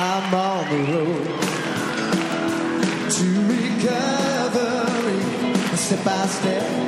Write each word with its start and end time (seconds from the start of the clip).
I'm 0.00 0.32
on 0.32 0.68
the 0.70 0.78
road 0.92 1.26
to 3.10 3.24
recovery, 3.50 5.20
step 5.76 6.04
by 6.04 6.26
step. 6.26 6.87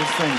This 0.00 0.10
thing 0.12 0.36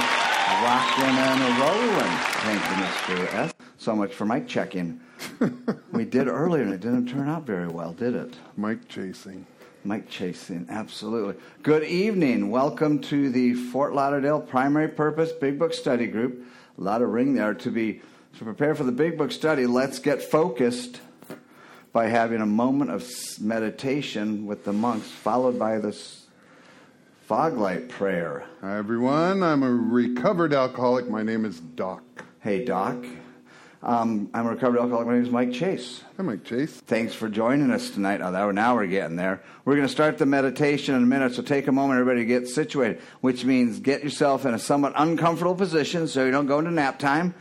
rocking 0.64 1.04
and 1.04 1.60
rolling. 1.60 2.18
Thank 2.42 2.62
you, 2.68 2.84
Mr. 2.84 3.34
S. 3.36 3.54
So 3.78 3.96
much 3.96 4.12
for 4.12 4.26
mic 4.26 4.48
checking. 4.48 5.00
we 5.92 6.04
did 6.04 6.28
earlier, 6.28 6.64
and 6.64 6.74
it 6.74 6.80
didn't 6.80 7.08
turn 7.08 7.30
out 7.30 7.44
very 7.44 7.68
well, 7.68 7.94
did 7.94 8.16
it? 8.16 8.34
Mike 8.58 8.88
chasing. 8.88 9.46
Mike 9.84 10.10
chasing, 10.10 10.66
absolutely. 10.68 11.36
Good 11.62 11.84
evening. 11.84 12.50
Welcome 12.50 13.02
to 13.02 13.30
the 13.30 13.54
Fort 13.54 13.94
Lauderdale 13.94 14.42
Primary 14.42 14.88
Purpose 14.88 15.32
Big 15.32 15.60
Book 15.60 15.76
Study 15.76 16.08
Group. 16.08 16.44
A 16.80 16.82
lot 16.82 17.04
of 17.04 17.10
ring 17.10 17.36
there 17.36 17.54
to 17.54 17.70
be 17.70 18.02
to 18.40 18.44
prepare 18.44 18.74
for 18.74 18.84
the 18.84 18.92
Big 18.92 19.16
Book 19.16 19.32
study. 19.32 19.68
Let's 19.68 20.00
get 20.00 20.24
focused 20.24 21.02
by 21.94 22.08
having 22.08 22.42
a 22.42 22.48
moment 22.48 22.90
of 22.90 23.08
meditation 23.40 24.48
with 24.48 24.66
the 24.66 24.74
monks, 24.74 25.08
followed 25.08 25.60
by 25.60 25.78
this 25.78 26.21
fog 27.31 27.58
light 27.58 27.88
prayer. 27.88 28.44
Hi, 28.59 28.78
everyone. 28.78 29.42
I'm 29.42 29.64
a 29.64 29.72
recovered 29.72 30.53
alcoholic. 30.53 31.08
My 31.08 31.24
name 31.24 31.46
is 31.46 31.62
Doc. 31.62 32.03
Hey, 32.42 32.66
Doc. 32.66 33.06
Um, 33.81 34.30
I'm 34.34 34.47
a 34.47 34.50
recovered 34.50 34.80
alcoholic. 34.80 35.08
My 35.08 35.14
name 35.14 35.24
is 35.24 35.30
Mike 35.30 35.53
Chase. 35.53 36.03
Hi, 36.18 36.24
Mike 36.24 36.44
Chase. 36.44 36.72
Thanks 36.72 37.14
for 37.14 37.30
joining 37.30 37.72
us 37.72 37.90
tonight. 37.90 38.20
Oh, 38.20 38.52
now- 38.52 38.75
we're 38.75 38.86
getting 38.88 39.16
there. 39.16 39.41
We're 39.64 39.75
going 39.75 39.88
to 39.88 39.94
start 39.94 40.18
the 40.18 40.25
meditation 40.25 40.94
in 40.94 41.03
a 41.03 41.06
minute, 41.06 41.34
so 41.36 41.41
take 41.41 41.68
a 41.68 41.72
moment, 41.72 42.02
everybody, 42.02 42.20
to 42.20 42.25
get 42.25 42.50
situated, 42.50 43.02
which 43.22 43.46
means 43.46 43.80
get 43.80 44.03
yourself 44.03 44.46
in 44.46 44.53
a 44.53 44.59
somewhat 44.59 44.91
uncomfortable 44.97 45.56
position 45.56 46.09
so 46.09 46.25
you 46.25 46.31
don't 46.31 46.47
go 46.47 46.59
into 46.59 46.72
nap 46.72 47.00
time. 47.00 47.34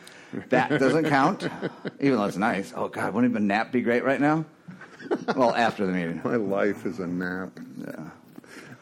That 0.51 0.71
doesn't 0.79 1.07
count, 1.07 1.49
even 2.01 2.17
though 2.17 2.27
it's 2.27 2.37
nice. 2.37 2.73
Oh, 2.77 2.87
God, 2.87 3.13
wouldn't 3.13 3.33
even 3.33 3.49
nap 3.49 3.73
be 3.73 3.81
great 3.81 4.05
right 4.05 4.21
now? 4.21 4.45
Well, 5.35 5.53
after 5.53 5.85
the 5.85 5.91
meeting. 5.91 6.21
My 6.23 6.37
life 6.37 6.87
is 6.87 7.01
a 7.01 7.09
nap. 7.09 7.59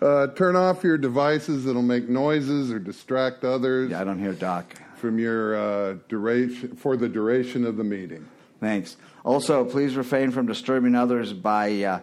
Uh, 0.00 0.28
turn 0.28 0.54
off 0.54 0.84
your 0.84 0.97
devices 0.97 1.64
that'll 1.64 1.82
make 1.82 2.09
noises 2.09 2.70
or 2.70 2.78
distract 2.78 3.44
others 3.44 3.91
Yeah, 3.91 4.00
I 4.00 4.04
don't 4.04 4.19
hear 4.20 4.32
Doc. 4.32 4.66
from 4.97 5.19
your 5.19 5.56
uh, 5.56 5.97
duration 6.09 6.76
for 6.76 6.97
the 6.97 7.09
duration 7.09 7.64
of 7.66 7.76
the 7.76 7.84
meeting. 7.84 8.26
Thanks. 8.60 8.97
Also, 9.25 9.64
please 9.64 9.97
refrain 9.97 10.31
from 10.31 10.47
disturbing 10.47 10.94
others 10.94 11.32
by 11.32 11.82
uh, 11.82 12.00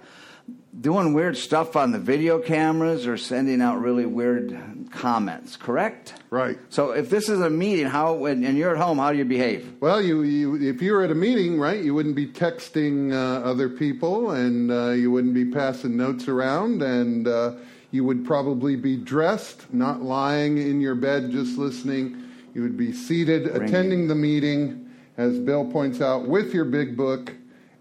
doing 0.79 1.13
weird 1.13 1.37
stuff 1.37 1.75
on 1.75 1.91
the 1.91 1.99
video 1.99 2.39
cameras 2.39 3.07
or 3.07 3.17
sending 3.17 3.61
out 3.61 3.79
really 3.81 4.05
weird 4.05 4.87
comments, 4.91 5.55
correct? 5.55 6.13
Right. 6.29 6.57
So 6.69 6.91
if 6.91 7.09
this 7.09 7.29
is 7.29 7.39
a 7.41 7.49
meeting, 7.49 7.85
how 7.87 8.25
and 8.25 8.45
and 8.45 8.57
you're 8.57 8.71
at 8.75 8.81
home, 8.81 8.97
how 8.99 9.11
do 9.11 9.17
you 9.17 9.25
behave? 9.25 9.73
Well, 9.79 10.01
you, 10.01 10.21
you 10.23 10.55
if 10.69 10.81
you 10.81 10.93
were 10.93 11.03
at 11.03 11.11
a 11.11 11.15
meeting, 11.15 11.59
right, 11.59 11.81
you 11.81 11.93
wouldn't 11.93 12.15
be 12.15 12.27
texting 12.27 13.13
uh, 13.13 13.41
other 13.43 13.69
people, 13.69 14.31
and 14.31 14.69
uh, 14.71 14.89
you 14.91 15.11
wouldn't 15.11 15.33
be 15.33 15.45
passing 15.45 15.95
notes 15.97 16.27
around, 16.27 16.81
and 16.81 17.27
uh, 17.27 17.53
you 17.95 18.03
would 18.03 18.25
probably 18.25 18.75
be 18.75 18.97
dressed, 18.97 19.73
not 19.73 20.01
lying 20.01 20.57
in 20.57 20.81
your 20.81 20.95
bed 20.95 21.31
just 21.31 21.57
listening. 21.57 22.21
You 22.53 22.61
would 22.61 22.75
be 22.75 22.91
seated, 22.91 23.47
attending 23.47 24.09
the 24.09 24.15
meeting, 24.15 24.91
as 25.15 25.39
Bill 25.39 25.63
points 25.63 26.01
out, 26.01 26.27
with 26.27 26.53
your 26.53 26.65
big 26.65 26.97
book, 26.97 27.33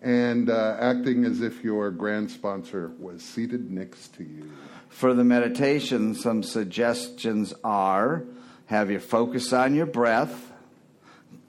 and 0.03 0.49
uh, 0.49 0.77
acting 0.79 1.25
as 1.25 1.41
if 1.41 1.65
your 1.65 1.91
grand 1.91 2.31
sponsor 2.31 2.93
was 3.01 3.23
seated 3.23 3.73
next 3.73 4.15
to 4.15 4.23
you. 4.23 4.53
For 4.89 5.15
the 5.15 5.25
meditation, 5.25 6.15
some 6.15 6.45
suggestions 6.45 7.53
are 7.65 8.23
have 8.67 8.93
you 8.93 9.01
focus 9.01 9.53
on 9.53 9.75
your 9.75 9.87
breath, 9.87 10.53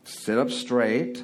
sit 0.06 0.40
up 0.40 0.50
straight, 0.50 1.24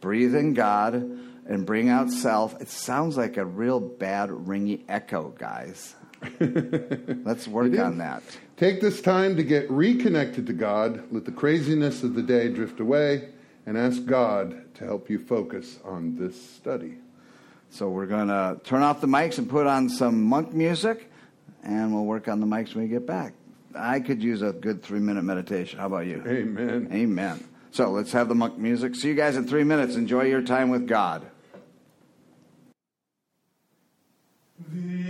breathe 0.00 0.34
in 0.34 0.52
God, 0.54 0.94
and 0.94 1.64
bring 1.64 1.88
out 1.88 2.10
self. 2.10 2.60
It 2.60 2.68
sounds 2.68 3.16
like 3.16 3.36
a 3.36 3.44
real 3.44 3.78
bad 3.78 4.30
ringy 4.30 4.82
echo, 4.88 5.28
guys. 5.30 5.94
Let's 7.24 7.48
work 7.48 7.78
on 7.78 7.98
that. 7.98 8.22
Take 8.56 8.80
this 8.80 9.00
time 9.00 9.36
to 9.36 9.42
get 9.42 9.70
reconnected 9.70 10.46
to 10.46 10.52
God, 10.52 11.04
let 11.12 11.24
the 11.24 11.32
craziness 11.32 12.02
of 12.02 12.14
the 12.14 12.22
day 12.22 12.48
drift 12.48 12.80
away, 12.80 13.30
and 13.66 13.76
ask 13.76 14.04
God 14.04 14.74
to 14.74 14.84
help 14.84 15.10
you 15.10 15.18
focus 15.18 15.78
on 15.84 16.16
this 16.16 16.40
study. 16.40 16.94
So 17.70 17.88
we're 17.88 18.06
going 18.06 18.28
to 18.28 18.60
turn 18.64 18.82
off 18.82 19.00
the 19.00 19.06
mics 19.06 19.38
and 19.38 19.48
put 19.48 19.66
on 19.66 19.88
some 19.88 20.22
monk 20.22 20.52
music, 20.52 21.10
and 21.62 21.94
we'll 21.94 22.04
work 22.04 22.28
on 22.28 22.40
the 22.40 22.46
mics 22.46 22.74
when 22.74 22.84
we 22.84 22.90
get 22.90 23.06
back. 23.06 23.34
I 23.74 24.00
could 24.00 24.22
use 24.22 24.42
a 24.42 24.52
good 24.52 24.82
three 24.82 25.00
minute 25.00 25.22
meditation. 25.22 25.78
How 25.78 25.86
about 25.86 26.06
you? 26.06 26.22
Amen. 26.26 26.88
Amen. 26.92 27.44
So 27.70 27.90
let's 27.90 28.12
have 28.12 28.28
the 28.28 28.34
monk 28.34 28.58
music. 28.58 28.94
See 28.94 29.08
you 29.08 29.14
guys 29.14 29.36
in 29.36 29.46
three 29.46 29.64
minutes. 29.64 29.96
Enjoy 29.96 30.24
your 30.24 30.42
time 30.42 30.68
with 30.68 30.86
God. 30.86 31.26
Christus, 34.72 35.01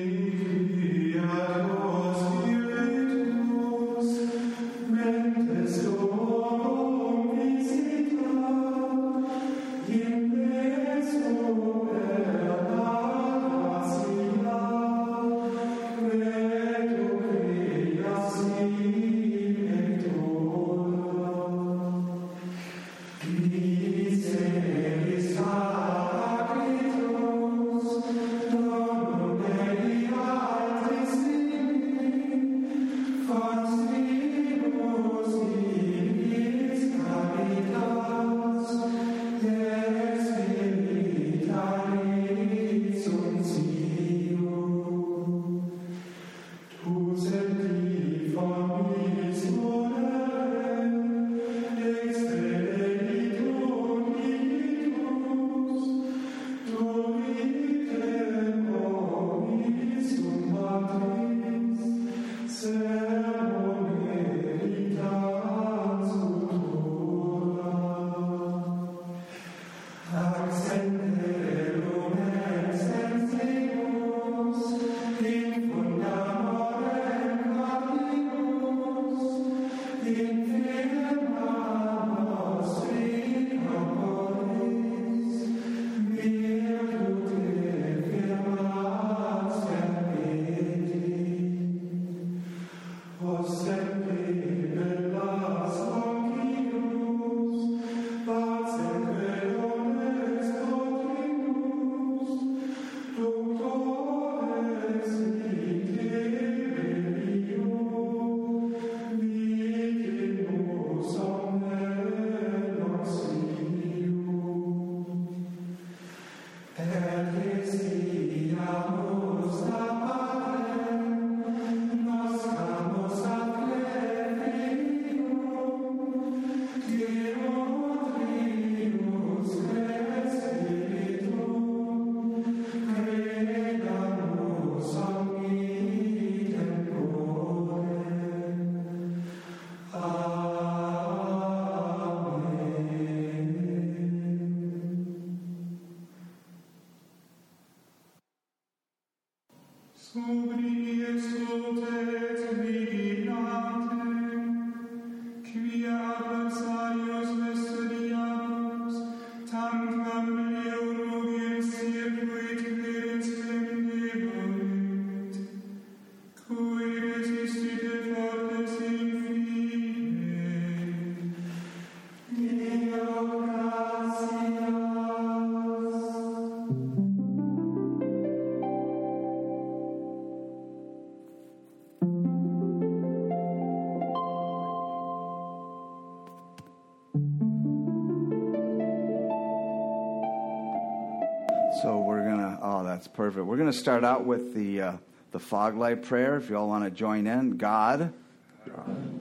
We're 193.40 193.56
gonna 193.56 193.73
start 193.73 194.05
out 194.05 194.26
with 194.26 194.55
the 194.55 194.82
uh, 194.82 194.93
the 195.31 195.38
fog 195.38 195.79
light 195.79 196.02
prayer. 196.02 196.37
If 196.37 196.50
you 196.50 196.56
all 196.56 196.69
want 196.69 196.84
to 196.84 196.90
join 196.90 197.26
in, 197.26 197.56
God, 197.56 198.12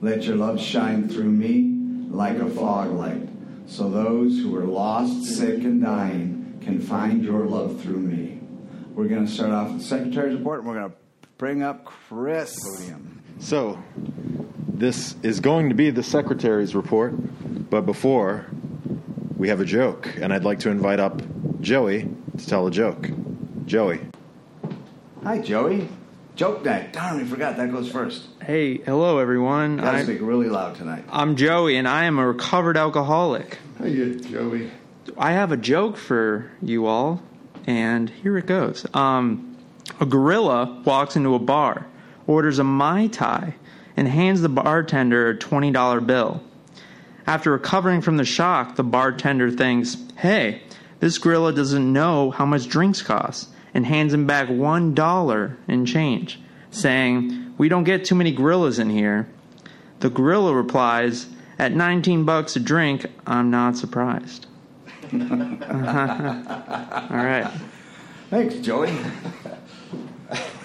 let 0.02 0.24
your 0.24 0.36
love 0.36 0.60
shine 0.60 1.08
through 1.08 1.30
me 1.30 2.08
like 2.10 2.36
a 2.36 2.50
fog 2.50 2.90
light, 2.90 3.26
so 3.66 3.88
those 3.88 4.38
who 4.38 4.54
are 4.56 4.64
lost, 4.64 5.24
sick, 5.24 5.64
and 5.64 5.82
dying 5.82 6.58
can 6.62 6.78
find 6.78 7.24
your 7.24 7.46
love 7.46 7.80
through 7.80 8.00
me. 8.00 8.40
We're 8.94 9.08
gonna 9.08 9.26
start 9.26 9.50
off 9.50 9.68
with 9.68 9.78
the 9.78 9.84
secretary's 9.84 10.36
report, 10.36 10.60
and 10.60 10.68
we're 10.68 10.74
gonna 10.74 10.92
bring 11.38 11.62
up 11.62 11.86
Chris. 11.86 12.54
So, 13.38 13.82
this 14.68 15.16
is 15.22 15.40
going 15.40 15.70
to 15.70 15.74
be 15.74 15.90
the 15.90 16.02
secretary's 16.02 16.74
report, 16.74 17.14
but 17.70 17.86
before, 17.86 18.46
we 19.38 19.48
have 19.48 19.60
a 19.60 19.64
joke, 19.64 20.14
and 20.20 20.34
I'd 20.34 20.44
like 20.44 20.60
to 20.60 20.70
invite 20.70 21.00
up 21.00 21.22
Joey 21.62 22.08
to 22.36 22.46
tell 22.46 22.66
a 22.66 22.70
joke. 22.70 23.08
Joey. 23.72 24.00
Hi, 25.24 25.38
Joey. 25.38 25.88
Joke 26.36 26.62
night. 26.62 26.92
Darn, 26.92 27.16
we 27.16 27.24
forgot 27.24 27.56
that 27.56 27.70
goes 27.70 27.90
first. 27.90 28.26
Hey, 28.42 28.76
hello 28.76 29.16
everyone. 29.16 29.78
Gotta 29.78 29.96
I'm, 29.96 30.04
speak 30.04 30.20
really 30.20 30.50
loud 30.50 30.76
tonight. 30.76 31.06
I'm 31.10 31.36
Joey 31.36 31.76
and 31.76 31.88
I 31.88 32.04
am 32.04 32.18
a 32.18 32.26
recovered 32.26 32.76
alcoholic. 32.76 33.56
Hey, 33.78 34.14
Joey. 34.16 34.70
I 35.16 35.32
have 35.32 35.52
a 35.52 35.56
joke 35.56 35.96
for 35.96 36.50
you 36.60 36.84
all, 36.84 37.22
and 37.66 38.10
here 38.10 38.36
it 38.36 38.44
goes. 38.44 38.84
Um, 38.92 39.56
a 39.98 40.04
gorilla 40.04 40.82
walks 40.84 41.16
into 41.16 41.34
a 41.34 41.38
bar, 41.38 41.86
orders 42.26 42.58
a 42.58 42.64
Mai 42.64 43.06
Tai, 43.06 43.54
and 43.96 44.06
hands 44.06 44.42
the 44.42 44.50
bartender 44.50 45.30
a 45.30 45.38
$20 45.38 46.06
bill. 46.06 46.42
After 47.26 47.52
recovering 47.52 48.02
from 48.02 48.18
the 48.18 48.26
shock, 48.26 48.76
the 48.76 48.84
bartender 48.84 49.50
thinks, 49.50 49.96
hey, 50.18 50.60
this 51.00 51.16
gorilla 51.16 51.54
doesn't 51.54 51.90
know 51.90 52.32
how 52.32 52.44
much 52.44 52.68
drinks 52.68 53.00
cost, 53.00 53.48
and 53.74 53.86
hands 53.86 54.12
him 54.12 54.26
back 54.26 54.48
$1 54.48 55.56
in 55.68 55.86
change, 55.86 56.40
saying, 56.70 57.54
we 57.58 57.68
don't 57.68 57.84
get 57.84 58.04
too 58.04 58.14
many 58.14 58.32
gorillas 58.32 58.78
in 58.78 58.90
here. 58.90 59.28
The 60.00 60.10
gorilla 60.10 60.54
replies, 60.54 61.26
at 61.58 61.72
19 61.72 62.24
bucks 62.24 62.56
a 62.56 62.60
drink, 62.60 63.06
I'm 63.26 63.50
not 63.50 63.76
surprised. 63.76 64.46
All 65.12 65.18
right. 65.18 67.50
Thanks, 68.30 68.54
Joey. 68.56 68.96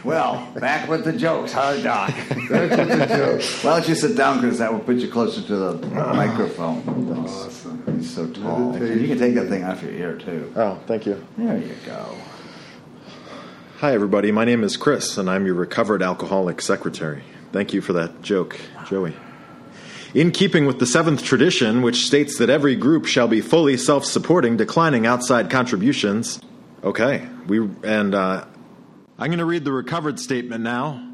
Well, 0.04 0.50
back 0.56 0.88
with 0.88 1.04
the 1.04 1.12
jokes, 1.12 1.52
huh, 1.52 1.82
Doc? 1.82 2.14
Back 2.50 2.50
with 2.50 2.88
the 2.88 3.06
joke. 3.10 3.42
Why 3.64 3.80
don't 3.80 3.90
you 3.90 3.96
sit 3.96 4.16
down, 4.16 4.40
because 4.40 4.60
that 4.60 4.72
will 4.72 4.80
put 4.80 4.96
you 4.98 5.12
closer 5.12 5.42
to 5.42 5.56
the 5.56 5.74
microphone. 6.14 6.82
Awesome. 7.28 7.84
He's 7.98 8.16
so 8.16 8.28
tall. 8.32 8.72
And 8.74 9.02
you 9.02 9.08
can 9.08 9.20
take 9.20 9.36
that 9.36 9.50
thing 9.50 9.66
off 9.66 9.82
your 9.84 9.92
ear, 9.92 10.18
too. 10.18 10.54
Oh, 10.56 10.80
thank 10.88 11.06
you. 11.06 11.22
There 11.38 11.58
you 11.58 11.76
go. 11.86 12.16
Hi, 13.80 13.94
everybody. 13.94 14.32
My 14.32 14.44
name 14.44 14.64
is 14.64 14.76
Chris, 14.76 15.20
and 15.20 15.30
I'm 15.30 15.46
your 15.46 15.54
recovered 15.54 16.02
alcoholic 16.02 16.64
secretary. 16.64 17.22
Thank 17.52 17.74
you 17.74 17.82
for 17.82 17.94
that 17.94 18.24
joke, 18.24 18.60
Joey. 18.88 19.16
In 20.16 20.32
keeping 20.32 20.66
with 20.66 20.80
the 20.80 20.88
seventh 20.88 21.24
tradition, 21.24 21.84
which 21.84 22.08
states 22.08 22.40
that 22.40 22.50
every 22.50 22.76
group 22.76 23.06
shall 23.06 23.28
be 23.28 23.40
fully 23.40 23.78
self 23.78 24.04
supporting, 24.04 24.58
declining 24.58 25.06
outside 25.06 25.52
contributions. 25.52 26.42
Okay, 26.84 27.30
we 27.46 27.70
and 27.84 28.16
uh, 28.16 28.46
I'm 29.20 29.28
going 29.28 29.38
to 29.38 29.46
read 29.46 29.64
the 29.64 29.72
recovered 29.72 30.20
statement 30.20 30.64
now. 30.64 31.08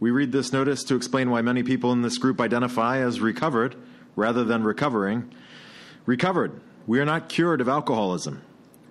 We 0.00 0.10
read 0.10 0.32
this 0.32 0.50
notice 0.50 0.82
to 0.84 0.96
explain 0.96 1.28
why 1.28 1.42
many 1.42 1.62
people 1.62 1.92
in 1.92 2.00
this 2.00 2.16
group 2.16 2.40
identify 2.40 3.00
as 3.00 3.20
recovered 3.20 3.76
rather 4.16 4.44
than 4.44 4.64
recovering. 4.64 5.30
Recovered. 6.06 6.58
We 6.86 7.00
are 7.00 7.04
not 7.04 7.28
cured 7.28 7.60
of 7.60 7.68
alcoholism. 7.68 8.40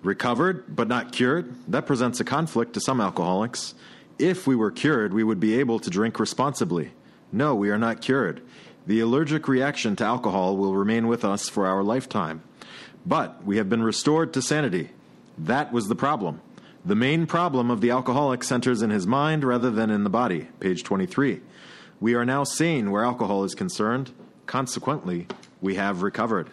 Recovered, 0.02 0.76
but 0.76 0.88
not 0.88 1.12
cured, 1.12 1.54
that 1.66 1.86
presents 1.86 2.20
a 2.20 2.24
conflict 2.24 2.74
to 2.74 2.80
some 2.80 3.00
alcoholics. 3.00 3.74
If 4.18 4.46
we 4.46 4.54
were 4.54 4.70
cured, 4.70 5.12
we 5.12 5.24
would 5.24 5.40
be 5.40 5.58
able 5.58 5.78
to 5.80 5.90
drink 5.90 6.20
responsibly. 6.20 6.92
No, 7.32 7.54
we 7.54 7.70
are 7.70 7.78
not 7.78 8.00
cured. 8.00 8.42
The 8.86 9.00
allergic 9.00 9.48
reaction 9.48 9.96
to 9.96 10.04
alcohol 10.04 10.56
will 10.56 10.74
remain 10.74 11.08
with 11.08 11.24
us 11.24 11.48
for 11.48 11.66
our 11.66 11.82
lifetime. 11.82 12.42
But 13.04 13.44
we 13.44 13.56
have 13.56 13.68
been 13.68 13.82
restored 13.82 14.32
to 14.34 14.42
sanity. 14.42 14.90
That 15.36 15.72
was 15.72 15.88
the 15.88 15.94
problem. 15.94 16.40
The 16.84 16.94
main 16.94 17.26
problem 17.26 17.70
of 17.70 17.80
the 17.80 17.90
alcoholic 17.90 18.42
centers 18.42 18.82
in 18.82 18.90
his 18.90 19.06
mind 19.06 19.44
rather 19.44 19.70
than 19.70 19.90
in 19.90 20.04
the 20.04 20.10
body. 20.10 20.48
Page 20.60 20.84
23. 20.84 21.40
We 22.00 22.14
are 22.14 22.24
now 22.24 22.44
sane 22.44 22.90
where 22.90 23.04
alcohol 23.04 23.44
is 23.44 23.54
concerned. 23.54 24.12
Consequently, 24.46 25.26
we 25.60 25.74
have 25.74 26.02
recovered. 26.02 26.48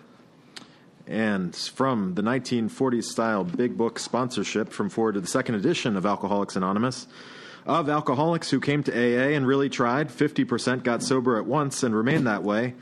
And 1.07 1.55
from 1.55 2.15
the 2.15 2.23
1940s 2.23 3.03
style 3.03 3.43
big 3.43 3.77
book 3.77 3.99
sponsorship 3.99 4.69
from 4.71 4.89
forward 4.89 5.13
to 5.13 5.21
the 5.21 5.27
second 5.27 5.55
edition 5.55 5.95
of 5.95 6.05
Alcoholics 6.05 6.55
Anonymous, 6.55 7.07
of 7.65 7.89
alcoholics 7.89 8.49
who 8.49 8.59
came 8.59 8.83
to 8.83 8.91
AA 8.91 9.35
and 9.35 9.45
really 9.45 9.69
tried, 9.69 10.09
50% 10.09 10.83
got 10.83 11.03
sober 11.03 11.37
at 11.37 11.45
once 11.45 11.83
and 11.83 11.95
remained 11.95 12.25
that 12.27 12.43
way, 12.43 12.73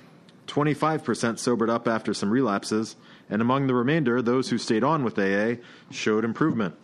25% 0.48 1.40
sobered 1.40 1.70
up 1.70 1.88
after 1.88 2.14
some 2.14 2.30
relapses, 2.30 2.96
and 3.30 3.42
among 3.42 3.68
the 3.68 3.76
remainder, 3.76 4.22
those 4.22 4.50
who 4.50 4.58
stayed 4.58 4.84
on 4.84 5.04
with 5.04 5.18
AA 5.18 5.62
showed 5.90 6.26
improvement. 6.26 6.76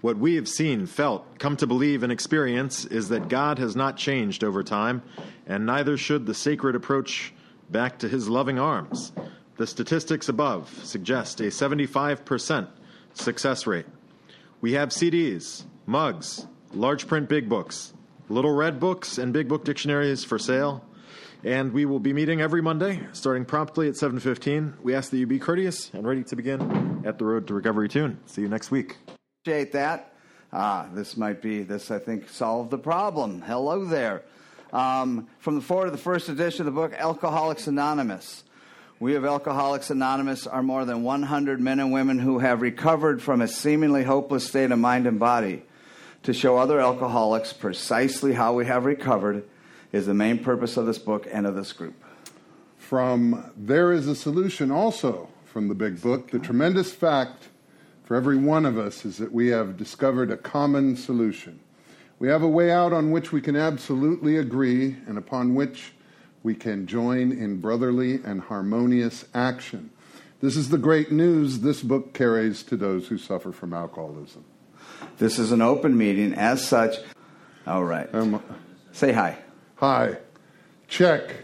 What 0.00 0.16
we 0.16 0.36
have 0.36 0.48
seen, 0.48 0.86
felt, 0.86 1.38
come 1.38 1.56
to 1.56 1.66
believe, 1.66 2.02
and 2.02 2.12
experience 2.12 2.84
is 2.84 3.08
that 3.08 3.28
God 3.28 3.58
has 3.58 3.74
not 3.74 3.96
changed 3.96 4.44
over 4.44 4.62
time, 4.62 5.02
and 5.46 5.66
neither 5.66 5.96
should 5.96 6.26
the 6.26 6.34
sacred 6.34 6.76
approach 6.76 7.32
back 7.68 7.98
to 7.98 8.08
his 8.08 8.28
loving 8.28 8.58
arms. 8.58 9.12
The 9.58 9.66
statistics 9.66 10.28
above 10.28 10.72
suggest 10.84 11.40
a 11.40 11.46
75% 11.46 12.68
success 13.12 13.66
rate. 13.66 13.86
We 14.60 14.74
have 14.74 14.90
CDs, 14.90 15.64
mugs, 15.84 16.46
large 16.72 17.08
print 17.08 17.28
big 17.28 17.48
books, 17.48 17.92
little 18.28 18.52
red 18.54 18.78
books, 18.78 19.18
and 19.18 19.32
big 19.32 19.48
book 19.48 19.64
dictionaries 19.64 20.22
for 20.22 20.38
sale. 20.38 20.84
And 21.42 21.72
we 21.72 21.86
will 21.86 21.98
be 21.98 22.12
meeting 22.12 22.40
every 22.40 22.62
Monday, 22.62 23.00
starting 23.12 23.44
promptly 23.44 23.88
at 23.88 23.96
7:15. 23.96 24.74
We 24.80 24.94
ask 24.94 25.10
that 25.10 25.18
you 25.18 25.26
be 25.26 25.40
courteous 25.40 25.90
and 25.92 26.06
ready 26.06 26.22
to 26.22 26.36
begin 26.36 27.02
at 27.04 27.18
the 27.18 27.24
Road 27.24 27.48
to 27.48 27.54
Recovery 27.54 27.88
tune. 27.88 28.20
See 28.26 28.42
you 28.42 28.48
next 28.48 28.70
week. 28.70 28.96
Appreciate 29.42 29.72
that. 29.72 30.14
Ah, 30.52 30.88
this 30.94 31.16
might 31.16 31.42
be, 31.42 31.64
this 31.64 31.90
I 31.90 31.98
think 31.98 32.28
solved 32.28 32.70
the 32.70 32.78
problem. 32.78 33.42
Hello 33.42 33.84
there. 33.84 34.22
Um, 34.72 35.26
from 35.40 35.56
the 35.56 35.62
forward 35.62 35.86
of 35.86 35.92
the 35.92 35.98
first 35.98 36.28
edition 36.28 36.60
of 36.60 36.72
the 36.72 36.80
book, 36.80 36.92
Alcoholics 36.92 37.66
Anonymous. 37.66 38.44
We 39.00 39.14
of 39.14 39.24
Alcoholics 39.24 39.90
Anonymous 39.90 40.44
are 40.48 40.62
more 40.62 40.84
than 40.84 41.04
100 41.04 41.60
men 41.60 41.78
and 41.78 41.92
women 41.92 42.18
who 42.18 42.40
have 42.40 42.60
recovered 42.60 43.22
from 43.22 43.40
a 43.40 43.46
seemingly 43.46 44.02
hopeless 44.02 44.48
state 44.48 44.72
of 44.72 44.80
mind 44.80 45.06
and 45.06 45.20
body. 45.20 45.62
To 46.24 46.32
show 46.32 46.56
other 46.56 46.80
alcoholics 46.80 47.52
precisely 47.52 48.32
how 48.32 48.54
we 48.54 48.66
have 48.66 48.84
recovered 48.84 49.44
is 49.92 50.06
the 50.06 50.14
main 50.14 50.42
purpose 50.42 50.76
of 50.76 50.86
this 50.86 50.98
book 50.98 51.28
and 51.30 51.46
of 51.46 51.54
this 51.54 51.72
group. 51.72 51.94
From 52.76 53.52
There 53.56 53.92
is 53.92 54.08
a 54.08 54.16
Solution, 54.16 54.72
also 54.72 55.28
from 55.44 55.68
the 55.68 55.76
big 55.76 56.02
book, 56.02 56.32
the 56.32 56.40
tremendous 56.40 56.92
fact 56.92 57.50
for 58.02 58.16
every 58.16 58.36
one 58.36 58.66
of 58.66 58.76
us 58.76 59.04
is 59.04 59.18
that 59.18 59.30
we 59.30 59.46
have 59.48 59.76
discovered 59.76 60.32
a 60.32 60.36
common 60.36 60.96
solution. 60.96 61.60
We 62.18 62.26
have 62.30 62.42
a 62.42 62.48
way 62.48 62.72
out 62.72 62.92
on 62.92 63.12
which 63.12 63.30
we 63.30 63.42
can 63.42 63.54
absolutely 63.54 64.38
agree 64.38 64.96
and 65.06 65.16
upon 65.16 65.54
which 65.54 65.92
we 66.42 66.54
can 66.54 66.86
join 66.86 67.32
in 67.32 67.60
brotherly 67.60 68.20
and 68.24 68.42
harmonious 68.42 69.24
action. 69.34 69.90
This 70.40 70.56
is 70.56 70.68
the 70.68 70.78
great 70.78 71.10
news 71.10 71.60
this 71.60 71.82
book 71.82 72.14
carries 72.14 72.62
to 72.64 72.76
those 72.76 73.08
who 73.08 73.18
suffer 73.18 73.50
from 73.52 73.74
alcoholism. 73.74 74.44
This 75.18 75.38
is 75.38 75.50
an 75.50 75.62
open 75.62 75.98
meeting. 75.98 76.34
As 76.34 76.64
such, 76.64 76.96
all 77.66 77.84
right. 77.84 78.08
Um, 78.14 78.42
Say 78.92 79.12
hi. 79.12 79.38
hi. 79.76 80.16
Check. 80.86 81.34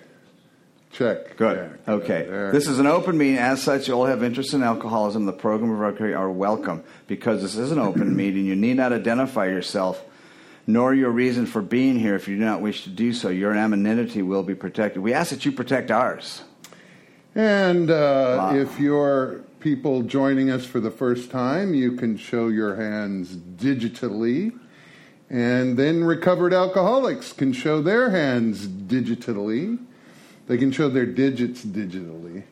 Check. 0.92 1.36
Good. 1.36 1.56
Check. 1.56 1.88
Okay. 1.88 2.22
There. 2.22 2.52
This 2.52 2.68
is 2.68 2.78
an 2.78 2.86
open 2.86 3.18
meeting. 3.18 3.38
As 3.38 3.62
such, 3.62 3.88
you 3.88 3.94
all 3.94 4.06
have 4.06 4.22
interest 4.22 4.54
in 4.54 4.62
alcoholism. 4.62 5.26
The 5.26 5.32
program 5.32 5.72
of 5.72 5.78
recovery 5.80 6.14
are 6.14 6.30
welcome 6.30 6.84
because 7.08 7.42
this 7.42 7.56
is 7.56 7.72
an 7.72 7.80
open 7.80 8.14
meeting. 8.16 8.46
You 8.46 8.54
need 8.54 8.76
not 8.76 8.92
identify 8.92 9.46
yourself 9.46 10.02
nor 10.66 10.94
your 10.94 11.10
reason 11.10 11.46
for 11.46 11.60
being 11.60 11.98
here 11.98 12.14
if 12.14 12.26
you 12.26 12.36
do 12.36 12.44
not 12.44 12.60
wish 12.60 12.84
to 12.84 12.90
do 12.90 13.12
so. 13.12 13.28
Your 13.28 13.52
anonymity 13.52 14.22
will 14.22 14.42
be 14.42 14.54
protected. 14.54 15.02
We 15.02 15.12
ask 15.12 15.30
that 15.30 15.44
you 15.44 15.52
protect 15.52 15.90
ours. 15.90 16.42
And 17.34 17.90
uh, 17.90 18.36
Wow. 18.38 18.54
if 18.56 18.78
you're 18.78 19.40
people 19.60 20.02
joining 20.02 20.50
us 20.50 20.64
for 20.64 20.80
the 20.80 20.90
first 20.90 21.30
time, 21.30 21.74
you 21.74 21.92
can 21.92 22.16
show 22.16 22.48
your 22.48 22.76
hands 22.76 23.34
digitally. 23.36 24.52
And 25.30 25.76
then 25.76 26.04
recovered 26.04 26.52
alcoholics 26.52 27.32
can 27.32 27.52
show 27.52 27.82
their 27.82 28.10
hands 28.10 28.66
digitally. 28.66 29.78
They 30.46 30.58
can 30.58 30.70
show 30.70 30.88
their 30.88 31.06
digits 31.06 31.64
digitally. 31.64 32.44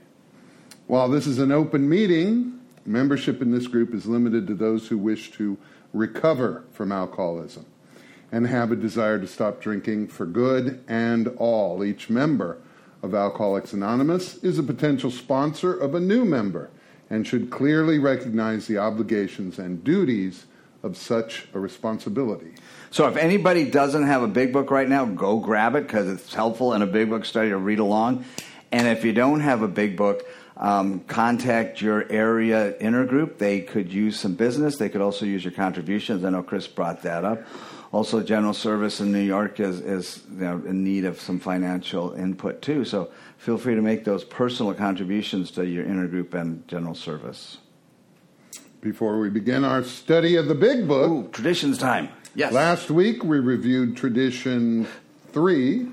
While 0.87 1.09
this 1.09 1.27
is 1.27 1.39
an 1.39 1.53
open 1.53 1.89
meeting, 1.89 2.59
membership 2.85 3.41
in 3.41 3.53
this 3.53 3.67
group 3.67 3.95
is 3.95 4.07
limited 4.07 4.47
to 4.49 4.55
those 4.55 4.89
who 4.89 4.99
wish 4.99 5.31
to 5.33 5.57
recover 5.93 6.65
from 6.73 6.91
alcoholism 6.91 7.67
and 8.33 8.47
have 8.47 8.73
a 8.73 8.77
desire 8.77 9.19
to 9.19 9.27
stop 9.27 9.61
drinking 9.61 10.09
for 10.09 10.27
good 10.27 10.83
and 10.89 11.29
all. 11.37 11.85
Each 11.85 12.09
member 12.09 12.59
of 13.03 13.15
Alcoholics 13.15 13.75
Anonymous 13.75 14.43
is 14.43 14.59
a 14.59 14.63
potential 14.63 15.11
sponsor 15.11 15.75
of 15.75 15.95
a 15.95 16.01
new 16.01 16.25
member 16.25 16.71
and 17.11 17.27
should 17.27 17.51
clearly 17.51 17.99
recognize 17.99 18.67
the 18.67 18.79
obligations 18.79 19.59
and 19.59 19.85
duties 19.85 20.47
of 20.83 20.97
such 20.97 21.47
a 21.53 21.61
responsibility. 21.61 22.55
So 22.91 23.07
if 23.07 23.17
anybody 23.17 23.71
doesn't 23.71 24.05
have 24.05 24.23
a 24.23 24.29
big 24.29 24.53
book 24.53 24.71
right 24.71 24.89
now, 24.89 25.05
go 25.05 25.39
grab 25.39 25.77
it 25.77 25.87
because 25.87 26.09
it's 26.09 26.33
helpful 26.35 26.73
in 26.73 26.83
a 26.83 26.87
big 26.87 27.11
book 27.11 27.25
study 27.25 27.51
to 27.51 27.59
read 27.59 27.79
along. 27.79 28.25
And 28.73 28.89
if 28.89 29.05
you 29.05 29.13
don't 29.13 29.41
have 29.41 29.63
a 29.63 29.69
big 29.69 29.97
book, 29.97 30.27
um, 30.57 31.01
contact 31.01 31.81
your 31.81 32.11
area 32.11 32.73
intergroup. 32.81 33.39
They 33.39 33.61
could 33.61 33.93
use 33.93 34.19
some 34.19 34.35
business. 34.35 34.79
They 34.79 34.89
could 34.89 35.01
also 35.01 35.27
use 35.27 35.45
your 35.45 35.53
contributions. 35.53 36.25
I 36.25 36.31
know 36.31 36.43
Chris 36.43 36.67
brought 36.67 37.03
that 37.03 37.25
up. 37.25 37.43
Also, 37.93 38.23
General 38.23 38.55
Service 38.55 39.01
in 39.01 39.13
New 39.13 39.21
York 39.21 39.61
is, 39.61 39.81
is 39.81 40.23
you 40.33 40.41
know, 40.41 40.63
in 40.67 40.83
need 40.83 41.05
of 41.05 41.21
some 41.21 41.39
financial 41.39 42.15
input 42.15 42.63
too. 42.63 42.87
So 42.87 43.11
feel 43.37 43.59
free 43.59 43.75
to 43.75 43.83
make 43.83 44.05
those 44.05 44.25
personal 44.25 44.73
contributions 44.73 45.51
to 45.53 45.67
your 45.67 45.85
intergroup 45.85 46.33
and 46.33 46.67
General 46.67 46.95
Service. 46.95 47.59
Before 48.81 49.21
we 49.21 49.29
begin 49.29 49.63
our 49.63 49.85
study 49.85 50.37
of 50.37 50.47
the 50.49 50.55
big 50.55 50.89
book, 50.89 51.11
Ooh, 51.11 51.29
traditions 51.33 51.77
time. 51.77 52.09
Yes. 52.35 52.55
Last 52.55 52.91
week 52.91 53.23
we 53.23 53.39
reviewed 53.39 53.95
Tradition 53.95 54.89
3. 55.33 55.87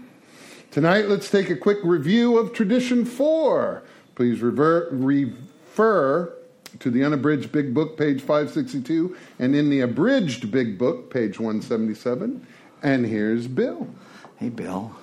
Tonight 0.72 1.10
let's 1.10 1.30
take 1.30 1.50
a 1.50 1.56
quick 1.56 1.80
review 1.84 2.38
of 2.38 2.54
Tradition 2.54 3.04
4. 3.04 3.84
Please 4.16 4.42
rever- 4.42 4.88
refer 4.92 6.34
to 6.80 6.92
the 6.92 7.04
unabridged 7.04 7.52
Big 7.52 7.74
Book, 7.74 7.98
page 7.98 8.22
562, 8.22 9.16
and 9.40 9.56
in 9.56 9.70
the 9.70 9.82
abridged 9.82 10.52
Big 10.52 10.78
Book, 10.78 11.12
page 11.12 11.40
177. 11.40 12.46
And 12.84 13.06
here's 13.06 13.48
Bill. 13.48 13.88
Hey, 14.38 14.50
Bill. 14.50 14.96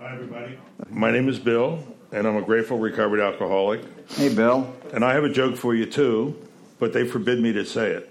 Hi, 0.00 0.14
everybody. 0.14 0.58
My 0.90 1.10
name 1.10 1.28
is 1.28 1.38
Bill, 1.38 1.84
and 2.10 2.26
I'm 2.26 2.36
a 2.36 2.42
grateful 2.42 2.78
recovered 2.78 3.20
alcoholic. 3.20 3.82
Hey, 4.10 4.34
Bill. 4.34 4.74
And 4.92 5.04
I 5.04 5.14
have 5.14 5.24
a 5.24 5.32
joke 5.32 5.56
for 5.56 5.74
you, 5.74 5.86
too, 5.86 6.36
but 6.78 6.92
they 6.92 7.06
forbid 7.06 7.40
me 7.40 7.52
to 7.52 7.64
say 7.64 7.90
it. 7.90 8.10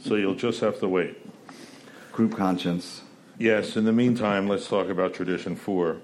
so 0.02 0.16
you'll 0.16 0.34
just 0.34 0.60
have 0.60 0.80
to 0.80 0.88
wait. 0.88 1.16
Group 2.12 2.36
conscience. 2.36 3.02
Yes, 3.38 3.76
in 3.76 3.84
the 3.84 3.92
meantime, 3.92 4.48
let's 4.48 4.68
talk 4.68 4.88
about 4.88 5.14
Tradition 5.14 5.56
4. 5.56 5.96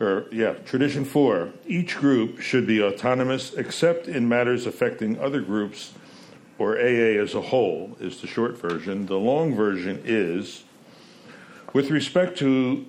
Or, 0.00 0.26
yeah, 0.32 0.54
Tradition 0.64 1.04
4. 1.04 1.50
Each 1.66 1.96
group 1.96 2.40
should 2.40 2.66
be 2.66 2.82
autonomous 2.82 3.54
except 3.54 4.08
in 4.08 4.28
matters 4.28 4.66
affecting 4.66 5.18
other 5.20 5.40
groups 5.40 5.92
or 6.58 6.76
AA 6.76 7.20
as 7.20 7.34
a 7.34 7.40
whole, 7.40 7.96
is 8.00 8.20
the 8.20 8.26
short 8.26 8.58
version. 8.58 9.06
The 9.06 9.18
long 9.18 9.54
version 9.54 10.02
is 10.04 10.64
with 11.72 11.90
respect 11.90 12.38
to 12.38 12.86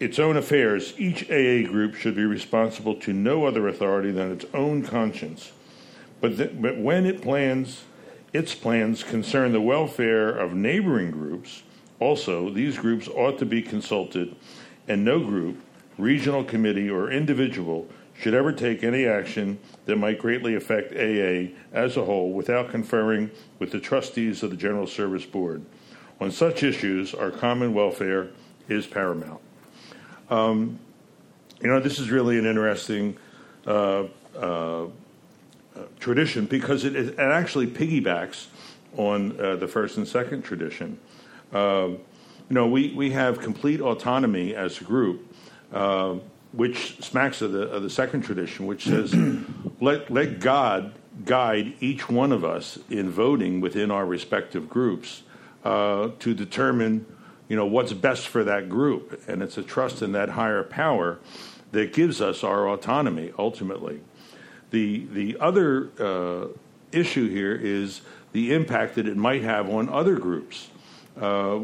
its 0.00 0.18
own 0.18 0.36
affairs, 0.36 0.94
each 0.98 1.30
AA 1.30 1.70
group 1.70 1.94
should 1.94 2.16
be 2.16 2.24
responsible 2.24 2.94
to 2.96 3.12
no 3.12 3.44
other 3.44 3.68
authority 3.68 4.10
than 4.10 4.32
its 4.32 4.44
own 4.52 4.82
conscience. 4.82 5.52
But, 6.20 6.36
th- 6.36 6.60
but 6.60 6.78
when 6.78 7.06
it 7.06 7.22
plans, 7.22 7.84
its 8.32 8.54
plans 8.54 9.04
concern 9.04 9.52
the 9.52 9.60
welfare 9.60 10.30
of 10.30 10.54
neighboring 10.54 11.10
groups, 11.10 11.62
also, 12.00 12.50
these 12.50 12.76
groups 12.76 13.08
ought 13.08 13.38
to 13.38 13.46
be 13.46 13.62
consulted, 13.62 14.34
and 14.88 15.04
no 15.04 15.20
group, 15.20 15.60
regional 15.98 16.44
committee, 16.44 16.90
or 16.90 17.10
individual 17.10 17.88
should 18.16 18.34
ever 18.34 18.52
take 18.52 18.84
any 18.84 19.06
action 19.06 19.58
that 19.86 19.96
might 19.96 20.18
greatly 20.18 20.54
affect 20.54 20.92
AA 20.92 21.52
as 21.72 21.96
a 21.96 22.04
whole 22.04 22.32
without 22.32 22.70
conferring 22.70 23.30
with 23.58 23.72
the 23.72 23.80
trustees 23.80 24.42
of 24.42 24.50
the 24.50 24.56
General 24.56 24.86
Service 24.86 25.24
Board. 25.24 25.64
On 26.20 26.30
such 26.30 26.62
issues, 26.62 27.12
our 27.12 27.30
common 27.30 27.74
welfare 27.74 28.28
is 28.68 28.86
paramount. 28.86 29.40
Um, 30.30 30.78
you 31.60 31.68
know, 31.68 31.80
this 31.80 31.98
is 31.98 32.10
really 32.10 32.38
an 32.38 32.46
interesting 32.46 33.16
uh, 33.66 34.04
uh, 34.36 34.86
tradition 35.98 36.46
because 36.46 36.84
it, 36.84 36.94
it 36.94 37.18
actually 37.18 37.66
piggybacks 37.66 38.46
on 38.96 39.38
uh, 39.40 39.56
the 39.56 39.66
first 39.66 39.96
and 39.96 40.06
second 40.06 40.42
tradition. 40.42 40.98
Uh, 41.52 41.88
you 42.48 42.54
know, 42.54 42.68
we, 42.68 42.92
we 42.94 43.10
have 43.10 43.40
complete 43.40 43.80
autonomy 43.80 44.54
as 44.54 44.80
a 44.80 44.84
group, 44.84 45.33
uh, 45.74 46.14
which 46.52 47.02
smacks 47.02 47.42
of 47.42 47.52
the, 47.52 47.62
of 47.62 47.82
the 47.82 47.90
second 47.90 48.22
tradition, 48.22 48.66
which 48.66 48.84
says, 48.84 49.14
let, 49.80 50.10
let 50.10 50.38
God 50.38 50.94
guide 51.24 51.74
each 51.80 52.08
one 52.08 52.32
of 52.32 52.44
us 52.44 52.78
in 52.88 53.10
voting 53.10 53.60
within 53.60 53.90
our 53.90 54.06
respective 54.06 54.68
groups 54.68 55.22
uh, 55.64 56.10
to 56.20 56.32
determine, 56.32 57.04
you 57.48 57.56
know, 57.56 57.66
what's 57.66 57.92
best 57.92 58.28
for 58.28 58.44
that 58.44 58.68
group. 58.68 59.22
And 59.28 59.42
it's 59.42 59.58
a 59.58 59.62
trust 59.62 60.00
in 60.00 60.12
that 60.12 60.30
higher 60.30 60.62
power 60.62 61.18
that 61.72 61.92
gives 61.92 62.20
us 62.20 62.44
our 62.44 62.68
autonomy 62.68 63.32
ultimately. 63.36 64.00
The, 64.70 65.06
the 65.12 65.36
other 65.40 65.90
uh, 65.98 66.48
issue 66.92 67.28
here 67.28 67.54
is 67.54 68.00
the 68.32 68.54
impact 68.54 68.94
that 68.94 69.08
it 69.08 69.16
might 69.16 69.42
have 69.42 69.68
on 69.68 69.88
other 69.88 70.16
groups. 70.16 70.68
Uh, 71.20 71.60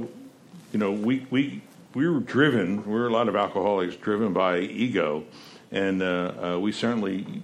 you 0.73 0.79
know, 0.79 0.93
we, 0.93 1.27
we, 1.31 1.63
we 1.95 2.09
were 2.09 2.21
driven, 2.21 2.85
we're 2.87 3.09
a 3.09 3.13
lot 3.13 3.29
of 3.29 3.35
alcoholics 3.35 3.97
driven 3.97 4.33
by 4.33 4.61
ego, 4.61 5.25
and 5.73 6.03
uh, 6.03 6.33
uh, 6.55 6.59
we 6.59 6.73
certainly 6.73 7.43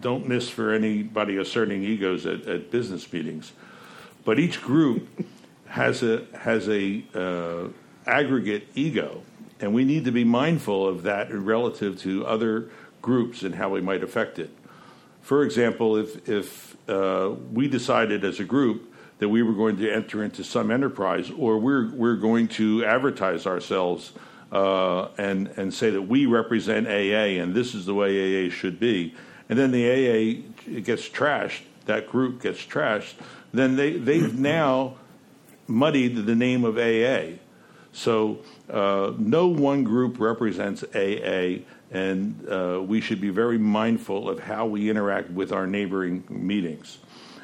don't 0.00 0.28
miss 0.28 0.48
for 0.48 0.72
anybody 0.72 1.36
asserting 1.36 1.82
egos 1.82 2.24
at, 2.24 2.46
at 2.46 2.70
business 2.70 3.12
meetings. 3.12 3.52
But 4.24 4.38
each 4.38 4.62
group 4.62 5.08
has 5.66 6.02
a, 6.02 6.24
has 6.38 6.68
a 6.68 7.02
uh, 7.14 7.68
aggregate 8.06 8.68
ego, 8.74 9.22
and 9.58 9.74
we 9.74 9.84
need 9.84 10.04
to 10.04 10.12
be 10.12 10.24
mindful 10.24 10.86
of 10.86 11.02
that 11.02 11.32
relative 11.32 11.98
to 12.00 12.26
other 12.26 12.70
groups 13.02 13.42
and 13.42 13.54
how 13.54 13.70
we 13.70 13.80
might 13.80 14.02
affect 14.04 14.38
it. 14.38 14.50
For 15.22 15.42
example, 15.42 15.96
if, 15.96 16.28
if 16.28 16.76
uh, 16.88 17.34
we 17.52 17.68
decided 17.68 18.24
as 18.24 18.40
a 18.40 18.44
group 18.44 18.89
that 19.20 19.28
we 19.28 19.42
were 19.42 19.52
going 19.52 19.76
to 19.76 19.90
enter 19.90 20.24
into 20.24 20.42
some 20.42 20.70
enterprise, 20.70 21.30
or 21.30 21.58
we're 21.58 21.90
we're 21.90 22.16
going 22.16 22.48
to 22.48 22.84
advertise 22.84 23.46
ourselves 23.46 24.12
uh, 24.50 25.08
and 25.18 25.48
and 25.56 25.72
say 25.72 25.90
that 25.90 26.02
we 26.02 26.26
represent 26.26 26.88
AA 26.88 27.38
and 27.40 27.54
this 27.54 27.74
is 27.74 27.86
the 27.86 27.94
way 27.94 28.46
AA 28.46 28.50
should 28.50 28.80
be, 28.80 29.14
and 29.48 29.58
then 29.58 29.70
the 29.70 29.86
AA 29.86 30.80
gets 30.80 31.08
trashed, 31.08 31.60
that 31.84 32.08
group 32.08 32.42
gets 32.42 32.64
trashed, 32.64 33.14
then 33.52 33.76
they 33.76 33.92
they've 33.92 34.38
now 34.38 34.96
muddied 35.68 36.16
the 36.26 36.34
name 36.34 36.64
of 36.64 36.76
AA. 36.76 37.36
So 37.92 38.38
uh, 38.70 39.12
no 39.18 39.48
one 39.48 39.84
group 39.84 40.18
represents 40.18 40.82
AA, 40.94 41.64
and 41.90 42.48
uh, 42.48 42.80
we 42.82 43.00
should 43.00 43.20
be 43.20 43.30
very 43.30 43.58
mindful 43.58 44.30
of 44.30 44.38
how 44.38 44.66
we 44.66 44.88
interact 44.88 45.30
with 45.30 45.52
our 45.52 45.66
neighboring 45.66 46.24
meetings. 46.28 46.98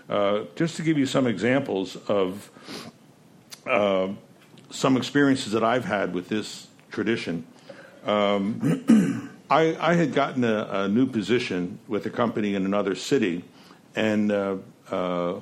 Uh, 0.09 0.45
just 0.55 0.77
to 0.77 0.83
give 0.83 0.97
you 0.97 1.07
some 1.07 1.27
examples 1.27 1.97
of 2.09 2.51
uh, 3.67 4.09
some 4.71 4.97
experiences 4.97 5.53
that 5.53 5.65
I've 5.65 5.85
had 5.85 6.15
with 6.15 6.29
this 6.29 6.69
tradition, 6.91 7.45
um, 8.05 9.31
I, 9.51 9.77
I, 9.81 9.95
had 9.95 10.15
gotten 10.15 10.45
a, 10.45 10.69
a, 10.71 10.89
new 10.89 11.07
position 11.07 11.81
with 11.89 12.07
a 12.07 12.11
company 12.11 12.55
in 12.55 12.65
another 12.65 12.95
city, 12.95 13.45
and 13.97 14.31
uh, 14.31 14.57
uh, 14.91 15.41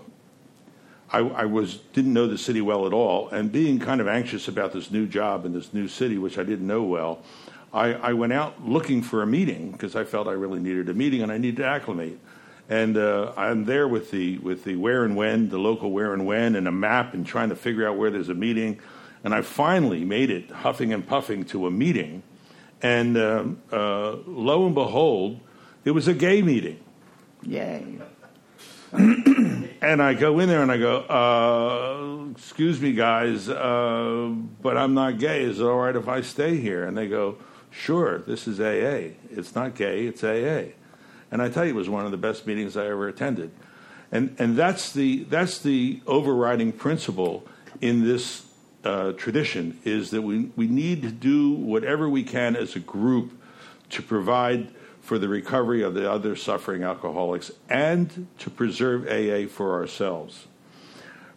I, 1.10 1.18
I 1.18 1.44
was 1.44 1.76
didn't 1.92 2.14
know 2.14 2.26
the 2.26 2.38
city 2.38 2.62
well 2.62 2.86
at 2.86 2.94
all, 2.94 3.28
and 3.28 3.52
being 3.52 3.78
kind 3.78 4.00
of 4.00 4.08
anxious 4.08 4.48
about 4.48 4.72
this 4.72 4.90
new 4.90 5.06
job 5.06 5.44
in 5.44 5.52
this 5.52 5.74
new 5.74 5.88
city, 5.88 6.16
which 6.16 6.38
I 6.38 6.42
didn't 6.42 6.66
know 6.66 6.82
well, 6.84 7.22
I, 7.74 7.92
I 7.94 8.12
went 8.14 8.32
out 8.32 8.66
looking 8.66 9.02
for 9.02 9.22
a 9.22 9.26
meeting 9.26 9.72
because 9.72 9.94
I 9.94 10.04
felt 10.04 10.26
I 10.26 10.32
really 10.32 10.60
needed 10.60 10.88
a 10.88 10.94
meeting 10.94 11.22
and 11.22 11.30
I 11.30 11.36
needed 11.36 11.56
to 11.56 11.66
acclimate. 11.66 12.18
And 12.68 12.96
uh, 12.96 13.32
I'm 13.36 13.64
there 13.64 13.86
with 13.86 14.10
the 14.10 14.38
with 14.38 14.64
the 14.64 14.76
where 14.76 15.04
and 15.04 15.16
when, 15.16 15.50
the 15.50 15.58
local 15.58 15.90
where 15.90 16.14
and 16.14 16.26
when, 16.26 16.56
and 16.56 16.66
a 16.66 16.72
map, 16.72 17.12
and 17.14 17.26
trying 17.26 17.50
to 17.50 17.56
figure 17.56 17.86
out 17.86 17.96
where 17.96 18.10
there's 18.10 18.30
a 18.30 18.34
meeting. 18.34 18.80
And 19.22 19.34
I 19.34 19.42
finally 19.42 20.04
made 20.04 20.30
it, 20.30 20.50
huffing 20.50 20.92
and 20.92 21.06
puffing, 21.06 21.44
to 21.46 21.66
a 21.66 21.70
meeting. 21.70 22.22
And 22.82 23.16
um, 23.16 23.62
uh, 23.72 24.16
lo 24.26 24.66
and 24.66 24.74
behold, 24.74 25.40
it 25.84 25.92
was 25.92 26.08
a 26.08 26.14
gay 26.14 26.42
meeting. 26.42 26.80
Yay. 27.42 27.98
And 29.84 30.02
I 30.02 30.14
go 30.14 30.38
in 30.38 30.48
there 30.48 30.62
and 30.62 30.72
I 30.72 30.78
go, 30.78 31.00
uh, 31.02 32.30
"Excuse 32.30 32.80
me, 32.80 32.92
guys, 32.92 33.50
uh, 33.50 34.32
but 34.62 34.78
I'm 34.78 34.94
not 34.94 35.18
gay. 35.18 35.42
Is 35.42 35.60
it 35.60 35.62
all 35.62 35.76
right 35.76 35.94
if 35.94 36.08
I 36.08 36.22
stay 36.22 36.56
here?" 36.56 36.86
And 36.86 36.96
they 36.96 37.06
go, 37.06 37.36
"Sure. 37.70 38.20
This 38.20 38.48
is 38.48 38.60
AA. 38.60 39.12
It's 39.30 39.54
not 39.54 39.74
gay. 39.74 40.06
It's 40.06 40.24
AA." 40.24 40.72
And 41.34 41.42
I 41.42 41.48
tell 41.48 41.64
you, 41.64 41.72
it 41.72 41.74
was 41.74 41.88
one 41.88 42.04
of 42.04 42.12
the 42.12 42.16
best 42.16 42.46
meetings 42.46 42.76
I 42.76 42.86
ever 42.86 43.08
attended. 43.08 43.50
And 44.12 44.36
and 44.38 44.56
that's 44.56 44.92
the 44.92 45.24
that's 45.24 45.58
the 45.58 46.00
overriding 46.06 46.70
principle 46.70 47.44
in 47.80 48.04
this 48.04 48.46
uh, 48.84 49.14
tradition 49.14 49.80
is 49.82 50.10
that 50.10 50.22
we 50.22 50.52
we 50.54 50.68
need 50.68 51.02
to 51.02 51.10
do 51.10 51.50
whatever 51.50 52.08
we 52.08 52.22
can 52.22 52.54
as 52.54 52.76
a 52.76 52.78
group 52.78 53.32
to 53.90 54.00
provide 54.00 54.72
for 55.00 55.18
the 55.18 55.28
recovery 55.28 55.82
of 55.82 55.94
the 55.94 56.08
other 56.08 56.36
suffering 56.36 56.84
alcoholics 56.84 57.50
and 57.68 58.28
to 58.38 58.48
preserve 58.48 59.08
AA 59.08 59.48
for 59.48 59.72
ourselves. 59.72 60.46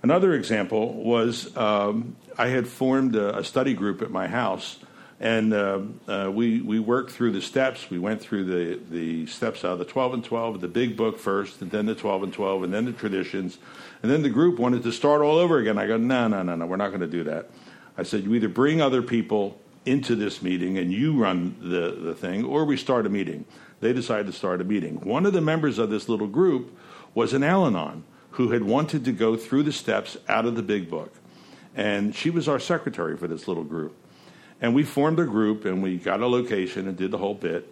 Another 0.04 0.36
example 0.36 0.94
was 0.94 1.58
um, 1.58 2.16
I 2.38 2.50
had 2.50 2.68
formed 2.68 3.16
a, 3.16 3.40
a, 3.40 3.44
study 3.44 3.74
group 3.74 4.04
at 4.04 4.12
my 4.12 4.28
house, 4.28 4.78
and 5.20 5.52
uh, 5.54 5.80
uh, 6.08 6.32
we, 6.32 6.62
we 6.62 6.80
worked 6.80 7.12
through 7.12 7.32
the 7.32 7.42
steps. 7.42 7.90
We 7.90 7.98
went 7.98 8.22
through 8.22 8.44
the, 8.44 8.80
the 8.92 9.26
steps 9.26 9.66
out 9.66 9.74
of 9.74 9.80
the 9.80 9.86
12 9.86 10.14
and 10.14 10.24
12, 10.24 10.62
the 10.62 10.68
big 10.68 10.96
book 10.96 11.18
first, 11.18 11.62
and 11.62 11.72
then 11.72 11.88
the 11.88 11.96
12 11.96 12.24
and 12.24 12.34
12, 12.34 12.64
and 12.64 12.74
then 12.74 12.86
the 12.86 12.92
traditions. 12.92 13.58
And 14.04 14.12
then 14.12 14.22
the 14.22 14.30
group 14.30 14.60
wanted 14.60 14.84
to 14.84 14.92
start 14.92 15.22
all 15.22 15.38
over 15.38 15.58
again. 15.58 15.80
I 15.80 15.88
go, 15.88 15.98
no, 15.98 16.28
no, 16.28 16.44
no, 16.44 16.56
no, 16.56 16.66
we're 16.68 16.76
not 16.76 16.90
going 16.90 17.02
to 17.02 17.08
do 17.08 17.24
that. 17.24 17.50
I 17.98 18.04
said, 18.04 18.24
you 18.24 18.36
either 18.36 18.48
bring 18.48 18.80
other 18.80 19.02
people 19.02 19.60
into 19.88 20.16
this 20.16 20.44
meeting 20.44 20.78
and 20.78 20.94
you 20.94 21.18
run 21.18 21.56
the, 21.62 21.98
the 22.00 22.14
thing, 22.14 22.44
or 22.44 22.64
we 22.66 22.78
start 22.78 23.08
a 23.08 23.10
meeting. 23.10 23.46
They 23.80 23.94
decided 23.94 24.28
to 24.28 24.34
start 24.34 24.62
a 24.62 24.64
meeting. 24.64 25.02
One 25.02 25.26
of 25.26 25.34
the 25.34 25.42
members 25.42 25.80
of 25.80 25.90
this 25.90 26.08
little 26.08 26.28
group 26.28 26.78
was 27.16 27.34
an 27.34 27.44
Al 27.44 27.66
Anon 27.66 28.04
who 28.32 28.52
had 28.52 28.64
wanted 28.64 29.04
to 29.06 29.12
go 29.12 29.36
through 29.36 29.64
the 29.64 29.72
steps 29.72 30.16
out 30.28 30.46
of 30.46 30.56
the 30.56 30.62
big 30.62 30.92
book. 30.92 31.12
And 31.76 32.14
she 32.14 32.30
was 32.30 32.48
our 32.48 32.60
secretary 32.60 33.18
for 33.18 33.28
this 33.28 33.48
little 33.48 33.64
group. 33.64 33.96
And 34.62 34.74
we 34.74 34.84
formed 34.84 35.20
a 35.20 35.26
group 35.26 35.66
and 35.66 35.84
we 35.84 35.98
got 35.98 36.22
a 36.22 36.28
location 36.28 36.88
and 36.88 36.98
did 36.98 37.12
the 37.12 37.18
whole 37.18 37.36
bit. 37.36 37.72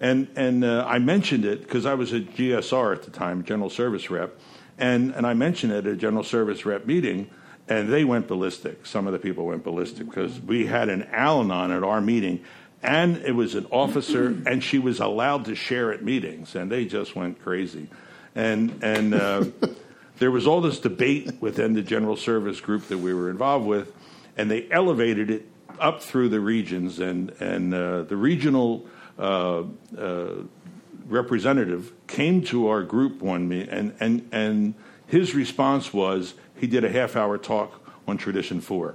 And, 0.00 0.28
and 0.36 0.64
uh, 0.64 0.84
I 0.86 0.98
mentioned 0.98 1.44
it 1.44 1.62
because 1.62 1.86
I 1.86 1.94
was 1.94 2.12
a 2.12 2.20
GSR 2.20 2.94
at 2.94 3.02
the 3.02 3.10
time, 3.10 3.42
General 3.44 3.70
Service 3.70 4.10
Rep. 4.10 4.38
And, 4.78 5.12
and 5.14 5.26
I 5.26 5.34
mentioned 5.34 5.72
it 5.72 5.86
at 5.86 5.92
a 5.92 5.96
General 5.96 6.22
Service 6.22 6.64
Rep 6.64 6.86
meeting 6.86 7.30
and 7.68 7.92
they 7.92 8.04
went 8.04 8.26
ballistic. 8.26 8.86
Some 8.86 9.06
of 9.06 9.12
the 9.12 9.18
people 9.18 9.46
went 9.46 9.62
ballistic 9.62 10.08
because 10.08 10.40
we 10.40 10.66
had 10.66 10.88
an 10.88 11.04
Al 11.12 11.40
Anon 11.40 11.70
at 11.70 11.84
our 11.84 12.00
meeting, 12.00 12.42
and 12.82 13.18
it 13.18 13.32
was 13.32 13.54
an 13.54 13.66
officer, 13.70 14.26
and 14.46 14.62
she 14.62 14.78
was 14.78 15.00
allowed 15.00 15.44
to 15.46 15.54
share 15.54 15.92
at 15.92 16.02
meetings, 16.02 16.54
and 16.54 16.70
they 16.70 16.84
just 16.86 17.14
went 17.14 17.42
crazy. 17.42 17.88
And, 18.34 18.78
and 18.82 19.14
uh, 19.14 19.44
there 20.18 20.30
was 20.30 20.46
all 20.46 20.60
this 20.60 20.80
debate 20.80 21.40
within 21.40 21.74
the 21.74 21.82
general 21.82 22.16
service 22.16 22.60
group 22.60 22.88
that 22.88 22.98
we 22.98 23.12
were 23.12 23.30
involved 23.30 23.66
with, 23.66 23.92
and 24.36 24.50
they 24.50 24.68
elevated 24.70 25.30
it 25.30 25.46
up 25.80 26.02
through 26.02 26.28
the 26.28 26.40
regions, 26.40 27.00
and, 27.00 27.30
and 27.40 27.74
uh, 27.74 28.02
the 28.02 28.16
regional 28.16 28.86
uh, 29.18 29.64
uh 29.96 30.34
representative 31.06 31.92
came 32.06 32.42
to 32.42 32.68
our 32.68 32.82
group 32.82 33.22
one 33.22 33.50
and, 33.50 33.94
and, 33.98 34.28
and 34.30 34.74
his 35.06 35.34
response 35.34 35.92
was, 35.92 36.34
he 36.54 36.66
did 36.66 36.84
a 36.84 36.90
half 36.90 37.16
hour 37.16 37.38
talk 37.38 37.80
on 38.06 38.18
Tradition 38.18 38.60
4. 38.60 38.94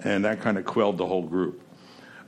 And 0.00 0.24
that 0.24 0.40
kind 0.40 0.58
of 0.58 0.64
quelled 0.64 0.98
the 0.98 1.06
whole 1.06 1.22
group. 1.22 1.62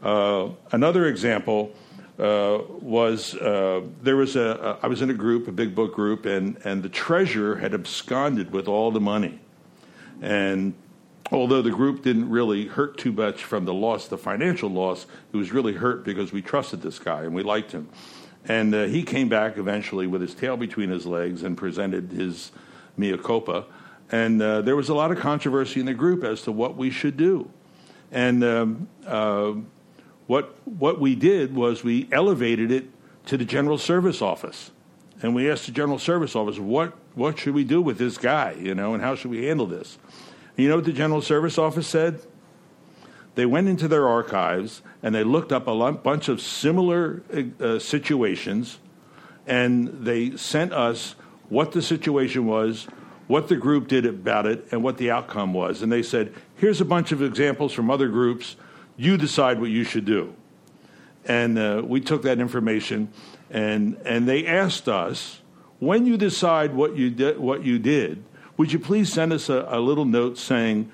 Uh, 0.03 0.51
another 0.71 1.07
example 1.07 1.73
uh, 2.19 2.59
was 2.81 3.35
uh, 3.37 3.83
there 4.03 4.17
was 4.17 4.37
a 4.37 4.79
I 4.83 4.87
was 4.87 5.01
in 5.01 5.11
a 5.11 5.15
group, 5.15 5.49
a 5.49 5.53
big 5.53 5.75
book 5.75 5.95
group, 5.95 6.27
and, 6.27 6.59
and 6.65 6.83
the 6.83 6.89
treasurer 6.89 7.57
had 7.57 7.73
absconded 7.73 8.53
with 8.53 8.69
all 8.69 8.91
the 8.91 9.01
money. 9.01 9.41
And 10.21 10.75
although 11.31 11.63
the 11.63 11.71
group 11.71 12.03
didn't 12.03 12.29
really 12.29 12.67
hurt 12.67 12.99
too 12.99 13.13
much 13.13 13.45
from 13.45 13.65
the 13.65 13.75
loss, 13.75 14.09
the 14.09 14.19
financial 14.19 14.69
loss, 14.69 15.07
it 15.33 15.37
was 15.37 15.53
really 15.53 15.75
hurt 15.75 16.05
because 16.05 16.33
we 16.33 16.43
trusted 16.43 16.83
this 16.83 16.99
guy 16.99 17.23
and 17.23 17.35
we 17.35 17.43
liked 17.43 17.73
him. 17.73 17.89
And 18.47 18.75
uh, 18.75 18.85
he 18.85 19.03
came 19.03 19.29
back 19.29 19.57
eventually 19.57 20.07
with 20.07 20.21
his 20.21 20.35
tail 20.35 20.57
between 20.57 20.91
his 20.91 21.07
legs 21.07 21.43
and 21.43 21.57
presented 21.57 22.11
his 22.11 22.51
mea 22.97 23.17
culpa. 23.17 23.67
And 24.11 24.43
uh, 24.43 24.63
there 24.63 24.77
was 24.77 24.89
a 24.89 24.95
lot 24.95 25.13
of 25.13 25.19
controversy 25.19 25.81
in 25.81 25.87
the 25.87 25.95
group 25.95 26.25
as 26.25 26.43
to 26.43 26.53
what 26.53 26.77
we 26.77 26.91
should 26.91 27.17
do. 27.17 27.49
And 28.11 28.45
um, 28.45 28.89
uh, 29.07 29.53
what, 30.27 30.57
what 30.67 31.01
we 31.01 31.15
did 31.15 31.55
was 31.55 31.83
we 31.83 32.09
elevated 32.13 32.71
it 32.71 32.87
to 33.27 33.37
the 33.37 33.45
General 33.45 33.79
Service 33.79 34.21
Office. 34.21 34.71
And 35.23 35.35
we 35.35 35.51
asked 35.51 35.67
the 35.67 35.73
General 35.73 35.99
Service 35.99 36.35
Office, 36.35 36.59
what, 36.59 36.95
what 37.15 37.39
should 37.39 37.55
we 37.55 37.65
do 37.65 37.81
with 37.81 37.97
this 37.97 38.19
guy, 38.19 38.53
you 38.59 38.75
know, 38.75 38.93
and 38.93 39.03
how 39.03 39.15
should 39.15 39.31
we 39.31 39.47
handle 39.47 39.67
this? 39.67 39.99
You 40.57 40.69
know 40.69 40.77
what 40.77 40.85
the 40.85 40.93
General 40.93 41.23
Service 41.23 41.59
Office 41.59 41.87
said? 41.87 42.21
They 43.35 43.47
went 43.47 43.69
into 43.69 43.89
their 43.89 44.07
archives 44.07 44.83
and 45.03 45.15
they 45.15 45.25
looked 45.25 45.53
up 45.53 45.67
a 45.67 45.93
bunch 45.93 46.29
of 46.29 46.41
similar 46.41 47.23
uh, 47.61 47.79
situations 47.79 48.79
and 49.47 49.89
they 50.05 50.37
sent 50.37 50.73
us 50.73 51.15
what 51.49 51.73
the 51.73 51.83
situation 51.83 52.47
was, 52.47 52.87
what 53.27 53.49
the 53.49 53.57
group 53.57 53.89
did 53.89 54.07
about 54.07 54.47
it, 54.47 54.67
and 54.71 54.83
what 54.83 54.99
the 54.99 55.11
outcome 55.11 55.53
was. 55.53 55.83
And 55.83 55.91
they 55.91 56.03
said, 56.03 56.33
here's 56.57 56.81
a 56.81 56.85
bunch 56.85 57.13
of 57.13 57.23
examples 57.23 57.73
from 57.73 57.91
other 57.91 58.09
groups. 58.09 58.57
You 58.97 59.17
decide 59.17 59.61
what 59.61 59.71
you 59.71 59.85
should 59.85 60.05
do. 60.05 60.35
And 61.25 61.59
uh, 61.59 61.83
we 61.85 62.01
took 62.01 62.23
that 62.23 62.41
information, 62.41 63.13
and, 63.51 63.97
and 64.05 64.29
they 64.29 64.47
asked 64.47 64.89
us, 64.89 65.41
when 65.79 66.07
you 66.07 66.17
decide 66.17 66.75
what 66.75 66.97
you, 66.97 67.11
di- 67.11 67.35
what 67.35 67.65
you 67.65 67.79
did, 67.79 68.25
would 68.63 68.73
you 68.73 68.79
please 68.79 69.13
send 69.13 69.33
us 69.33 69.49
a, 69.49 69.67
a 69.71 69.81
little 69.81 70.05
note 70.05 70.39
saying 70.39 70.89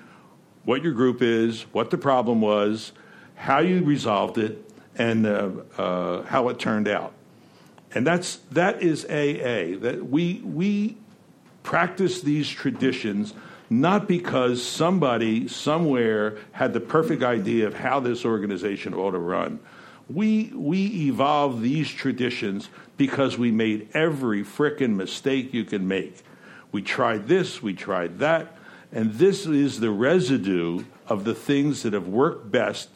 what 0.65 0.83
your 0.83 0.95
group 0.95 1.21
is, 1.21 1.65
what 1.73 1.91
the 1.91 1.99
problem 1.99 2.41
was, 2.41 2.93
how 3.35 3.59
you 3.59 3.85
resolved 3.85 4.39
it, 4.39 4.65
and 4.97 5.27
uh, 5.27 5.51
uh, 5.77 6.23
how 6.23 6.49
it 6.49 6.59
turned 6.59 6.89
out. 6.89 7.13
And 7.95 8.07
that's 8.07 8.37
that 8.53 8.83
is 8.83 9.05
AA. 9.05 9.79
That 9.83 10.07
we 10.09 10.41
we 10.47 10.97
practice 11.63 12.23
these 12.23 12.49
traditions 12.49 13.35
not 13.69 14.09
because 14.09 14.65
somebody 14.65 15.47
somewhere 15.47 16.39
had 16.53 16.73
the 16.73 16.81
perfect 16.81 17.23
idea 17.23 17.67
of 17.67 17.75
how 17.75 18.01
this 18.01 18.25
organization 18.25 18.95
ought 18.95 19.11
to 19.11 19.19
run. 19.19 19.61
We, 20.09 20.53
we 20.55 20.87
evolve 21.09 21.61
these 21.61 21.91
traditions 21.91 22.71
because 22.97 23.37
we 23.37 23.51
made 23.51 23.91
every 23.93 24.43
frickin' 24.43 24.97
mistake 24.97 25.53
you 25.53 25.67
can 25.67 25.87
make. 25.87 26.25
We 26.79 26.83
tried 26.83 27.27
this, 27.27 27.61
we 27.61 27.75
tried 27.75 28.21
that, 28.21 28.57
and 28.93 29.13
this 29.15 29.47
is 29.47 29.81
the 29.81 29.91
residue 29.91 30.85
of 31.09 31.25
the 31.25 31.35
things 31.35 31.83
that 31.83 31.93
have 31.93 32.07
worked 32.07 32.53
best 32.53 32.89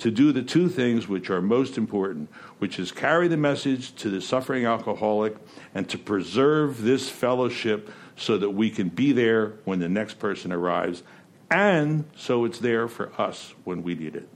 to 0.00 0.10
do 0.10 0.30
the 0.30 0.42
two 0.42 0.68
things 0.68 1.08
which 1.08 1.30
are 1.30 1.40
most 1.40 1.78
important, 1.78 2.28
which 2.58 2.78
is 2.78 2.92
carry 2.92 3.28
the 3.28 3.38
message 3.38 3.94
to 3.94 4.10
the 4.10 4.20
suffering 4.20 4.66
alcoholic 4.66 5.36
and 5.74 5.88
to 5.88 5.96
preserve 5.96 6.82
this 6.82 7.08
fellowship 7.08 7.88
so 8.14 8.36
that 8.36 8.50
we 8.50 8.68
can 8.68 8.90
be 8.90 9.10
there 9.10 9.54
when 9.64 9.78
the 9.78 9.88
next 9.88 10.18
person 10.18 10.52
arrives, 10.52 11.02
and 11.50 12.04
so 12.14 12.44
it's 12.44 12.58
there 12.58 12.88
for 12.88 13.10
us 13.18 13.54
when 13.64 13.82
we 13.82 13.94
need 13.94 14.16
it. 14.16 14.28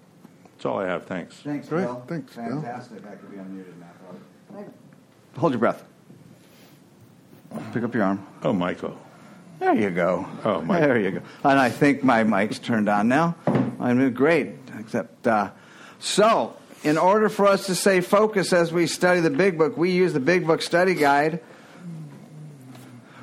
That's 0.44 0.64
all 0.64 0.78
I 0.78 0.86
have. 0.86 1.04
Thanks. 1.04 1.36
Thanks, 1.36 1.68
Great. 1.68 1.82
Bill. 1.82 2.02
Thanks, 2.08 2.36
Bill. 2.36 2.62
Fantastic. 2.62 3.04
I 3.06 3.16
could 3.16 3.30
be 3.30 3.36
unmuted 3.36 3.78
now. 3.78 4.64
Hold 5.36 5.52
your 5.52 5.60
breath. 5.60 5.84
Pick 7.72 7.82
up 7.82 7.94
your 7.94 8.04
arm. 8.04 8.26
Oh, 8.42 8.52
Michael. 8.52 8.98
There 9.58 9.74
you 9.74 9.90
go. 9.90 10.26
Oh, 10.44 10.60
Mike. 10.60 10.80
There 10.80 10.98
you 10.98 11.10
go. 11.12 11.22
And 11.44 11.58
I 11.58 11.70
think 11.70 12.02
my 12.02 12.24
mic's 12.24 12.58
turned 12.58 12.88
on 12.88 13.08
now. 13.08 13.36
I'm 13.80 14.12
great. 14.12 14.52
Except, 14.78 15.26
uh, 15.26 15.50
so 15.98 16.56
in 16.82 16.98
order 16.98 17.28
for 17.28 17.46
us 17.46 17.66
to 17.66 17.74
stay 17.74 18.00
focused 18.00 18.52
as 18.52 18.72
we 18.72 18.86
study 18.86 19.20
the 19.20 19.30
Big 19.30 19.56
Book, 19.56 19.76
we 19.76 19.90
use 19.92 20.12
the 20.12 20.20
Big 20.20 20.46
Book 20.46 20.60
Study 20.62 20.94
Guide 20.94 21.40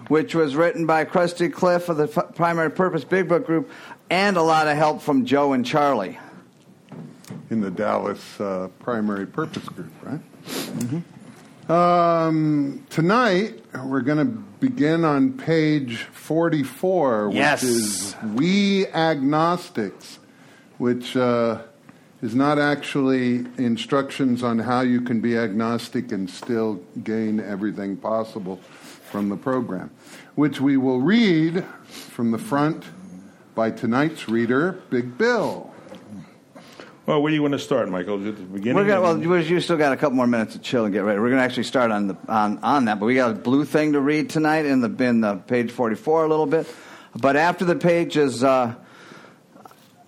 which 0.08 0.36
was 0.36 0.58
written 0.58 0.86
by 0.86 1.06
Krusty 1.06 1.52
Cliff 1.54 1.88
of 1.88 1.96
the 1.96 2.04
F- 2.04 2.36
Primary 2.36 2.70
Purpose 2.70 3.06
Big 3.06 3.30
Book 3.30 3.46
Group, 3.46 3.72
and 4.10 4.36
a 4.36 4.42
lot 4.42 4.68
of 4.68 4.76
help 4.76 5.02
from 5.02 5.26
Joe 5.26 5.54
and 5.54 5.66
Charlie. 5.66 6.20
in 7.50 7.62
the 7.62 7.72
Dallas 7.72 8.20
uh, 8.42 8.68
Primary 8.80 9.26
Purpose 9.26 9.64
Group, 9.70 9.94
right? 10.04 10.20
Um, 11.72 12.86
tonight, 12.90 13.64
we're 13.86 14.02
going 14.02 14.18
to 14.18 14.26
begin 14.26 15.06
on 15.06 15.32
page 15.32 16.00
44, 16.00 17.30
Yes. 17.32 17.64
which 17.64 17.72
is 17.72 18.16
We 18.36 18.88
Agnostics, 18.88 20.20
which 20.80 21.16
uh, 21.16 21.62
is 22.22 22.36
not 22.36 22.60
actually 22.60 23.46
instructions 23.58 24.44
on 24.44 24.60
how 24.60 24.82
you 24.82 25.00
can 25.00 25.22
be 25.22 25.38
agnostic 25.38 26.12
and 26.12 26.30
still 26.30 26.82
gain 27.06 27.40
everything 27.40 27.96
possible 27.96 28.58
from 29.10 29.30
the 29.30 29.38
program, 29.38 29.92
which 30.36 30.60
we 30.60 30.76
will 30.76 31.00
read 31.00 31.64
from 31.86 32.32
the 32.32 32.38
front 32.38 32.84
by 33.56 33.72
tonight's 33.72 34.28
reader, 34.28 34.74
Big 34.90 35.18
Bill. 35.18 35.71
Well, 37.12 37.22
where 37.22 37.30
do 37.30 37.36
you 37.36 37.42
want 37.42 37.52
to 37.56 37.60
start, 37.60 37.90
Michael? 37.90 38.26
At 38.26 38.38
the 38.38 38.44
beginning? 38.44 38.76
We're 38.78 38.88
gonna, 38.88 39.02
well, 39.02 39.22
you 39.22 39.36
you 39.36 39.60
still 39.60 39.76
got 39.76 39.92
a 39.92 39.98
couple 39.98 40.16
more 40.16 40.28
minutes 40.28 40.54
to 40.54 40.60
chill 40.60 40.86
and 40.86 40.94
get 40.94 41.00
ready. 41.00 41.20
We're 41.20 41.28
going 41.28 41.40
to 41.40 41.44
actually 41.44 41.64
start 41.64 41.92
on 41.92 42.08
the 42.08 42.18
on, 42.30 42.60
on 42.60 42.86
that, 42.86 43.02
but 43.02 43.06
we 43.06 43.16
got 43.16 43.32
a 43.32 43.34
blue 43.34 43.66
thing 43.66 43.92
to 43.92 44.00
read 44.00 44.30
tonight 44.30 44.66
in 44.66 44.80
the 44.80 45.04
in 45.04 45.20
the 45.20 45.36
page 45.36 45.72
forty 45.72 45.98
four 45.98 46.24
a 46.24 46.30
little 46.30 46.46
bit. 46.46 46.74
But 47.14 47.36
after 47.36 47.66
the 47.66 47.76
page 47.76 48.16
is 48.16 48.46
uh, 48.46 48.76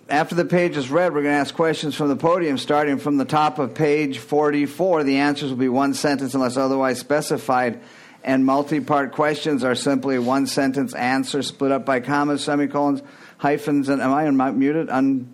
after 0.08 0.34
the 0.34 0.46
page 0.46 0.78
is 0.78 0.88
read, 0.90 1.12
we're 1.12 1.20
going 1.20 1.34
to 1.34 1.40
ask 1.40 1.54
questions 1.54 1.94
from 1.94 2.08
the 2.08 2.16
podium, 2.16 2.56
starting 2.56 2.96
from 2.96 3.18
the 3.18 3.26
top 3.26 3.58
of 3.58 3.74
page 3.74 4.16
forty 4.16 4.64
four. 4.64 5.04
The 5.04 5.18
answers 5.18 5.50
will 5.50 5.58
be 5.58 5.68
one 5.68 5.92
sentence 5.92 6.32
unless 6.32 6.56
otherwise 6.56 7.00
specified. 7.00 7.82
And 8.22 8.46
multi-part 8.46 9.12
questions 9.12 9.62
are 9.62 9.74
simply 9.74 10.18
one 10.18 10.46
sentence 10.46 10.94
answer 10.94 11.42
split 11.42 11.70
up 11.70 11.84
by 11.84 12.00
commas, 12.00 12.42
semicolons, 12.42 13.02
hyphens, 13.36 13.90
and 13.90 14.00
am 14.00 14.14
I 14.14 14.24
unmuted? 14.24 14.90
Un, 14.90 15.33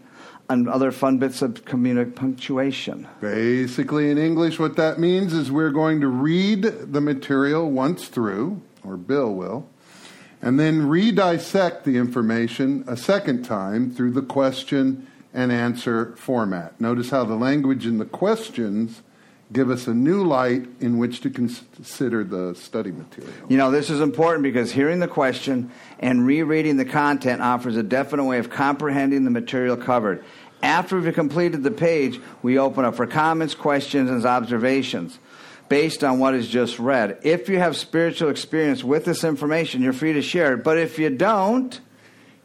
and 0.51 0.69
other 0.69 0.91
fun 0.91 1.19
bits 1.19 1.43
of 1.43 1.65
communi- 1.65 2.15
punctuation. 2.15 3.07
Basically, 3.21 4.11
in 4.11 4.19
English, 4.19 4.59
what 4.59 4.77
that 4.77 4.99
means 4.99 5.33
is 5.33 5.51
we're 5.51 5.71
going 5.71 6.01
to 6.01 6.09
read 6.09 6.63
the 6.63 7.01
material 7.01 7.71
once 7.71 8.09
through, 8.09 8.61
or 8.85 8.97
Bill 8.97 9.33
will, 9.33 9.69
and 10.43 10.59
then 10.59 10.89
re-dissect 10.89 11.85
the 11.85 11.97
information 11.97 12.85
a 12.87 12.97
second 12.97 13.45
time 13.45 13.91
through 13.93 14.11
the 14.11 14.23
question 14.23 15.07
and 15.33 15.53
answer 15.53 16.17
format. 16.17 16.81
Notice 16.81 17.11
how 17.11 17.25
the 17.25 17.37
language 17.37 17.87
in 17.87 17.99
the 17.99 18.05
questions 18.05 19.03
give 19.53 19.71
us 19.71 19.87
a 19.89 19.95
new 19.95 20.25
light 20.25 20.67
in 20.81 20.99
which 20.99 21.21
to 21.23 21.31
consider 21.31 22.23
the 22.23 22.55
study 22.55 22.93
material. 22.93 23.33
You 23.49 23.57
know, 23.57 23.71
this 23.71 23.91
is 23.91 24.01
important 24.01 24.45
because 24.45 24.71
hearing 24.71 25.01
the 25.01 25.09
question 25.09 25.73
and 25.99 26.25
rereading 26.25 26.77
the 26.77 26.85
content 26.85 27.43
offers 27.43 27.77
a 27.77 27.83
definite 27.83 28.25
way 28.25 28.39
of 28.39 28.49
comprehending 28.49 29.25
the 29.25 29.31
material 29.31 29.77
covered. 29.77 30.25
After 30.63 31.01
we've 31.01 31.15
completed 31.15 31.63
the 31.63 31.71
page, 31.71 32.21
we 32.43 32.59
open 32.59 32.85
up 32.85 32.95
for 32.97 33.07
comments, 33.07 33.55
questions, 33.55 34.11
and 34.11 34.25
observations 34.25 35.19
based 35.69 36.03
on 36.03 36.19
what 36.19 36.35
is 36.35 36.49
just 36.49 36.79
read. 36.79 37.19
If 37.23 37.49
you 37.49 37.59
have 37.59 37.77
spiritual 37.77 38.29
experience 38.29 38.83
with 38.83 39.05
this 39.05 39.25
information, 39.25 39.83
you're 39.83 39.93
free 39.93 40.13
to 40.13 40.23
share 40.23 40.55
it. 40.55 40.65
But 40.65 40.79
if 40.79 40.99
you 40.99 41.11
don't, 41.11 41.81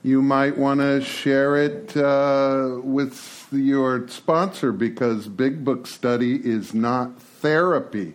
You 0.06 0.22
might 0.22 0.56
want 0.56 0.82
to 0.82 1.02
share 1.02 1.58
it 1.58 1.98
uh, 1.98 2.80
with 2.84 3.48
your 3.52 4.08
sponsor 4.08 4.72
because 4.72 5.28
Big 5.28 5.66
Book 5.66 5.88
Study 5.88 6.36
is 6.36 6.76
not 6.76 7.20
therapy. 7.20 8.14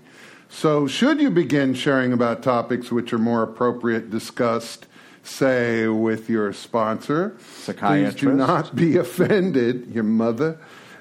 So, 0.48 0.86
should 0.86 1.20
you 1.20 1.30
begin 1.30 1.74
sharing 1.74 2.12
about 2.12 2.44
topics 2.44 2.92
which 2.92 3.12
are 3.12 3.18
more 3.18 3.42
appropriate 3.42 4.08
discussed, 4.08 4.86
say, 5.30 5.86
with 5.86 6.28
your 6.28 6.52
sponsor, 6.52 7.36
please 7.64 8.14
do 8.14 8.32
not 8.32 8.74
be 8.74 8.96
offended, 8.96 9.94
your 9.94 10.04
mother, 10.04 10.58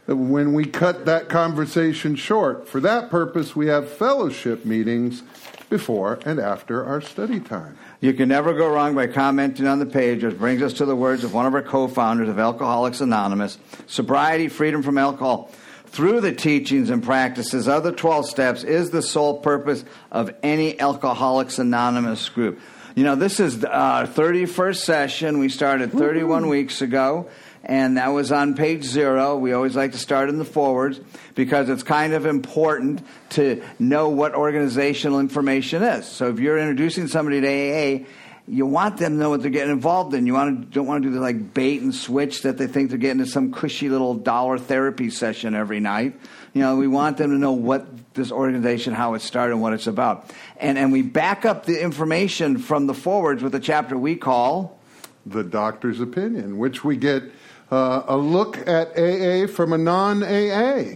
when 0.08 0.54
we 0.54 0.66
cut 0.66 1.06
that 1.06 1.30
conversation 1.30 2.16
short. 2.16 2.68
For 2.68 2.80
that 2.80 3.10
purpose, 3.10 3.56
we 3.56 3.68
have 3.68 3.90
fellowship 3.90 4.66
meetings 4.66 5.24
before 5.70 6.20
and 6.26 6.40
after 6.40 6.84
our 6.84 7.02
study 7.02 7.40
time. 7.40 7.78
You 8.02 8.14
can 8.14 8.30
never 8.30 8.54
go 8.54 8.70
wrong 8.70 8.96
by 8.96 9.08
commenting 9.08 9.68
on 9.68 9.80
the 9.80 9.86
page, 9.86 10.24
which 10.24 10.38
brings 10.38 10.62
us 10.62 10.74
to 10.74 10.86
the 10.86 10.96
words 10.96 11.24
of 11.24 11.34
one 11.34 11.46
of 11.46 11.54
our 11.54 11.62
co 11.62 11.88
founders 11.88 12.30
of 12.30 12.40
Alcoholics 12.40 13.02
Anonymous 13.02 13.58
sobriety, 13.88 14.48
freedom 14.48 14.82
from 14.82 14.98
alcohol. 14.98 15.52
Through 15.88 16.22
the 16.22 16.34
teachings 16.34 16.92
and 16.92 17.04
practices 17.04 17.68
of 17.68 17.84
the 17.84 17.92
12 17.92 18.30
steps 18.30 18.64
is 18.64 18.92
the 18.92 19.02
sole 19.02 19.40
purpose 19.40 19.84
of 20.12 20.32
any 20.44 20.80
Alcoholics 20.80 21.58
Anonymous 21.58 22.30
group. 22.30 22.60
You 23.00 23.06
know, 23.06 23.16
this 23.16 23.40
is 23.40 23.64
uh, 23.64 23.70
our 23.70 24.08
31st 24.08 24.76
session. 24.76 25.40
We 25.40 25.48
started 25.48 25.94
31 25.94 26.50
weeks 26.50 26.82
ago, 26.82 27.30
and 27.64 27.96
that 27.96 28.10
was 28.10 28.30
on 28.34 28.56
page 28.56 28.84
zero. 28.84 29.38
We 29.38 29.54
always 29.54 29.74
like 29.74 29.94
to 29.94 29.98
start 29.98 30.28
in 30.28 30.38
the 30.38 30.44
forwards 30.44 31.00
because 31.34 31.70
it's 31.70 31.82
kind 31.82 32.12
of 32.12 32.26
important 32.26 33.02
to 33.30 33.64
know 33.80 34.10
what 34.10 34.36
organizational 34.36 35.22
information 35.22 35.82
is. 35.82 36.08
So 36.08 36.28
if 36.28 36.42
you're 36.42 36.58
introducing 36.58 37.08
somebody 37.08 37.40
to 37.40 37.48
AA, 37.48 38.06
you 38.50 38.66
want 38.66 38.98
them 38.98 39.14
to 39.14 39.18
know 39.18 39.30
what 39.30 39.44
they're 39.44 39.50
getting 39.50 39.72
involved 39.72 40.14
in. 40.14 40.28
You 40.28 40.34
want 40.34 40.60
to, 40.60 40.74
don't 40.74 40.86
want 40.86 41.02
to 41.02 41.08
do 41.08 41.16
the 41.16 41.22
like 41.22 41.54
bait 41.54 41.82
and 41.82 41.96
switch 41.96 42.42
that 42.42 42.58
they 42.58 42.68
think 42.68 42.90
they're 42.90 43.00
getting 43.00 43.22
into 43.22 43.32
some 43.32 43.54
cushy 43.54 43.88
little 43.88 44.16
dollar 44.16 44.58
therapy 44.58 45.10
session 45.10 45.56
every 45.56 45.80
night. 45.80 46.20
You 46.54 46.64
know, 46.64 46.76
we 46.76 46.90
want 46.90 47.16
them 47.16 47.30
to 47.30 47.38
know 47.38 47.54
what 47.54 47.99
this 48.14 48.32
organization, 48.32 48.94
how 48.94 49.14
it 49.14 49.22
started, 49.22 49.54
and 49.54 49.62
what 49.62 49.74
it's 49.74 49.88
about. 49.88 50.30
And 50.58 50.78
and 50.78 50.92
we 50.92 51.02
back 51.02 51.46
up 51.46 51.66
the 51.66 51.82
information 51.82 52.58
from 52.58 52.88
the 52.88 52.94
forwards 52.94 53.44
with 53.44 53.56
a 53.56 53.60
chapter 53.60 53.98
we 53.98 54.16
call 54.16 54.80
the 55.26 55.44
doctor's 55.44 56.00
opinion, 56.00 56.58
which 56.58 56.84
we 56.84 56.98
get 56.98 57.24
uh, 57.72 58.04
a 58.08 58.18
look 58.18 58.58
at 58.68 58.98
AA 58.98 59.48
from 59.48 59.74
a 59.74 59.78
non 59.78 60.24
AA. 60.24 60.96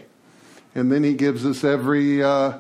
And 0.76 0.92
then 0.92 1.04
he 1.04 1.14
gives 1.14 1.46
us 1.46 1.64
every, 1.64 2.24
uh, 2.24 2.60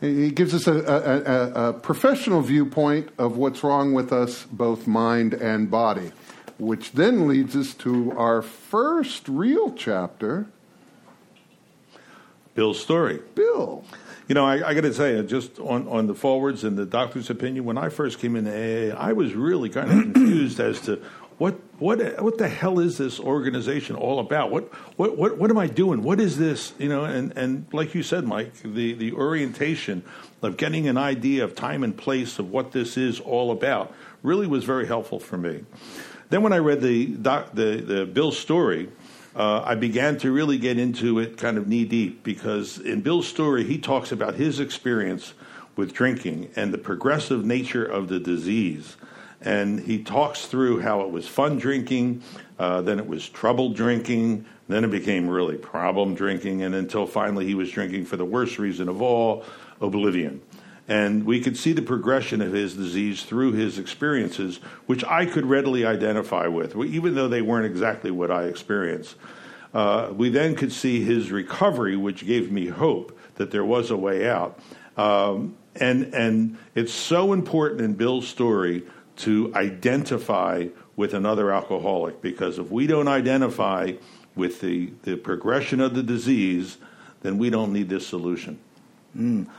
he 0.00 0.30
gives 0.30 0.54
us 0.54 0.66
a, 0.66 0.74
a, 0.74 1.66
a, 1.66 1.68
a 1.68 1.72
professional 1.72 2.40
viewpoint 2.40 3.10
of 3.16 3.36
what's 3.36 3.62
wrong 3.62 3.94
with 3.94 4.12
us, 4.12 4.44
both 4.50 4.86
mind 4.86 5.34
and 5.34 5.70
body, 5.70 6.10
which 6.58 6.92
then 6.92 7.28
leads 7.28 7.54
us 7.54 7.74
to 7.74 8.12
our 8.18 8.42
first 8.42 9.28
real 9.28 9.72
chapter, 9.72 10.46
Bill's 12.58 12.80
story. 12.80 13.20
Bill. 13.36 13.84
You 14.26 14.34
know, 14.34 14.44
I, 14.44 14.70
I 14.70 14.74
got 14.74 14.80
to 14.80 14.92
say, 14.92 15.22
just 15.22 15.60
on, 15.60 15.86
on 15.86 16.08
the 16.08 16.14
forwards 16.14 16.64
and 16.64 16.76
the 16.76 16.86
doctor's 16.86 17.30
opinion, 17.30 17.64
when 17.64 17.78
I 17.78 17.88
first 17.88 18.18
came 18.18 18.34
into 18.34 18.50
AA, 18.50 18.96
I 18.98 19.12
was 19.12 19.32
really 19.32 19.68
kind 19.68 19.88
of 19.88 19.96
confused 20.12 20.58
as 20.58 20.80
to 20.80 21.00
what 21.36 21.54
what 21.78 22.20
what 22.20 22.36
the 22.36 22.48
hell 22.48 22.80
is 22.80 22.98
this 22.98 23.20
organization 23.20 23.94
all 23.94 24.18
about? 24.18 24.50
What 24.50 24.74
what 24.98 25.16
what 25.16 25.38
what 25.38 25.50
am 25.50 25.58
I 25.58 25.68
doing? 25.68 26.02
What 26.02 26.18
is 26.18 26.36
this? 26.36 26.72
You 26.80 26.88
know, 26.88 27.04
and 27.04 27.30
and 27.38 27.66
like 27.70 27.94
you 27.94 28.02
said, 28.02 28.24
Mike, 28.24 28.52
the 28.64 28.92
the 28.92 29.12
orientation 29.12 30.02
of 30.42 30.56
getting 30.56 30.88
an 30.88 30.96
idea 30.96 31.44
of 31.44 31.54
time 31.54 31.84
and 31.84 31.96
place 31.96 32.40
of 32.40 32.50
what 32.50 32.72
this 32.72 32.96
is 32.96 33.20
all 33.20 33.52
about 33.52 33.94
really 34.24 34.48
was 34.48 34.64
very 34.64 34.88
helpful 34.88 35.20
for 35.20 35.38
me. 35.38 35.64
Then 36.30 36.42
when 36.42 36.52
I 36.52 36.58
read 36.58 36.80
the 36.80 37.06
doc, 37.06 37.50
the 37.54 37.76
the 37.76 38.04
Bill 38.04 38.32
story, 38.32 38.88
uh, 39.38 39.62
I 39.64 39.76
began 39.76 40.18
to 40.18 40.32
really 40.32 40.58
get 40.58 40.78
into 40.78 41.20
it 41.20 41.36
kind 41.36 41.56
of 41.56 41.68
knee 41.68 41.84
deep 41.84 42.24
because 42.24 42.78
in 42.78 43.02
Bill's 43.02 43.28
story, 43.28 43.62
he 43.62 43.78
talks 43.78 44.10
about 44.10 44.34
his 44.34 44.58
experience 44.58 45.32
with 45.76 45.94
drinking 45.94 46.50
and 46.56 46.74
the 46.74 46.78
progressive 46.78 47.44
nature 47.44 47.84
of 47.84 48.08
the 48.08 48.18
disease. 48.18 48.96
And 49.40 49.78
he 49.78 50.02
talks 50.02 50.46
through 50.46 50.80
how 50.80 51.02
it 51.02 51.10
was 51.12 51.28
fun 51.28 51.56
drinking, 51.56 52.24
uh, 52.58 52.82
then 52.82 52.98
it 52.98 53.06
was 53.06 53.28
trouble 53.28 53.68
drinking, 53.72 54.44
then 54.66 54.82
it 54.82 54.90
became 54.90 55.28
really 55.28 55.56
problem 55.56 56.16
drinking, 56.16 56.64
and 56.64 56.74
until 56.74 57.06
finally 57.06 57.46
he 57.46 57.54
was 57.54 57.70
drinking 57.70 58.06
for 58.06 58.16
the 58.16 58.24
worst 58.24 58.58
reason 58.58 58.88
of 58.88 59.00
all 59.00 59.44
oblivion. 59.80 60.42
And 60.88 61.26
we 61.26 61.40
could 61.40 61.56
see 61.56 61.72
the 61.72 61.82
progression 61.82 62.40
of 62.40 62.52
his 62.52 62.74
disease 62.74 63.22
through 63.22 63.52
his 63.52 63.78
experiences, 63.78 64.56
which 64.86 65.04
I 65.04 65.26
could 65.26 65.44
readily 65.44 65.84
identify 65.84 66.46
with, 66.46 66.74
even 66.76 67.14
though 67.14 67.28
they 67.28 67.42
weren't 67.42 67.66
exactly 67.66 68.10
what 68.10 68.30
I 68.30 68.44
experienced. 68.44 69.16
Uh, 69.74 70.10
we 70.16 70.30
then 70.30 70.56
could 70.56 70.72
see 70.72 71.04
his 71.04 71.30
recovery, 71.30 71.94
which 71.94 72.26
gave 72.26 72.50
me 72.50 72.68
hope 72.68 73.18
that 73.34 73.50
there 73.50 73.66
was 73.66 73.90
a 73.90 73.96
way 73.96 74.28
out. 74.28 74.58
Um, 74.96 75.56
and, 75.76 76.14
and 76.14 76.56
it's 76.74 76.92
so 76.92 77.34
important 77.34 77.82
in 77.82 77.94
Bill's 77.94 78.26
story 78.26 78.84
to 79.16 79.52
identify 79.54 80.68
with 80.96 81.12
another 81.12 81.52
alcoholic 81.52 82.22
because 82.22 82.58
if 82.58 82.70
we 82.70 82.86
don't 82.86 83.08
identify 83.08 83.92
with 84.34 84.60
the, 84.60 84.92
the 85.02 85.16
progression 85.16 85.80
of 85.80 85.94
the 85.94 86.02
disease, 86.02 86.78
then 87.20 87.38
we 87.38 87.50
don't 87.50 87.72
need 87.72 87.88
this 87.88 88.06
solution. 88.06 88.58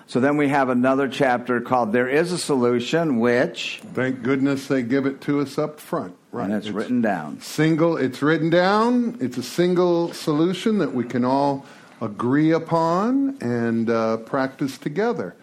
So 0.08 0.22
then 0.22 0.38
we 0.38 0.48
have 0.48 0.70
another 0.70 1.10
chapter 1.10 1.60
called 1.60 1.92
There 1.92 2.08
is 2.08 2.32
a 2.32 2.38
Solution, 2.38 3.20
which, 3.20 3.82
Thank 3.94 4.24
goodness 4.24 4.68
they 4.68 4.84
give 4.84 5.06
it 5.06 5.20
to 5.22 5.42
us 5.42 5.58
up 5.58 5.80
front. 5.82 6.16
Right. 6.32 6.46
and 6.46 6.54
it's, 6.54 6.70
written 6.70 7.02
down. 7.02 7.42
Single, 7.42 7.98
it's 7.98 8.22
written 8.22 8.50
down. 8.50 9.18
It's 9.20 9.38
a 9.38 9.44
single 9.44 10.14
solution 10.14 10.78
that 10.78 10.94
we 10.94 11.04
can 11.04 11.26
all 11.26 11.66
agree 12.02 12.52
upon 12.52 13.38
and 13.42 13.90
uh, 13.90 14.18
practice 14.18 14.78
together. 14.78 15.36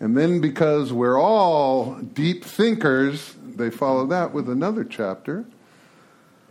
And 0.00 0.16
then, 0.16 0.40
because 0.40 0.92
we're 0.92 1.20
all 1.20 1.94
deep 1.94 2.44
thinkers, 2.44 3.36
they 3.44 3.70
follow 3.70 4.06
that 4.06 4.32
with 4.32 4.48
another 4.48 4.84
chapter. 4.84 5.44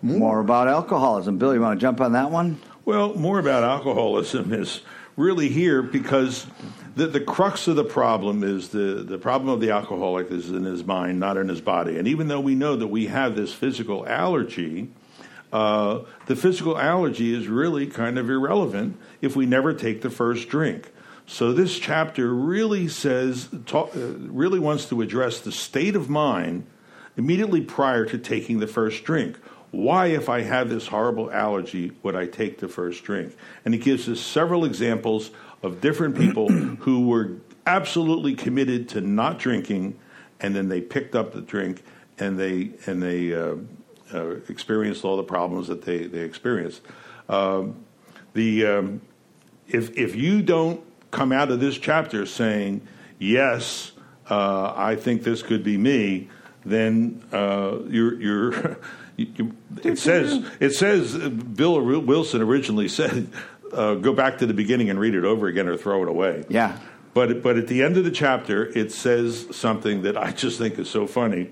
More 0.02 0.40
about 0.40 0.68
alcoholism. 0.68 1.38
Bill, 1.38 1.54
you 1.54 1.62
want 1.62 1.80
to 1.80 1.82
jump 1.82 2.00
on 2.00 2.14
that 2.14 2.32
one? 2.32 2.60
Well, 2.86 3.14
more 3.16 3.40
about 3.40 3.64
alcoholism 3.64 4.54
is 4.54 4.82
really 5.18 5.50
here 5.50 5.82
because 5.82 6.48
the, 6.96 7.08
the 7.08 7.20
crux 7.20 7.68
of 7.68 7.76
the 7.76 7.84
problem 7.84 8.44
is 8.44 8.70
the, 8.70 9.04
the 9.04 9.18
problem 9.18 9.50
of 9.50 9.62
the 9.62 9.72
alcoholic 9.72 10.32
is 10.32 10.50
in 10.50 10.64
his 10.64 10.84
mind, 10.84 11.20
not 11.20 11.38
in 11.38 11.48
his 11.50 11.62
body. 11.62 11.98
And 11.98 12.08
even 12.08 12.28
though 12.28 12.40
we 12.40 12.56
know 12.56 12.76
that 12.76 12.88
we 12.88 13.08
have 13.08 13.36
this 13.36 13.54
physical 13.54 14.08
allergy, 14.08 14.90
uh, 15.54 16.02
the 16.28 16.36
physical 16.36 16.78
allergy 16.78 17.34
is 17.34 17.48
really 17.48 17.88
kind 17.88 18.18
of 18.18 18.30
irrelevant 18.30 18.98
if 19.22 19.36
we 19.36 19.46
never 19.46 19.74
take 19.74 20.02
the 20.02 20.10
first 20.10 20.50
drink. 20.50 20.92
So 21.28 21.54
this 21.54 21.78
chapter 21.78 22.34
really 22.34 22.88
says, 22.88 23.50
talk, 23.66 23.96
uh, 23.96 24.00
really 24.18 24.60
wants 24.60 24.86
to 24.90 25.02
address 25.02 25.40
the 25.40 25.52
state 25.52 25.96
of 25.96 26.10
mind 26.10 26.66
immediately 27.16 27.62
prior 27.62 28.06
to 28.06 28.18
taking 28.18 28.60
the 28.60 28.68
first 28.68 29.04
drink. 29.04 29.38
Why, 29.72 30.08
if 30.08 30.28
I 30.28 30.42
have 30.42 30.70
this 30.70 30.88
horrible 30.88 31.32
allergy, 31.32 31.94
would 32.04 32.16
I 32.16 32.26
take 32.26 32.60
the 32.60 32.68
first 32.68 33.06
drink? 33.06 33.36
And 33.64 33.74
he 33.74 33.80
gives 33.80 34.10
us 34.10 34.20
several 34.20 34.66
examples 34.66 35.32
of 35.64 35.82
different 35.82 36.18
people 36.18 36.50
who 36.80 37.08
were 37.08 37.38
absolutely 37.66 38.36
committed 38.36 38.90
to 38.90 39.02
not 39.02 39.40
drinking, 39.40 39.98
and 40.40 40.56
then 40.56 40.70
they 40.70 40.82
picked 40.82 41.16
up 41.16 41.34
the 41.34 41.42
drink 41.42 41.84
and 42.22 42.40
they 42.40 42.72
and 42.86 43.02
they 43.02 43.34
uh, 43.34 43.56
uh, 44.14 44.30
experienced 44.48 45.04
all 45.04 45.18
the 45.18 45.24
problems 45.24 45.68
that 45.68 45.82
they 45.82 46.06
they 46.06 46.20
experienced. 46.20 46.82
Um, 47.28 47.84
the 48.34 48.66
um, 48.66 49.02
if 49.68 49.98
if 49.98 50.16
you 50.16 50.42
don't 50.42 50.82
come 51.12 51.32
out 51.32 51.52
of 51.52 51.60
this 51.60 51.78
chapter 51.78 52.26
saying 52.26 52.88
yes, 53.20 53.92
uh, 54.30 54.74
I 54.76 54.96
think 54.96 55.24
this 55.24 55.44
could 55.44 55.64
be 55.64 55.78
me, 55.78 56.30
then 56.64 57.24
uh, 57.32 57.80
you're 57.88 58.22
you're. 58.22 58.78
You, 59.18 59.28
you, 59.36 59.56
it 59.84 60.00
says 60.00 60.50
it 60.62 60.72
says 60.72 61.16
uh, 61.16 61.30
Bill 61.30 61.80
Wilson 61.82 62.42
originally 62.42 62.88
said, 62.88 63.28
uh, 63.74 63.96
"Go 63.96 64.14
back 64.14 64.38
to 64.40 64.46
the 64.46 64.54
beginning 64.54 64.90
and 64.90 65.00
read 65.00 65.16
it 65.16 65.24
over 65.24 65.48
again, 65.48 65.68
or 65.68 65.78
throw 65.78 66.04
it 66.04 66.10
away." 66.10 66.46
Yeah. 66.50 66.78
But 67.14 67.44
but 67.44 67.58
at 67.58 67.68
the 67.68 67.84
end 67.84 67.98
of 67.98 68.04
the 68.04 68.12
chapter, 68.12 68.66
it 68.78 68.92
says 68.92 69.48
something 69.52 70.04
that 70.04 70.18
I 70.18 70.32
just 70.32 70.58
think 70.58 70.80
is 70.80 70.90
so 70.90 71.08
funny. 71.08 71.52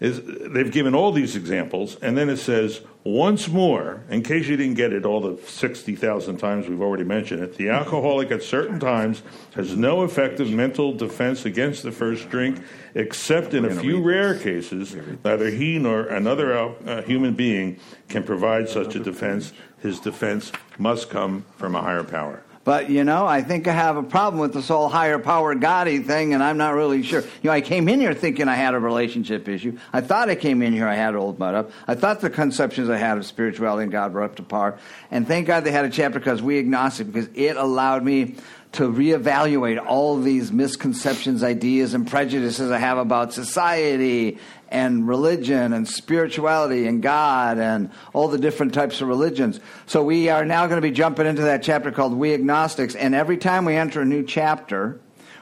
Is 0.00 0.20
they've 0.24 0.72
given 0.72 0.96
all 0.96 1.12
these 1.12 1.36
examples, 1.36 1.96
and 2.02 2.18
then 2.18 2.28
it 2.28 2.38
says 2.38 2.80
once 3.04 3.48
more, 3.48 4.02
in 4.10 4.22
case 4.22 4.48
you 4.48 4.56
didn't 4.56 4.74
get 4.74 4.92
it 4.92 5.04
all 5.04 5.20
the 5.20 5.40
sixty 5.46 5.94
thousand 5.94 6.38
times 6.38 6.68
we've 6.68 6.80
already 6.80 7.04
mentioned 7.04 7.40
it, 7.40 7.56
the 7.56 7.68
alcoholic 7.68 8.32
at 8.32 8.42
certain 8.42 8.80
times 8.80 9.22
has 9.54 9.76
no 9.76 10.02
effective 10.02 10.50
mental 10.50 10.92
defense 10.92 11.44
against 11.44 11.84
the 11.84 11.92
first 11.92 12.28
drink, 12.30 12.60
except 12.94 13.54
in 13.54 13.64
a 13.64 13.74
few 13.74 14.02
rare 14.02 14.36
cases. 14.36 14.96
Neither 15.24 15.50
he 15.50 15.78
nor 15.78 16.06
another 16.06 16.56
uh, 16.56 17.02
human 17.02 17.34
being 17.34 17.78
can 18.08 18.24
provide 18.24 18.68
such 18.68 18.96
a 18.96 19.00
defense. 19.00 19.52
His 19.82 20.00
defense 20.00 20.52
must 20.78 21.10
come 21.10 21.44
from 21.56 21.74
a 21.74 21.82
higher 21.82 22.04
power. 22.04 22.42
But 22.64 22.90
you 22.90 23.02
know, 23.02 23.26
I 23.26 23.42
think 23.42 23.66
I 23.66 23.72
have 23.72 23.96
a 23.96 24.04
problem 24.04 24.40
with 24.40 24.54
this 24.54 24.68
whole 24.68 24.88
higher 24.88 25.18
power 25.18 25.54
Gotti 25.56 26.04
thing, 26.04 26.32
and 26.32 26.42
I'm 26.42 26.56
not 26.56 26.74
really 26.74 27.02
sure. 27.02 27.22
You 27.22 27.28
know, 27.44 27.50
I 27.50 27.60
came 27.60 27.88
in 27.88 27.98
here 27.98 28.14
thinking 28.14 28.46
I 28.46 28.54
had 28.54 28.74
a 28.74 28.78
relationship 28.78 29.48
issue. 29.48 29.76
I 29.92 30.00
thought 30.00 30.30
I 30.30 30.36
came 30.36 30.62
in 30.62 30.72
here 30.72 30.86
I 30.86 30.94
had 30.94 31.16
old 31.16 31.40
mud 31.40 31.56
up. 31.56 31.72
I 31.88 31.96
thought 31.96 32.20
the 32.20 32.30
conceptions 32.30 32.88
I 32.88 32.98
had 32.98 33.18
of 33.18 33.26
spirituality 33.26 33.82
and 33.82 33.90
God 33.90 34.12
were 34.12 34.22
up 34.22 34.36
to 34.36 34.44
par. 34.44 34.78
And 35.10 35.26
thank 35.26 35.48
God 35.48 35.64
they 35.64 35.72
had 35.72 35.84
a 35.84 35.90
chapter 35.90 36.20
because 36.20 36.40
we 36.40 36.60
agnostic 36.60 37.08
because 37.08 37.28
it 37.34 37.56
allowed 37.56 38.04
me 38.04 38.36
to 38.72 38.90
reevaluate 38.90 39.84
all 39.84 40.18
these 40.18 40.50
misconceptions, 40.50 41.42
ideas, 41.42 41.92
and 41.92 42.06
prejudices 42.06 42.70
I 42.70 42.78
have 42.78 42.96
about 42.96 43.34
society 43.34 44.38
and 44.70 45.06
religion 45.06 45.74
and 45.74 45.86
spirituality 45.86 46.86
and 46.86 47.02
God 47.02 47.58
and 47.58 47.90
all 48.14 48.28
the 48.28 48.38
different 48.38 48.72
types 48.72 49.02
of 49.02 49.08
religions. 49.08 49.60
So 49.84 50.02
we 50.02 50.30
are 50.30 50.46
now 50.46 50.66
going 50.66 50.78
to 50.78 50.86
be 50.86 50.90
jumping 50.90 51.26
into 51.26 51.42
that 51.42 51.62
chapter 51.62 51.92
called 51.92 52.14
We 52.14 52.32
Agnostics. 52.32 52.94
And 52.94 53.14
every 53.14 53.36
time 53.36 53.66
we 53.66 53.76
enter 53.76 54.00
a 54.00 54.06
new 54.06 54.24
chapter, 54.24 54.98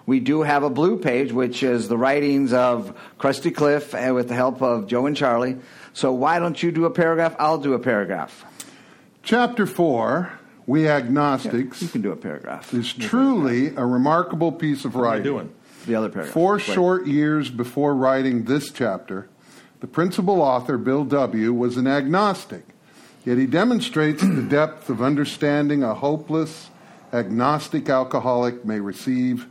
we 0.06 0.18
do 0.18 0.42
have 0.42 0.64
a 0.64 0.70
blue 0.70 0.98
page, 0.98 1.32
which 1.32 1.62
is 1.62 1.86
the 1.86 1.96
writings 1.96 2.52
of 2.52 2.98
Krusty 3.20 3.54
Cliff 3.54 3.94
uh, 3.94 4.10
with 4.12 4.26
the 4.26 4.34
help 4.34 4.60
of 4.60 4.88
Joe 4.88 5.06
and 5.06 5.16
Charlie. 5.16 5.56
So 5.92 6.12
why 6.12 6.40
don't 6.40 6.60
you 6.60 6.72
do 6.72 6.84
a 6.84 6.90
paragraph? 6.90 7.36
I'll 7.38 7.58
do 7.58 7.74
a 7.74 7.78
paragraph. 7.78 8.44
Chapter 9.22 9.66
4, 9.66 10.39
We 10.70 10.86
Agnostics, 10.86 11.82
You 11.82 11.88
can 11.88 12.00
do 12.00 12.12
a 12.12 12.16
paragraph. 12.16 12.72
is 12.72 12.92
truly 12.92 13.74
a 13.74 13.84
remarkable 13.84 14.52
piece 14.52 14.84
of 14.84 14.94
What 14.94 15.00
am 15.00 15.06
I 15.06 15.10
writing. 15.10 15.24
doing? 15.24 15.52
The 15.84 15.96
other 15.96 16.08
paragraph. 16.08 16.32
Four 16.32 16.52
Wait. 16.58 16.62
short 16.62 17.06
years 17.08 17.50
before 17.50 17.92
writing 17.92 18.44
this 18.44 18.70
chapter, 18.70 19.28
the 19.80 19.88
principal 19.88 20.40
author, 20.40 20.78
Bill 20.78 21.02
W., 21.04 21.52
was 21.52 21.76
an 21.76 21.88
agnostic. 21.88 22.62
Yet 23.24 23.36
he 23.36 23.46
demonstrates 23.46 24.22
the 24.22 24.42
depth 24.48 24.88
of 24.88 25.02
understanding 25.02 25.82
a 25.82 25.92
hopeless, 25.92 26.70
agnostic 27.12 27.88
alcoholic 27.88 28.64
may 28.64 28.78
receive. 28.78 29.48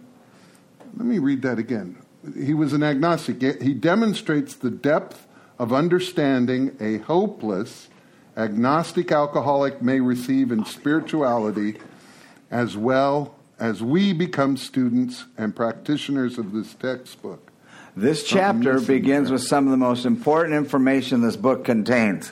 Let 0.96 1.06
me 1.06 1.20
read 1.20 1.42
that 1.42 1.60
again. 1.60 1.98
He 2.42 2.54
was 2.54 2.72
an 2.72 2.82
agnostic, 2.82 3.42
yet 3.42 3.62
he 3.62 3.74
demonstrates 3.74 4.56
the 4.56 4.72
depth 4.72 5.28
of 5.60 5.74
understanding 5.74 6.78
a 6.80 7.00
hopeless, 7.00 7.90
agnostic 8.39 9.12
alcoholic 9.12 9.82
may 9.82 9.99
receive 9.99 10.52
in 10.52 10.63
spirituality 10.63 11.75
as 12.49 12.78
well 12.78 13.36
as 13.60 13.84
we 13.84 14.13
become 14.13 14.56
students 14.56 15.25
and 15.38 15.54
practitioners 15.54 16.38
of 16.38 16.54
this 16.54 16.73
textbook. 16.75 17.52
This 17.97 18.23
chapter 18.23 18.80
begins 18.80 19.28
there. 19.28 19.34
with 19.34 19.43
some 19.43 19.65
of 19.65 19.71
the 19.71 19.78
most 19.78 20.06
important 20.06 20.56
information 20.56 21.21
this 21.21 21.36
book 21.36 21.65
contains. 21.65 22.32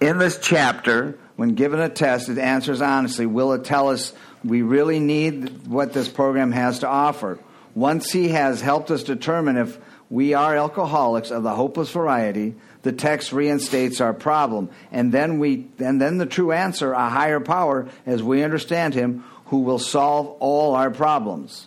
In 0.00 0.18
this 0.18 0.40
chapter, 0.42 1.16
when 1.36 1.54
given 1.54 1.78
a 1.78 1.88
test, 1.88 2.28
it 2.28 2.38
answers 2.38 2.80
honestly. 2.80 3.24
Will 3.24 3.52
it 3.52 3.64
tell 3.64 3.90
us 3.90 4.12
we 4.42 4.62
really 4.62 4.98
need 4.98 5.68
what 5.68 5.92
this 5.92 6.08
program 6.08 6.50
has 6.50 6.80
to 6.80 6.88
offer? 6.88 7.38
Once 7.76 8.10
he 8.10 8.30
has 8.30 8.60
helped 8.60 8.90
us 8.90 9.04
determine 9.04 9.56
if 9.56 9.78
we 10.10 10.34
are 10.34 10.56
alcoholics 10.56 11.30
of 11.30 11.44
the 11.44 11.54
hopeless 11.54 11.92
variety, 11.92 12.56
the 12.88 12.92
text 12.92 13.34
reinstates 13.34 14.00
our 14.00 14.14
problem. 14.14 14.70
And 14.90 15.12
then 15.12 15.38
we 15.38 15.66
and 15.78 16.00
then 16.00 16.16
the 16.16 16.24
true 16.24 16.52
answer, 16.52 16.92
a 16.92 17.10
higher 17.10 17.38
power, 17.38 17.86
as 18.06 18.22
we 18.22 18.42
understand 18.42 18.94
him, 18.94 19.24
who 19.46 19.58
will 19.58 19.78
solve 19.78 20.28
all 20.40 20.74
our 20.74 20.90
problems. 20.90 21.66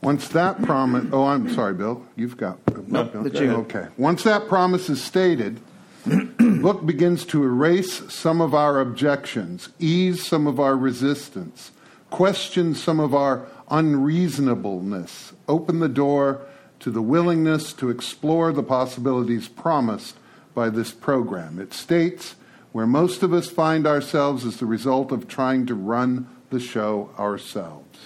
Once 0.00 0.28
that 0.28 0.62
promise, 0.62 1.04
oh, 1.12 1.24
I'm 1.24 1.52
sorry, 1.52 1.74
Bill, 1.74 2.06
you've 2.16 2.38
got. 2.38 2.58
Nope, 2.88 3.14
okay. 3.16 3.44
you. 3.44 3.50
okay. 3.56 3.88
Once 3.98 4.22
that 4.22 4.48
promise 4.48 4.88
is 4.88 5.04
stated, 5.04 5.60
the 6.06 6.58
book 6.62 6.86
begins 6.86 7.26
to 7.26 7.44
erase 7.44 8.10
some 8.10 8.40
of 8.40 8.54
our 8.54 8.80
objections, 8.80 9.68
ease 9.78 10.24
some 10.24 10.46
of 10.46 10.58
our 10.58 10.74
resistance, 10.74 11.70
question 12.08 12.74
some 12.74 12.98
of 12.98 13.14
our 13.14 13.46
unreasonableness, 13.68 15.34
open 15.48 15.80
the 15.80 15.88
door 15.90 16.46
to 16.80 16.90
the 16.90 17.02
willingness 17.02 17.74
to 17.74 17.90
explore 17.90 18.52
the 18.52 18.62
possibilities 18.62 19.48
promised 19.48 20.16
by 20.56 20.70
this 20.70 20.90
program. 20.90 21.60
It 21.60 21.72
states 21.74 22.34
where 22.72 22.86
most 22.86 23.22
of 23.22 23.32
us 23.32 23.48
find 23.48 23.86
ourselves 23.86 24.44
as 24.44 24.56
the 24.56 24.66
result 24.66 25.12
of 25.12 25.28
trying 25.28 25.66
to 25.66 25.74
run 25.74 26.26
the 26.50 26.58
show 26.58 27.10
ourselves. 27.18 27.98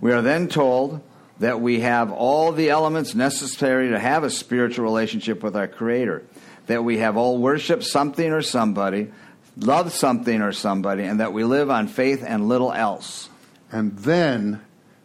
We 0.00 0.12
are 0.12 0.22
then 0.22 0.48
told 0.48 1.02
that 1.40 1.60
we 1.60 1.80
have 1.80 2.12
all 2.12 2.52
the 2.52 2.70
elements 2.70 3.14
necessary 3.14 3.90
to 3.90 3.98
have 3.98 4.24
a 4.24 4.30
spiritual 4.30 4.84
relationship 4.84 5.42
with 5.42 5.56
our 5.56 5.68
Creator, 5.68 6.22
that 6.68 6.84
we 6.84 6.98
have 6.98 7.16
all 7.16 7.38
worshiped 7.38 7.84
something 7.84 8.32
or 8.32 8.40
somebody, 8.40 9.10
loved 9.56 9.92
something 9.92 10.40
or 10.40 10.52
somebody, 10.52 11.02
and 11.02 11.20
that 11.20 11.32
we 11.32 11.44
live 11.44 11.70
on 11.70 11.88
faith 11.88 12.24
and 12.26 12.48
little 12.48 12.72
else. 12.72 13.28
And 13.72 13.98
then 13.98 14.60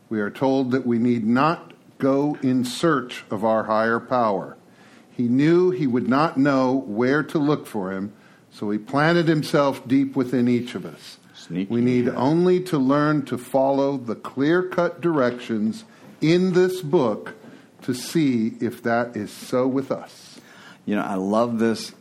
we 0.08 0.22
are 0.22 0.30
told 0.30 0.72
that 0.72 0.86
we 0.86 1.00
need 1.00 1.26
not 1.26 1.74
go 1.98 2.38
in 2.44 2.64
search 2.64 3.24
of 3.32 3.44
our 3.44 3.64
higher 3.64 4.00
power. 4.00 4.56
He 5.22 5.28
knew 5.28 5.70
he 5.70 5.86
would 5.86 6.10
not 6.10 6.38
know 6.38 6.74
where 6.74 7.22
to 7.22 7.38
look 7.38 7.68
for 7.68 7.92
him, 7.92 8.12
so 8.50 8.72
he 8.72 8.80
planted 8.80 9.28
himself 9.28 9.88
deep 9.88 10.16
within 10.16 10.48
each 10.48 10.74
of 10.74 10.84
us. 10.84 11.20
Sneaky. 11.36 11.72
We 11.72 11.80
need 11.80 12.10
only 12.10 12.60
to 12.62 12.80
learn 12.80 13.26
to 13.26 13.38
follow 13.38 13.98
the 13.98 14.16
clear 14.16 14.64
cut 14.64 15.00
directions 15.00 15.84
in 16.22 16.54
this 16.54 16.82
book 16.82 17.36
to 17.84 17.94
see 17.94 18.54
if 18.60 18.82
that 18.82 19.16
is 19.16 19.32
so 19.32 19.68
with 19.68 19.92
us. 19.92 20.40
You 20.88 20.96
know, 20.96 21.04
I 21.04 21.16
love 21.16 21.60
this 21.60 21.94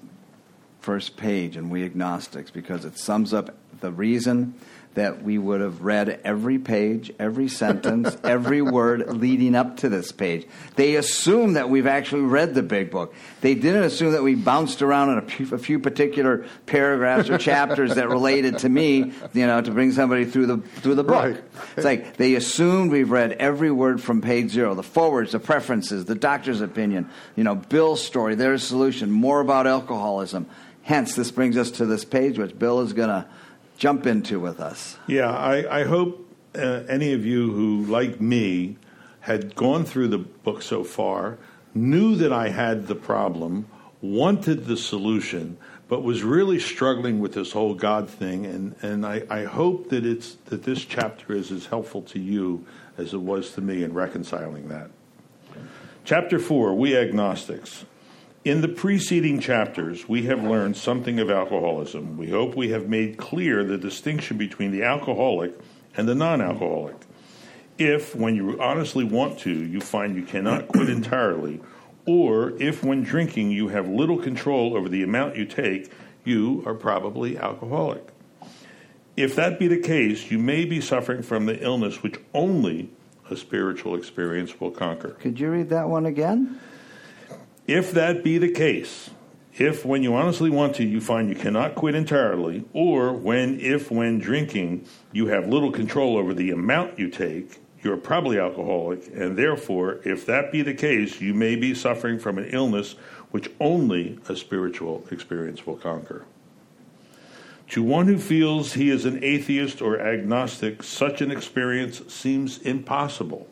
first 0.81 1.19
page 1.19 1.59
in 1.59 1.69
We 1.69 1.85
Agnostics 1.85 2.51
because 2.51 2.87
it 2.87 2.97
sums 2.97 3.35
up 3.35 3.55
the 3.81 3.93
reason 3.93 4.55
that 4.95 5.23
we 5.23 5.39
would 5.39 5.61
have 5.61 5.83
read 5.83 6.21
every 6.25 6.59
page, 6.59 7.13
every 7.19 7.49
sentence, 7.49 8.17
every 8.25 8.61
word 8.61 9.15
leading 9.15 9.55
up 9.55 9.79
to 9.79 9.89
this 9.89 10.11
page. 10.11 10.47
They 10.75 10.97
assume 10.97 11.53
that 11.53 11.71
we've 11.71 11.87
actually 11.87 12.23
read 12.23 12.55
the 12.55 12.63
big 12.63 12.91
book. 12.91 13.15
They 13.41 13.55
didn't 13.55 13.85
assume 13.85 14.13
that 14.13 14.23
we 14.23 14.35
bounced 14.35 14.83
around 14.83 15.11
on 15.11 15.19
a 15.19 15.23
few, 15.23 15.55
a 15.55 15.59
few 15.59 15.79
particular 15.79 16.47
paragraphs 16.67 17.31
or 17.31 17.39
chapters 17.39 17.95
that 17.95 18.09
related 18.09 18.59
to 18.59 18.69
me, 18.69 19.13
you 19.33 19.47
know, 19.47 19.61
to 19.61 19.71
bring 19.71 19.93
somebody 19.93 20.25
through 20.25 20.47
the 20.47 20.59
through 20.59 20.97
the 20.97 21.05
book. 21.05 21.35
Right. 21.37 21.45
It's 21.77 21.85
like 21.85 22.17
they 22.17 22.35
assumed 22.35 22.91
we've 22.91 23.11
read 23.11 23.33
every 23.33 23.71
word 23.71 24.03
from 24.03 24.21
page 24.21 24.51
zero, 24.51 24.75
the 24.75 24.83
forwards, 24.83 25.33
the 25.33 25.39
preferences, 25.39 26.05
the 26.05 26.15
doctor's 26.17 26.61
opinion, 26.61 27.09
you 27.37 27.45
know, 27.45 27.55
Bill's 27.55 28.05
story, 28.05 28.35
their 28.35 28.59
solution, 28.59 29.11
more 29.11 29.41
about 29.41 29.67
alcoholism. 29.67 30.47
Hence, 30.83 31.15
this 31.15 31.31
brings 31.31 31.57
us 31.57 31.71
to 31.73 31.87
this 31.87 32.05
page, 32.05 32.39
which 32.39 32.59
Bill 32.59 32.81
is 32.81 32.93
going 32.93 33.11
to 33.11 33.27
jump 33.81 34.07
into 34.07 34.39
with 34.39 34.61
us. 34.61 34.99
Yeah, 35.09 35.31
I, 35.31 35.81
I 35.81 35.85
hope 35.85 36.31
uh, 36.55 36.83
any 36.87 37.15
of 37.15 37.25
you 37.25 37.51
who, 37.51 37.87
like 37.87 38.21
me, 38.21 38.77
had 39.21 39.57
gone 39.57 39.85
through 39.85 40.09
the 40.09 40.19
book 40.19 40.63
so 40.63 40.85
far, 40.85 41.39
knew 41.75 42.15
that 42.17 42.33
I 42.33 42.51
had 42.51 42.87
the 42.87 42.95
problem, 42.95 43.67
wanted 44.03 44.67
the 44.67 44.77
solution, 44.77 45.57
but 45.89 46.03
was 46.03 46.23
really 46.23 46.61
struggling 46.61 47.21
with 47.21 47.33
this 47.33 47.53
whole 47.53 47.75
God 47.75 48.09
thing. 48.09 48.45
And, 48.45 48.77
and 48.83 49.07
I, 49.07 49.23
I 49.31 49.45
hope 49.45 49.89
that, 49.89 50.05
it's, 50.05 50.35
that 50.47 50.63
this 50.63 50.85
chapter 50.85 51.33
is 51.33 51.51
as 51.51 51.67
helpful 51.67 52.03
to 52.03 52.19
you 52.21 52.67
as 52.99 53.15
it 53.15 53.21
was 53.21 53.53
to 53.53 53.63
me 53.63 53.83
in 53.83 53.95
reconciling 53.95 54.69
that. 54.69 54.91
Chapter 56.05 56.39
4 56.39 56.75
We 56.75 56.97
Agnostics. 56.97 57.87
In 58.43 58.63
the 58.63 58.69
preceding 58.69 59.39
chapters, 59.39 60.09
we 60.09 60.23
have 60.23 60.43
learned 60.43 60.75
something 60.75 61.21
of 61.21 61.31
alcoholism. 61.31 62.17
We 62.17 62.31
hope 62.31 62.57
we 62.57 62.71
have 62.71 62.89
made 62.89 63.19
clear 63.19 63.65
the 63.65 63.77
distinction 63.77 64.39
between 64.39 64.71
the 64.71 64.83
alcoholic 64.83 65.53
and 65.95 66.09
the 66.09 66.15
non 66.15 66.41
alcoholic. 66.41 66.97
If, 67.77 68.17
when 68.17 68.37
you 68.37 68.59
honestly 68.59 69.05
want 69.05 69.41
to, 69.41 69.51
you 69.53 69.83
find 69.83 70.17
you 70.17 70.23
cannot 70.23 70.69
quit 70.69 70.89
entirely, 70.89 71.61
or 72.07 72.57
if, 72.63 72.83
when 72.83 73.03
drinking, 73.03 73.51
you 73.51 73.69
have 73.69 73.87
little 73.87 74.19
control 74.19 74.75
over 74.75 74.89
the 74.89 75.03
amount 75.03 75.37
you 75.37 75.45
take, 75.45 75.93
you 76.25 76.63
are 76.65 76.75
probably 76.75 77.37
alcoholic. 77.37 78.07
If 79.19 79.37
that 79.37 79.59
be 79.59 79.69
the 79.69 79.81
case, 79.81 80.31
you 80.31 80.39
may 80.39 80.65
be 80.65 80.81
suffering 80.81 81.23
from 81.23 81.45
the 81.45 81.63
illness 81.63 82.03
which 82.03 82.19
only 82.33 82.89
a 83.29 83.37
spiritual 83.37 83.97
experience 83.97 84.59
will 84.59 84.71
conquer. 84.71 85.11
Could 85.11 85.39
you 85.39 85.51
read 85.51 85.69
that 85.69 85.91
one 85.91 86.07
again? 86.07 86.59
If 87.71 87.93
that 87.93 88.25
be 88.25 88.37
the 88.37 88.51
case, 88.51 89.11
if 89.57 89.85
when 89.85 90.03
you 90.03 90.17
honestly 90.17 90.51
want 90.51 90.75
to, 90.75 90.85
you 90.85 91.01
find 91.01 91.29
you 91.29 91.37
cannot 91.37 91.77
quit 91.77 91.95
entirely, 91.95 92.65
or 92.73 93.13
when, 93.13 93.61
if 93.61 93.93
when 93.93 94.19
drinking, 94.19 94.89
you 95.13 95.29
have 95.29 95.47
little 95.47 95.71
control 95.71 96.17
over 96.17 96.35
the 96.35 96.51
amount 96.51 96.99
you 96.99 97.09
take, 97.09 97.61
you're 97.85 97.97
probably 97.97 98.41
alcoholic, 98.41 99.07
and 99.15 99.39
therefore, 99.39 100.01
if 100.05 100.27
that 100.27 100.51
be 100.51 100.63
the 100.63 100.75
case, 100.75 101.21
you 101.21 101.33
may 101.33 101.55
be 101.55 101.73
suffering 101.73 102.19
from 102.19 102.39
an 102.39 102.47
illness 102.47 102.97
which 103.31 103.49
only 103.61 104.19
a 104.29 104.35
spiritual 104.35 105.07
experience 105.13 105.65
will 105.65 105.77
conquer. 105.77 106.25
To 107.69 107.85
one 107.85 108.09
who 108.09 108.19
feels 108.19 108.73
he 108.73 108.91
is 108.91 109.05
an 109.05 109.23
atheist 109.23 109.81
or 109.81 110.01
agnostic, 110.01 110.83
such 110.83 111.21
an 111.21 111.31
experience 111.31 112.03
seems 112.13 112.59
impossible. 112.59 113.47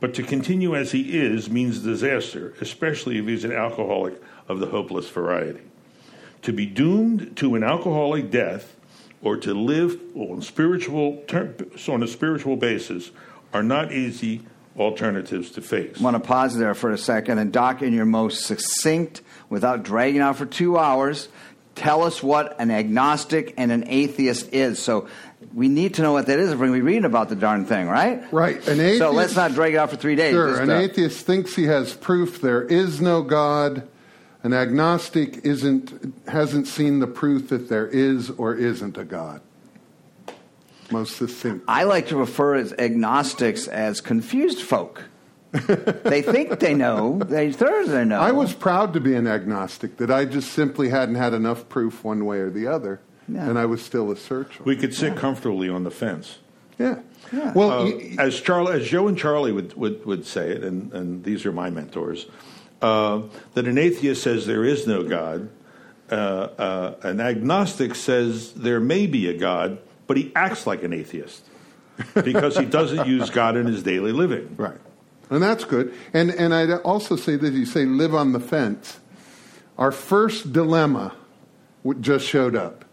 But 0.00 0.14
to 0.14 0.22
continue 0.22 0.76
as 0.76 0.92
he 0.92 1.18
is 1.18 1.50
means 1.50 1.80
disaster, 1.80 2.54
especially 2.60 3.18
if 3.18 3.26
he's 3.26 3.44
an 3.44 3.52
alcoholic 3.52 4.20
of 4.46 4.60
the 4.60 4.66
hopeless 4.66 5.08
variety. 5.08 5.62
To 6.42 6.52
be 6.52 6.66
doomed 6.66 7.36
to 7.38 7.56
an 7.56 7.64
alcoholic 7.64 8.30
death 8.30 8.76
or 9.22 9.36
to 9.38 9.52
live 9.52 10.00
on 10.14 10.40
spiritual 10.42 11.24
on 11.88 12.02
a 12.02 12.06
spiritual 12.06 12.56
basis 12.56 13.10
are 13.52 13.62
not 13.62 13.92
easy 13.92 14.42
alternatives 14.78 15.50
to 15.50 15.60
face. 15.60 16.00
I 16.00 16.04
want 16.04 16.14
to 16.14 16.20
pause 16.20 16.56
there 16.56 16.74
for 16.74 16.90
a 16.90 16.98
second 16.98 17.38
and 17.38 17.52
Doc, 17.52 17.82
in 17.82 17.92
your 17.92 18.04
most 18.04 18.46
succinct, 18.46 19.22
without 19.48 19.82
dragging 19.82 20.20
out 20.20 20.36
for 20.36 20.46
two 20.46 20.78
hours, 20.78 21.28
tell 21.78 22.02
us 22.02 22.22
what 22.22 22.60
an 22.60 22.70
agnostic 22.70 23.54
and 23.56 23.72
an 23.72 23.84
atheist 23.88 24.52
is. 24.52 24.78
So 24.78 25.08
we 25.54 25.68
need 25.68 25.94
to 25.94 26.02
know 26.02 26.12
what 26.12 26.26
that 26.26 26.38
is 26.38 26.50
if 26.50 26.58
we're 26.58 26.66
going 26.66 26.80
to 26.80 26.84
be 26.84 26.86
reading 26.86 27.04
about 27.04 27.28
the 27.28 27.36
darn 27.36 27.64
thing, 27.64 27.88
right? 27.88 28.22
Right. 28.32 28.56
An 28.68 28.80
atheist, 28.80 28.98
So 28.98 29.12
let's 29.12 29.36
not 29.36 29.54
drag 29.54 29.74
it 29.74 29.76
out 29.76 29.90
for 29.90 29.96
three 29.96 30.16
days. 30.16 30.32
Sure. 30.32 30.50
Just, 30.50 30.62
An 30.62 30.70
uh, 30.70 30.80
atheist 30.80 31.24
thinks 31.24 31.54
he 31.54 31.64
has 31.64 31.94
proof 31.94 32.40
there 32.40 32.62
is 32.62 33.00
no 33.00 33.22
God. 33.22 33.88
An 34.42 34.52
agnostic 34.52 35.44
isn't 35.44 36.14
hasn't 36.28 36.68
seen 36.68 37.00
the 37.00 37.08
proof 37.08 37.48
that 37.48 37.68
there 37.68 37.88
is 37.88 38.30
or 38.30 38.54
isn't 38.54 38.96
a 38.96 39.04
God. 39.04 39.40
Most 40.90 41.16
succinct. 41.16 41.64
I 41.68 41.82
like 41.84 42.08
to 42.08 42.16
refer 42.16 42.54
as 42.54 42.72
agnostics 42.72 43.66
as 43.66 44.00
confused 44.00 44.60
folk. 44.62 45.04
They 45.52 46.22
think 46.22 46.58
they 46.60 46.74
know. 46.74 47.18
They 47.18 47.52
third 47.52 47.88
they 47.88 48.04
know. 48.04 48.20
I 48.20 48.32
was 48.32 48.52
proud 48.52 48.92
to 48.94 49.00
be 49.00 49.14
an 49.14 49.26
agnostic, 49.26 49.96
that 49.98 50.10
I 50.10 50.24
just 50.24 50.52
simply 50.52 50.88
hadn't 50.90 51.14
had 51.16 51.32
enough 51.34 51.68
proof 51.68 52.04
one 52.04 52.24
way 52.26 52.38
or 52.38 52.50
the 52.50 52.66
other, 52.66 53.00
Yeah. 53.28 53.48
and 53.48 53.58
I 53.58 53.66
was 53.66 53.82
still 53.82 54.10
a 54.10 54.16
searcher. 54.16 54.62
We 54.64 54.76
could 54.76 54.94
sit 54.94 55.16
comfortably 55.16 55.68
on 55.68 55.84
the 55.84 55.90
fence. 55.90 56.38
yeah. 56.78 57.00
Yeah. 57.32 57.52
Well, 57.52 57.70
Uh, 57.70 57.84
y- 57.84 58.16
as 58.18 58.40
Charlie, 58.40 58.80
as 58.80 58.86
Joe 58.88 59.06
and 59.08 59.18
Charlie 59.18 59.52
would, 59.52 59.74
would, 59.76 60.06
would 60.06 60.24
say 60.24 60.50
it, 60.50 60.64
and, 60.64 60.90
and 60.94 61.24
these 61.24 61.44
are 61.44 61.52
my 61.52 61.68
mentors, 61.68 62.24
uh, 62.80 63.20
that 63.54 63.66
an 63.66 63.76
atheist 63.76 64.22
says 64.22 64.46
there 64.46 64.64
is 64.64 64.86
no 64.86 65.02
God. 65.02 65.50
Uh, 66.10 66.14
uh, 66.14 66.94
an 67.02 67.20
agnostic 67.20 67.94
says 67.94 68.52
there 68.54 68.80
may 68.80 69.06
be 69.06 69.28
a 69.28 69.36
God, 69.36 69.78
but 70.06 70.16
he 70.16 70.32
acts 70.34 70.66
like 70.66 70.82
an 70.82 70.94
atheist 70.94 71.44
because 72.14 72.56
he 72.56 72.64
doesn't 72.64 73.06
use 73.06 73.28
God 73.28 73.56
in 73.58 73.66
his 73.66 73.82
daily 73.82 74.12
living. 74.12 74.54
Right. 74.56 74.78
And 75.30 75.42
that's 75.42 75.64
good. 75.64 75.94
And, 76.12 76.30
and 76.30 76.54
I'd 76.54 76.70
also 76.70 77.16
say 77.16 77.36
that 77.36 77.52
you 77.52 77.66
say 77.66 77.84
live 77.84 78.14
on 78.14 78.32
the 78.32 78.40
fence. 78.40 78.98
Our 79.76 79.92
first 79.92 80.52
dilemma 80.52 81.14
just 82.00 82.26
showed 82.26 82.56
up. 82.56 82.84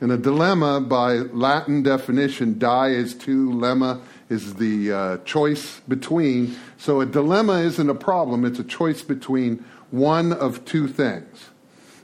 And 0.00 0.12
a 0.12 0.18
dilemma, 0.18 0.80
by 0.80 1.14
Latin 1.14 1.82
definition, 1.82 2.58
die 2.58 2.88
is 2.88 3.14
to, 3.14 3.50
lemma 3.50 4.00
is 4.28 4.54
the 4.54 4.92
uh, 4.92 5.16
choice 5.18 5.80
between. 5.88 6.56
So 6.76 7.00
a 7.00 7.06
dilemma 7.06 7.60
isn't 7.60 7.88
a 7.88 7.94
problem, 7.94 8.44
it's 8.44 8.58
a 8.58 8.64
choice 8.64 9.02
between 9.02 9.64
one 9.90 10.32
of 10.32 10.64
two 10.64 10.88
things. 10.88 11.50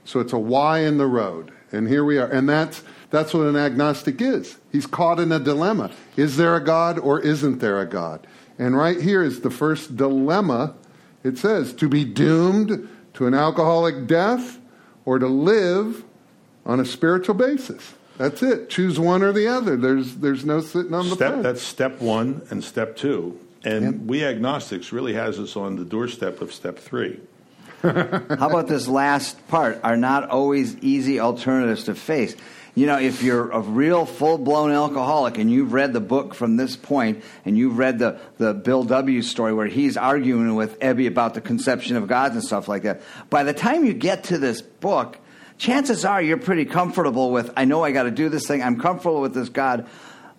So 0.05 0.19
it's 0.19 0.33
a 0.33 0.39
Y 0.39 0.79
in 0.79 0.97
the 0.97 1.05
road. 1.05 1.51
And 1.71 1.87
here 1.87 2.03
we 2.03 2.17
are. 2.17 2.27
And 2.27 2.49
that's, 2.49 2.83
that's 3.11 3.33
what 3.33 3.45
an 3.45 3.55
agnostic 3.55 4.21
is. 4.21 4.57
He's 4.71 4.87
caught 4.87 5.19
in 5.19 5.31
a 5.31 5.39
dilemma. 5.39 5.91
Is 6.15 6.37
there 6.37 6.55
a 6.55 6.63
God 6.63 6.97
or 6.97 7.19
isn't 7.19 7.59
there 7.59 7.79
a 7.79 7.85
God? 7.85 8.25
And 8.61 8.77
right 8.77 9.01
here 9.01 9.23
is 9.23 9.41
the 9.41 9.49
first 9.49 9.97
dilemma. 9.97 10.75
It 11.23 11.37
says 11.39 11.73
to 11.73 11.89
be 11.89 12.05
doomed 12.05 12.87
to 13.15 13.25
an 13.25 13.33
alcoholic 13.33 14.05
death 14.05 14.59
or 15.03 15.17
to 15.17 15.27
live 15.27 16.03
on 16.65 16.79
a 16.79 16.85
spiritual 16.85 17.33
basis. 17.33 17.93
That's 18.17 18.43
it. 18.43 18.69
Choose 18.69 18.99
one 18.99 19.23
or 19.23 19.33
the 19.33 19.47
other. 19.47 19.75
There's, 19.75 20.15
there's 20.17 20.45
no 20.45 20.61
sitting 20.61 20.93
on 20.93 21.09
the 21.09 21.15
Step, 21.15 21.31
fence. 21.33 21.43
that's 21.43 21.61
step 21.63 21.99
one 22.01 22.43
and 22.51 22.63
step 22.63 22.95
two. 22.95 23.39
And 23.63 23.83
Yep. 23.83 23.95
we 24.05 24.23
agnostics 24.23 24.91
really 24.91 25.13
has 25.13 25.39
us 25.39 25.55
on 25.55 25.75
the 25.77 25.85
doorstep 25.85 26.39
of 26.39 26.53
step 26.53 26.77
three. 26.77 27.19
How 27.81 27.89
about 28.47 28.67
this 28.67 28.87
last 28.87 29.47
part? 29.47 29.79
Are 29.83 29.97
not 29.97 30.29
always 30.29 30.77
easy 30.77 31.19
alternatives 31.19 31.85
to 31.85 31.95
face. 31.95 32.35
You 32.73 32.85
know, 32.85 32.97
if 32.97 33.21
you're 33.21 33.49
a 33.51 33.59
real 33.59 34.05
full 34.05 34.37
blown 34.37 34.71
alcoholic 34.71 35.37
and 35.37 35.51
you've 35.51 35.73
read 35.73 35.91
the 35.91 35.99
book 35.99 36.33
from 36.33 36.55
this 36.55 36.77
point 36.77 37.21
and 37.43 37.57
you've 37.57 37.77
read 37.77 37.99
the, 37.99 38.19
the 38.37 38.53
Bill 38.53 38.83
W 38.85 39.21
story 39.21 39.53
where 39.53 39.67
he's 39.67 39.97
arguing 39.97 40.55
with 40.55 40.79
Ebby 40.79 41.07
about 41.07 41.33
the 41.33 41.41
conception 41.41 41.97
of 41.97 42.07
God 42.07 42.31
and 42.31 42.41
stuff 42.43 42.69
like 42.69 42.83
that, 42.83 43.01
by 43.29 43.43
the 43.43 43.53
time 43.53 43.83
you 43.83 43.93
get 43.93 44.25
to 44.25 44.37
this 44.37 44.61
book, 44.61 45.17
chances 45.57 46.05
are 46.05 46.21
you're 46.21 46.37
pretty 46.37 46.63
comfortable 46.65 47.31
with, 47.31 47.51
I 47.57 47.65
know 47.65 47.83
I 47.83 47.91
got 47.91 48.03
to 48.03 48.11
do 48.11 48.29
this 48.29 48.47
thing, 48.47 48.63
I'm 48.63 48.79
comfortable 48.79 49.19
with 49.21 49.33
this 49.33 49.49
God. 49.49 49.87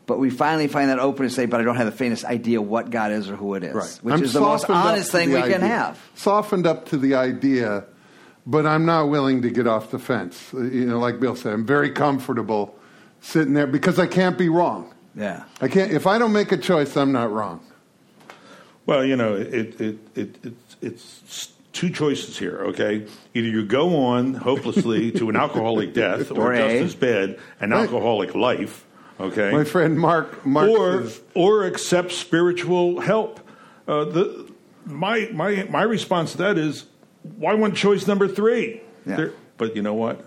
But 0.05 0.18
we 0.18 0.30
finally 0.30 0.66
find 0.66 0.91
that 0.91 0.99
open 0.99 1.28
to 1.28 1.30
say, 1.30 1.47
but 1.47 1.61
I 1.61 1.64
don't 1.64 1.76
have 1.76 1.87
the 1.87 1.93
faintest 1.93 2.24
idea 2.24 2.61
what 2.61 2.91
God 2.91 3.12
is 3.12 3.30
or 3.30 3.37
who 3.37 3.55
it 3.55 3.62
is, 3.62 3.74
Right. 3.74 3.99
which 4.03 4.14
I'm 4.14 4.24
is 4.24 4.33
the 4.33 4.41
most 4.41 4.68
honest 4.68 5.12
thing 5.12 5.30
the 5.30 5.41
we 5.41 5.49
can 5.49 5.61
have. 5.61 5.97
Softened 6.16 6.66
up 6.66 6.87
to 6.87 6.97
the 6.97 7.14
idea, 7.14 7.85
but 8.47 8.66
I'm 8.66 8.84
not 8.84 9.09
willing 9.09 9.43
to 9.43 9.51
get 9.51 9.66
off 9.66 9.90
the 9.90 9.99
fence. 9.99 10.53
Uh, 10.55 10.62
You 10.62 10.86
know, 10.86 10.99
like 10.99 11.20
Bill 11.20 11.36
said, 11.36 11.53
I'm 11.53 11.66
very 11.66 11.90
comfortable 11.90 12.74
sitting 13.20 13.55
there 13.55 13.66
because 13.66 13.99
I 13.99 14.07
can't 14.07 14.36
be 14.38 14.49
wrong. 14.49 14.93
Yeah. 15.14 15.45
I 15.61 15.68
can't. 15.68 15.93
If 15.93 16.07
I 16.07 16.18
don't 16.18 16.32
make 16.32 16.53
a 16.53 16.57
choice, 16.57 16.97
I'm 16.97 17.12
not 17.12 17.30
wrong. 17.32 17.61
Well, 18.86 19.05
you 19.05 19.14
know, 19.16 19.34
it, 19.36 19.80
it, 19.80 19.99
it, 20.16 20.45
it, 20.45 20.55
it's 20.80 21.53
two 21.72 21.88
choices 21.90 22.36
here, 22.38 22.59
okay? 22.68 23.07
Either 23.34 23.47
you 23.49 23.64
go 23.64 23.97
on 23.97 24.34
hopelessly 24.34 25.12
to 25.18 25.28
an 25.30 25.36
alcoholic 25.36 25.95
death 25.95 26.30
or, 26.32 26.53
Or 26.53 26.57
just 26.57 26.74
A. 26.74 26.80
as 26.80 26.95
bad, 26.97 27.38
an 27.61 27.70
Right. 27.70 27.80
alcoholic 27.82 28.34
life, 28.34 28.84
okay? 29.20 29.53
My 29.53 29.64
friend 29.64 29.99
Mark, 29.99 30.45
Mark 30.45 30.68
or, 30.68 31.03
says, 31.03 31.20
or 31.34 31.64
accept 31.64 32.11
spiritual 32.12 33.01
help. 33.01 33.38
Uh, 33.86 34.05
the, 34.05 34.53
my, 34.84 35.28
my, 35.32 35.64
my 35.70 35.82
response 35.82 36.32
to 36.32 36.38
that 36.38 36.59
is, 36.59 36.86
why 37.37 37.55
want 37.55 37.77
choice 37.77 38.07
number 38.07 38.29
three? 38.29 38.81
Yeah. 39.07 39.16
There- 39.16 39.33
but 39.59 39.77
you 39.77 39.83
know 39.83 39.95
what? 39.95 40.25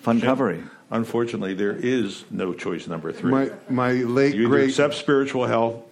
Fun 0.00 0.20
covery. 0.20 0.62
Unfortunately, 0.90 1.54
there 1.54 1.72
is 1.74 2.24
no 2.30 2.52
choice 2.52 2.86
number 2.86 3.12
three. 3.12 3.30
my 3.30 3.50
my 3.70 3.92
late 3.92 4.34
you 4.34 4.42
either 4.42 4.48
great 4.50 4.68
accept 4.70 4.94
spiritual 4.94 5.46
health 5.46 5.82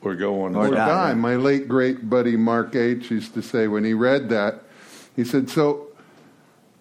or 0.00 0.14
go 0.14 0.42
on. 0.44 0.54
Or 0.56 0.68
or 0.68 0.70
die. 0.70 0.86
die. 1.10 1.14
My 1.14 1.36
late 1.36 1.68
great 1.68 2.08
buddy 2.08 2.36
Mark 2.36 2.74
H 2.74 3.10
used 3.10 3.34
to 3.34 3.42
say 3.42 3.68
when 3.68 3.84
he 3.84 3.92
read 3.92 4.30
that, 4.30 4.62
he 5.14 5.24
said, 5.24 5.50
"So, 5.50 5.88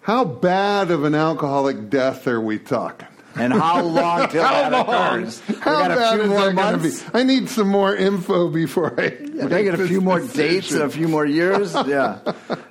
how 0.01 0.23
bad 0.23 0.89
of 0.89 1.03
an 1.03 1.15
alcoholic 1.15 1.89
death 1.89 2.27
are 2.27 2.39
we 2.39 2.57
talking?" 2.59 3.08
And 3.35 3.53
how 3.53 3.81
long 3.83 4.27
till 4.29 4.43
How 4.43 4.69
that 4.69 4.87
long? 4.87 5.19
occurs? 5.23 5.39
How 5.39 5.53
we 5.53 5.61
got 5.87 5.91
a 5.91 5.95
bad 5.95 6.13
few 6.15 6.21
is 6.23 6.29
more 6.29 6.39
that 6.45 6.55
going 6.55 6.71
to 6.73 6.77
be? 6.77 6.83
months. 6.89 7.05
I 7.13 7.23
need 7.23 7.49
some 7.49 7.67
more 7.69 7.95
info 7.95 8.49
before 8.49 8.99
I. 8.99 9.17
We 9.21 9.29
gotta 9.47 9.63
get 9.63 9.79
a 9.79 9.87
few 9.87 10.01
more 10.01 10.19
dates 10.19 10.71
and 10.71 10.81
a 10.83 10.89
few 10.89 11.07
more 11.07 11.25
years. 11.25 11.73
Yeah. 11.87 12.19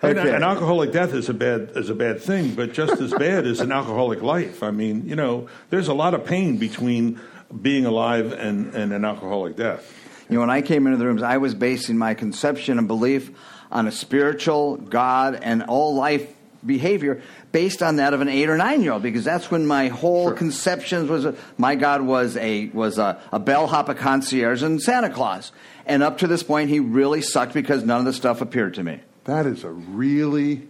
And 0.02 0.18
Okay. 0.18 0.34
An 0.34 0.42
alcoholic 0.42 0.92
death 0.92 1.14
is 1.14 1.28
a 1.28 1.34
bad 1.34 1.72
is 1.76 1.90
a 1.90 1.94
bad 1.94 2.20
thing, 2.20 2.54
but 2.54 2.72
just 2.72 3.00
as 3.00 3.12
bad 3.14 3.46
as 3.46 3.60
an 3.60 3.72
alcoholic 3.72 4.20
life. 4.22 4.62
I 4.62 4.70
mean, 4.70 5.06
you 5.08 5.16
know, 5.16 5.48
there's 5.70 5.88
a 5.88 5.94
lot 5.94 6.14
of 6.14 6.24
pain 6.24 6.56
between 6.58 7.20
being 7.62 7.86
alive 7.86 8.32
and, 8.32 8.74
and 8.74 8.92
an 8.92 9.04
alcoholic 9.04 9.56
death. 9.56 9.90
You 10.28 10.34
know, 10.34 10.40
when 10.40 10.50
I 10.50 10.60
came 10.60 10.86
into 10.86 10.98
the 10.98 11.06
rooms, 11.06 11.22
I 11.22 11.38
was 11.38 11.54
basing 11.54 11.96
my 11.96 12.12
conception 12.14 12.78
and 12.78 12.86
belief 12.86 13.30
on 13.72 13.86
a 13.86 13.92
spiritual 13.92 14.76
God 14.76 15.34
and 15.40 15.62
all 15.62 15.94
life 15.94 16.34
behavior 16.66 17.22
based 17.52 17.82
on 17.82 17.96
that 17.96 18.14
of 18.14 18.20
an 18.20 18.28
eight 18.28 18.48
or 18.48 18.56
nine 18.56 18.82
year 18.82 18.92
old 18.92 19.02
because 19.02 19.24
that's 19.24 19.50
when 19.50 19.66
my 19.66 19.88
whole 19.88 20.28
Sure. 20.28 20.36
conceptions 20.36 21.08
was 21.08 21.26
my 21.56 21.74
God 21.74 22.02
was 22.02 22.36
a 22.36 22.66
was 22.68 22.98
a, 22.98 23.20
a 23.32 23.38
bellhop, 23.38 23.88
a 23.88 23.94
concierge, 23.94 24.62
and 24.62 24.80
Santa 24.82 25.10
Claus. 25.10 25.52
And 25.86 26.02
up 26.02 26.18
to 26.18 26.26
this 26.26 26.42
point, 26.42 26.68
he 26.68 26.80
really 26.80 27.22
sucked 27.22 27.54
because 27.54 27.84
none 27.84 28.00
of 28.00 28.04
the 28.04 28.12
stuff 28.12 28.40
appeared 28.40 28.74
to 28.74 28.82
me. 28.82 29.00
That 29.24 29.46
is 29.46 29.64
a 29.64 29.70
really, 29.70 30.68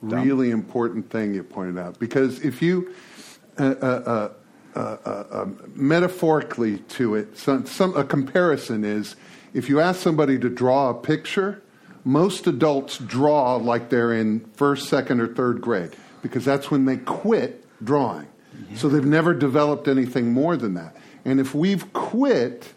really 0.00 0.50
important 0.50 1.10
thing 1.10 1.34
you 1.34 1.44
pointed 1.44 1.78
out. 1.78 1.98
Because 2.00 2.40
if 2.40 2.62
you, 2.62 2.92
uh, 3.58 3.62
uh, 3.62 4.32
uh, 4.74 4.78
uh, 4.78 5.08
uh, 5.08 5.46
metaphorically 5.74 6.78
to 6.78 7.14
it, 7.14 7.38
some, 7.38 7.64
some, 7.66 7.96
a 7.96 8.04
comparison 8.04 8.84
is 8.84 9.14
if 9.54 9.68
you 9.68 9.80
ask 9.80 10.00
somebody 10.00 10.38
to 10.38 10.48
draw 10.48 10.90
a 10.90 10.94
picture, 10.94 11.62
most 12.04 12.46
adults 12.46 12.98
draw 12.98 13.56
like 13.56 13.88
they're 13.88 14.12
in 14.12 14.40
first, 14.54 14.88
second, 14.88 15.20
or 15.20 15.28
third 15.28 15.60
grade 15.60 15.94
because 16.26 16.44
that's 16.44 16.70
when 16.70 16.84
they 16.84 16.96
quit 16.96 17.64
drawing. 17.84 18.26
So 18.74 18.88
they've 18.88 19.04
never 19.04 19.34
developed 19.34 19.86
anything 19.86 20.32
more 20.32 20.56
than 20.56 20.74
that. 20.74 20.96
And 21.24 21.40
if 21.40 21.54
we've 21.54 21.92
quit 21.92 22.72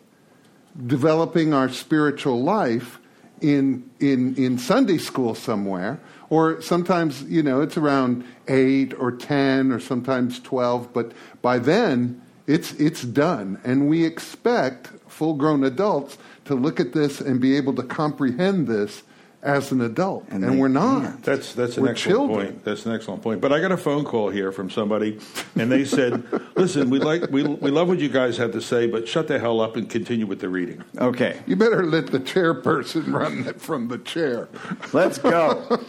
developing 0.86 1.54
our 1.54 1.70
spiritual 1.70 2.42
life 2.42 3.00
in 3.42 3.90
in 4.00 4.36
in 4.36 4.58
Sunday 4.58 4.98
school 4.98 5.36
somewhere, 5.36 6.00
or 6.30 6.62
sometimes 6.62 7.24
you 7.24 7.42
know 7.42 7.62
it's 7.62 7.78
around 7.78 8.26
eight 8.48 8.94
or 8.94 9.12
ten 9.12 9.72
or 9.72 9.80
sometimes 9.80 10.40
twelve, 10.40 10.92
but 10.94 11.14
by 11.42 11.60
then 11.60 12.22
it's 12.48 12.74
it's 12.74 13.04
done, 13.04 13.60
and 13.64 13.88
we 13.88 14.06
expect 14.06 14.88
full 15.08 15.36
grown 15.36 15.64
adults 15.64 16.18
to 16.46 16.56
look 16.56 16.80
at 16.80 16.94
this 16.94 17.22
and 17.22 17.40
be 17.40 17.56
able 17.56 17.74
to 17.76 17.84
comprehend 17.84 18.68
this 18.68 19.04
as 19.42 19.72
an 19.72 19.80
adult, 19.82 20.26
and, 20.30 20.44
And 20.44 20.54
they 20.54 20.58
we're 20.60 20.68
not. 20.68 21.02
can't. 21.04 21.24
That's 21.24 21.54
that's 21.54 21.78
an 21.78 21.84
We're 21.84 21.92
excellent 21.92 22.18
children. 22.30 22.48
point. 22.48 22.66
That's 22.66 22.86
an 22.86 22.94
excellent 22.94 23.22
point. 23.24 23.40
But 23.40 23.54
I 23.54 23.62
got 23.62 23.72
a 23.72 23.78
phone 23.78 24.04
call 24.04 24.30
here 24.30 24.52
from 24.52 24.70
somebody, 24.70 25.18
and 25.56 25.72
they 25.72 25.86
said, 25.86 26.24
"Listen, 26.56 26.90
we 26.90 27.00
like 27.00 27.30
we 27.32 27.44
we 27.44 27.72
love 27.72 27.88
what 27.88 28.00
you 28.00 28.10
guys 28.10 28.36
have 28.38 28.52
to 28.52 28.62
say, 28.62 28.86
but 28.88 29.08
shut 29.08 29.28
the 29.30 29.40
hell 29.40 29.62
up 29.62 29.78
and 29.78 29.90
continue 29.90 30.26
with 30.28 30.40
the 30.40 30.50
reading." 30.50 30.84
Okay, 30.98 31.40
You 31.48 31.56
better 31.56 31.86
let 31.86 32.08
the 32.08 32.20
chairperson 32.20 33.14
run 33.14 33.48
it 33.48 33.62
from 33.62 33.88
the 33.88 33.98
chair. 34.00 34.50
let's 34.94 35.18
go. 35.20 35.80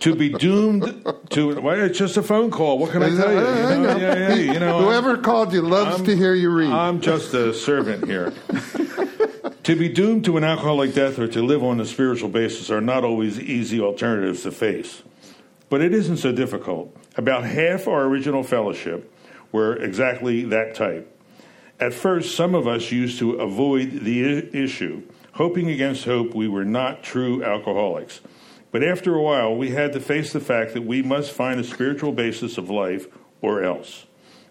to 0.00 0.14
be 0.16 0.30
doomed 0.30 1.04
to 1.30 1.60
well, 1.60 1.80
it's 1.80 1.98
just 1.98 2.16
a 2.16 2.22
phone 2.22 2.50
call. 2.50 2.78
What 2.80 2.90
can 2.90 3.02
I 3.04 3.10
tell 3.10 3.32
you? 3.32 3.38
You 3.38 3.44
know, 3.44 3.82
know. 3.84 3.96
yeah, 3.96 4.34
yeah, 4.34 4.52
you 4.54 4.58
know, 4.58 4.82
Whoever 4.82 5.16
called 5.18 5.52
you 5.52 5.62
loves 5.62 5.96
I'm- 5.96 6.04
to 6.06 6.16
hear 6.16 6.34
you 6.34 6.50
read. 6.50 6.70
I'm 6.70 7.00
just 7.00 7.32
a 7.34 7.54
servant 7.54 8.06
here. 8.08 8.32
to 9.64 9.76
be 9.76 9.88
doomed 9.88 10.24
to 10.24 10.36
an 10.36 10.44
alcoholic 10.44 10.94
death 10.94 11.18
or 11.18 11.28
to 11.28 11.42
live 11.42 11.62
on 11.62 11.80
a 11.80 11.86
spiritual 11.86 12.28
basis 12.28 12.70
are 12.70 12.80
not 12.80 13.04
always 13.04 13.38
easy 13.38 13.80
alternatives 13.80 14.42
to 14.42 14.50
face. 14.50 15.02
But 15.68 15.80
it 15.80 15.94
isn't 15.94 16.18
so 16.18 16.32
difficult. 16.32 16.94
About 17.16 17.44
half 17.44 17.86
our 17.86 18.02
original 18.02 18.42
fellowship 18.42 19.12
were 19.52 19.76
exactly 19.76 20.44
that 20.46 20.74
type. 20.74 21.08
At 21.78 21.94
first, 21.94 22.36
some 22.36 22.54
of 22.54 22.66
us 22.66 22.90
used 22.92 23.18
to 23.20 23.32
avoid 23.34 24.00
the 24.00 24.24
issue, 24.56 25.02
hoping 25.32 25.70
against 25.70 26.04
hope 26.04 26.34
we 26.34 26.48
were 26.48 26.64
not 26.64 27.02
true 27.02 27.42
alcoholics. 27.42 28.20
But 28.70 28.82
after 28.82 29.14
a 29.14 29.22
while, 29.22 29.54
we 29.54 29.70
had 29.70 29.92
to 29.92 30.00
face 30.00 30.32
the 30.32 30.40
fact 30.40 30.74
that 30.74 30.84
we 30.84 31.02
must 31.02 31.32
find 31.32 31.60
a 31.60 31.64
spiritual 31.64 32.12
basis 32.12 32.58
of 32.58 32.70
life 32.70 33.06
or 33.40 33.62
else. 33.62 34.06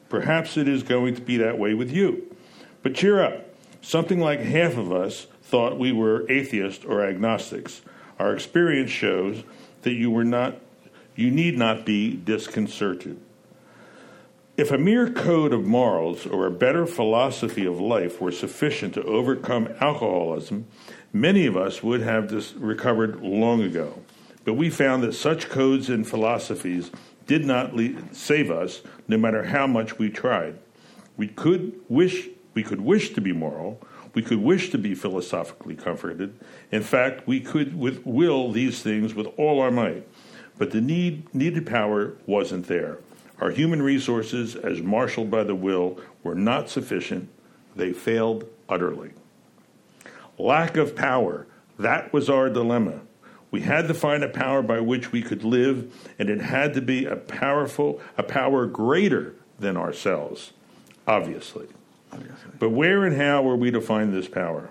Perhaps 0.10 0.58
it 0.58 0.68
is 0.68 0.84
going 0.84 1.16
to 1.16 1.22
be 1.22 1.38
that 1.38 1.58
way 1.58 1.74
with 1.74 1.92
you. 1.92 2.36
But 2.84 2.96
cheer 2.96 3.24
up. 3.24 3.51
Something 3.82 4.20
like 4.20 4.40
half 4.40 4.78
of 4.78 4.92
us 4.92 5.28
thought 5.42 5.78
we 5.78 5.92
were 5.92 6.30
atheists 6.32 6.86
or 6.86 7.04
agnostics. 7.04 7.82
Our 8.20 8.34
experience 8.34 8.92
shows 8.92 9.44
that 9.82 9.94
you 9.94 10.12
were 10.12 10.24
not 10.24 10.60
you 11.16 11.30
need 11.30 11.58
not 11.58 11.86
be 11.86 12.16
disconcerted. 12.16 13.20
If 14.58 14.72
a 14.72 14.78
mere 14.78 15.10
code 15.10 15.54
of 15.54 15.66
morals 15.66 16.26
or 16.26 16.46
a 16.46 16.52
better 16.52 16.86
philosophy 16.86 17.66
of 17.66 17.80
life 17.80 18.22
were 18.22 18.32
sufficient 18.32 18.94
to 18.94 19.04
overcome 19.04 19.70
alcoholism, 19.80 20.68
many 21.12 21.46
of 21.46 21.58
us 21.58 21.84
would 21.84 22.02
have 22.02 22.30
this 22.30 22.54
recovered 22.54 23.22
long 23.22 23.62
ago. 23.62 24.00
But 24.46 24.54
we 24.54 24.70
found 24.70 25.04
that 25.04 25.14
such 25.14 25.50
codes 25.50 25.90
and 25.90 26.08
philosophies 26.08 26.92
did 27.28 27.46
not 27.46 27.74
save 28.12 28.52
us, 28.52 28.82
no 29.08 29.18
matter 29.18 29.44
how 29.44 29.68
much 29.68 29.98
we 29.98 30.10
tried. 30.10 30.60
We 31.18 31.28
could 31.28 31.80
wish 31.88 32.30
we 32.54 32.64
could 32.64 32.82
wish 32.82 33.14
to 33.14 33.22
be 33.22 33.34
moral. 33.34 33.82
We 34.14 34.22
could 34.22 34.40
wish 34.40 34.70
to 34.72 34.78
be 34.78 34.94
philosophically 34.94 35.76
comforted. 35.76 36.38
In 36.72 36.84
fact, 36.84 37.28
we 37.28 37.40
could 37.40 37.80
with 37.80 38.06
will 38.06 38.52
these 38.52 38.82
things 38.82 39.14
with 39.14 39.28
all 39.38 39.62
our 39.62 39.72
might. 39.72 40.08
But 40.58 40.72
the 40.72 40.82
need, 40.82 41.34
needed 41.34 41.66
power 41.66 42.18
wasn't 42.26 42.68
there. 42.68 43.00
Our 43.40 43.52
human 43.52 43.82
resources, 43.82 44.56
as 44.56 44.82
marshaled 44.82 45.32
by 45.32 45.44
the 45.44 45.56
will, 45.56 46.00
were 46.24 46.36
not 46.36 46.70
sufficient. 46.70 47.30
They 47.76 47.94
failed 47.94 48.48
utterly. 48.70 49.12
Lack 50.38 50.78
of 50.78 50.96
power, 50.96 51.48
that 51.80 52.14
was 52.14 52.30
our 52.30 52.50
dilemma. 52.50 53.02
We 53.50 53.62
had 53.62 53.88
to 53.88 53.94
find 53.94 54.24
a 54.24 54.30
power 54.30 54.62
by 54.62 54.80
which 54.80 55.12
we 55.12 55.22
could 55.22 55.44
live, 55.44 55.94
and 56.20 56.30
it 56.30 56.42
had 56.42 56.74
to 56.76 56.82
be 56.82 57.06
a 57.06 57.16
powerful, 57.16 58.00
a 58.18 58.24
power 58.24 58.66
greater 58.66 59.36
than 59.60 59.76
ourselves, 59.78 60.54
obviously. 61.08 61.68
But 62.60 62.70
where 62.70 63.06
and 63.06 63.16
how 63.16 63.42
were 63.42 63.56
we 63.56 63.72
to 63.72 63.82
find 63.82 64.14
this 64.14 64.28
power? 64.28 64.70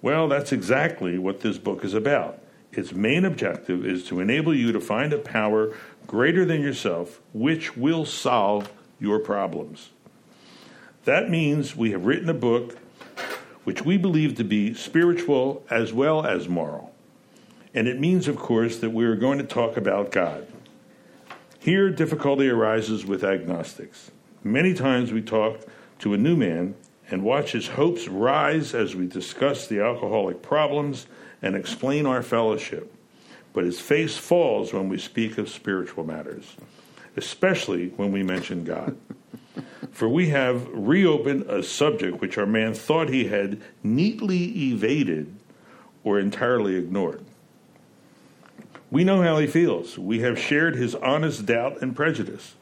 Well, 0.00 0.28
that's 0.28 0.52
exactly 0.52 1.18
what 1.18 1.40
this 1.40 1.58
book 1.58 1.84
is 1.84 1.94
about. 1.94 2.38
Its 2.72 2.92
main 2.92 3.24
objective 3.24 3.86
is 3.86 4.04
to 4.04 4.20
enable 4.20 4.54
you 4.54 4.72
to 4.72 4.80
find 4.80 5.12
a 5.12 5.18
power 5.18 5.74
greater 6.06 6.44
than 6.44 6.60
yourself, 6.60 7.20
which 7.32 7.76
will 7.76 8.04
solve 8.04 8.70
your 8.98 9.18
problems. 9.18 9.90
That 11.04 11.28
means 11.28 11.76
we 11.76 11.90
have 11.90 12.06
written 12.06 12.28
a 12.28 12.34
book 12.34 12.78
which 13.64 13.84
we 13.84 13.96
believe 13.96 14.36
to 14.36 14.44
be 14.44 14.74
spiritual 14.74 15.64
as 15.70 15.92
well 15.92 16.26
as 16.26 16.48
moral. 16.48 16.92
And 17.74 17.88
it 17.88 17.98
means, 17.98 18.28
of 18.28 18.36
course, 18.36 18.78
that 18.78 18.90
we 18.90 19.04
are 19.04 19.16
going 19.16 19.38
to 19.38 19.44
talk 19.44 19.76
about 19.76 20.10
God. 20.10 20.46
Here, 21.58 21.90
difficulty 21.90 22.48
arises 22.48 23.06
with 23.06 23.22
agnostics. 23.22 24.10
Many 24.42 24.74
times 24.74 25.12
we 25.12 25.22
talk 25.22 25.60
to 26.02 26.14
a 26.14 26.18
new 26.18 26.36
man 26.36 26.74
and 27.10 27.22
watch 27.22 27.52
his 27.52 27.68
hopes 27.68 28.08
rise 28.08 28.74
as 28.74 28.94
we 28.94 29.06
discuss 29.06 29.68
the 29.68 29.80
alcoholic 29.80 30.42
problems 30.42 31.06
and 31.40 31.54
explain 31.54 32.06
our 32.06 32.22
fellowship. 32.22 32.92
But 33.52 33.64
his 33.64 33.80
face 33.80 34.16
falls 34.16 34.72
when 34.72 34.88
we 34.88 34.98
speak 34.98 35.38
of 35.38 35.48
spiritual 35.48 36.04
matters, 36.04 36.56
especially 37.16 37.88
when 37.90 38.10
we 38.10 38.22
mention 38.22 38.64
God. 38.64 38.96
For 39.92 40.08
we 40.08 40.30
have 40.30 40.66
reopened 40.68 41.42
a 41.42 41.62
subject 41.62 42.20
which 42.20 42.38
our 42.38 42.46
man 42.46 42.74
thought 42.74 43.08
he 43.08 43.26
had 43.26 43.60
neatly 43.82 44.72
evaded 44.72 45.32
or 46.02 46.18
entirely 46.18 46.76
ignored. 46.76 47.24
We 48.90 49.04
know 49.04 49.22
how 49.22 49.38
he 49.38 49.46
feels. 49.46 49.98
We 49.98 50.20
have 50.20 50.38
shared 50.38 50.74
his 50.74 50.94
honest 50.94 51.46
doubt 51.46 51.80
and 51.80 51.94
prejudice. 51.94 52.54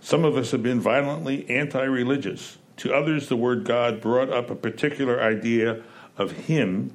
Some 0.00 0.24
of 0.24 0.36
us 0.36 0.50
have 0.50 0.62
been 0.62 0.80
violently 0.80 1.48
anti 1.48 1.84
religious. 1.84 2.58
To 2.78 2.94
others, 2.94 3.28
the 3.28 3.36
word 3.36 3.64
God 3.64 4.00
brought 4.00 4.30
up 4.30 4.50
a 4.50 4.54
particular 4.54 5.20
idea 5.20 5.82
of 6.16 6.32
him 6.32 6.92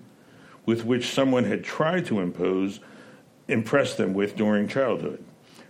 with 0.66 0.84
which 0.84 1.10
someone 1.14 1.46
had 1.46 1.64
tried 1.64 2.06
to 2.08 2.20
impose, 2.20 2.80
impress 3.48 3.96
them 3.96 4.14
with 4.14 4.36
during 4.36 4.68
childhood. 4.68 5.24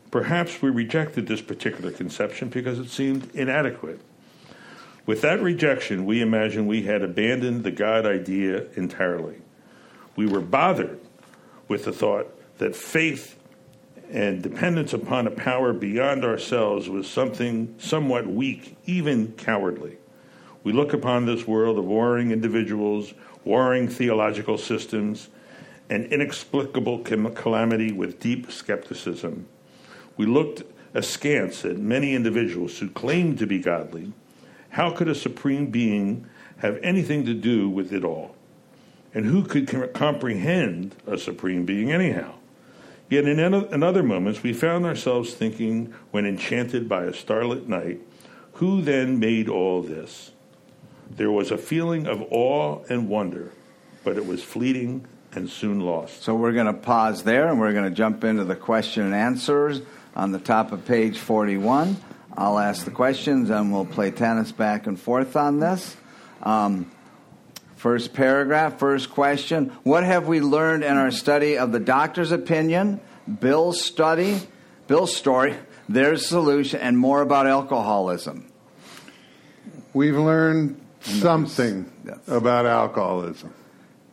Perhaps 0.09 0.61
we 0.61 0.69
rejected 0.69 1.27
this 1.27 1.41
particular 1.41 1.91
conception 1.91 2.49
because 2.49 2.79
it 2.79 2.89
seemed 2.89 3.29
inadequate. 3.35 3.99
With 5.05 5.21
that 5.21 5.41
rejection, 5.41 6.05
we 6.05 6.21
imagined 6.21 6.67
we 6.67 6.83
had 6.83 7.01
abandoned 7.01 7.63
the 7.63 7.71
God 7.71 8.05
idea 8.05 8.65
entirely. 8.75 9.37
We 10.15 10.25
were 10.25 10.41
bothered 10.41 10.99
with 11.67 11.85
the 11.85 11.91
thought 11.91 12.27
that 12.57 12.75
faith 12.75 13.36
and 14.11 14.41
dependence 14.41 14.93
upon 14.93 15.27
a 15.27 15.31
power 15.31 15.73
beyond 15.73 16.23
ourselves 16.23 16.89
was 16.89 17.09
something 17.09 17.75
somewhat 17.77 18.27
weak, 18.27 18.77
even 18.85 19.33
cowardly. 19.33 19.97
We 20.63 20.73
look 20.73 20.93
upon 20.93 21.25
this 21.25 21.47
world 21.47 21.77
of 21.77 21.85
warring 21.85 22.31
individuals, 22.31 23.13
warring 23.43 23.87
theological 23.87 24.57
systems, 24.57 25.29
and 25.89 26.05
inexplicable 26.07 26.99
calamity 26.99 27.91
with 27.91 28.19
deep 28.19 28.51
skepticism. 28.51 29.47
We 30.17 30.25
looked 30.25 30.63
askance 30.93 31.63
at 31.63 31.77
many 31.77 32.15
individuals 32.15 32.77
who 32.79 32.89
claimed 32.89 33.37
to 33.39 33.47
be 33.47 33.59
godly. 33.59 34.11
How 34.69 34.91
could 34.91 35.07
a 35.07 35.15
supreme 35.15 35.67
being 35.67 36.27
have 36.57 36.79
anything 36.81 37.25
to 37.25 37.33
do 37.33 37.69
with 37.69 37.93
it 37.93 38.03
all? 38.03 38.35
And 39.13 39.25
who 39.25 39.43
could 39.43 39.93
comprehend 39.93 40.95
a 41.05 41.17
supreme 41.17 41.65
being 41.65 41.91
anyhow? 41.91 42.36
Yet 43.09 43.25
in, 43.25 43.39
in 43.39 43.83
other 43.83 44.03
moments, 44.03 44.43
we 44.43 44.53
found 44.53 44.85
ourselves 44.85 45.33
thinking, 45.33 45.93
when 46.11 46.25
enchanted 46.25 46.89
by 46.89 47.03
a 47.03 47.13
starlit 47.13 47.67
night, 47.67 48.01
who 48.53 48.81
then 48.81 49.19
made 49.19 49.47
all 49.47 49.81
this? 49.81 50.31
There 51.09 51.31
was 51.31 51.51
a 51.51 51.57
feeling 51.57 52.07
of 52.07 52.21
awe 52.31 52.83
and 52.89 53.07
wonder, 53.07 53.51
but 54.03 54.17
it 54.17 54.25
was 54.25 54.43
fleeting 54.43 55.05
and 55.33 55.49
soon 55.49 55.79
lost. 55.79 56.23
So 56.23 56.35
we're 56.35 56.51
going 56.51 56.65
to 56.67 56.73
pause 56.73 57.23
there 57.23 57.47
and 57.47 57.59
we're 57.59 57.73
going 57.73 57.89
to 57.89 57.95
jump 57.95 58.23
into 58.23 58.43
the 58.43 58.55
question 58.55 59.05
and 59.05 59.15
answers 59.15 59.81
on 60.15 60.31
the 60.31 60.39
top 60.39 60.71
of 60.71 60.85
page 60.85 61.17
41. 61.17 61.95
I'll 62.35 62.59
ask 62.59 62.83
the 62.85 62.91
questions 62.91 63.49
and 63.49 63.71
we'll 63.71 63.85
play 63.85 64.11
tennis 64.11 64.51
back 64.51 64.87
and 64.87 64.99
forth 64.99 65.35
on 65.35 65.59
this. 65.59 65.95
Um, 66.43 66.91
first 67.77 68.13
paragraph, 68.13 68.77
first 68.79 69.09
question. 69.11 69.69
What 69.83 70.03
have 70.03 70.27
we 70.27 70.41
learned 70.41 70.83
in 70.83 70.97
our 70.97 71.11
study 71.11 71.57
of 71.57 71.71
the 71.71 71.79
doctor's 71.79 72.31
opinion, 72.31 72.99
Bill's 73.39 73.81
study, 73.83 74.39
Bill's 74.87 75.15
story, 75.15 75.55
their 75.87 76.17
solution, 76.17 76.79
and 76.81 76.97
more 76.97 77.21
about 77.21 77.47
alcoholism? 77.47 78.51
We've 79.93 80.17
learned 80.17 80.79
something 81.01 81.91
Yes. 82.05 82.17
about 82.27 82.65
alcoholism. 82.65 83.53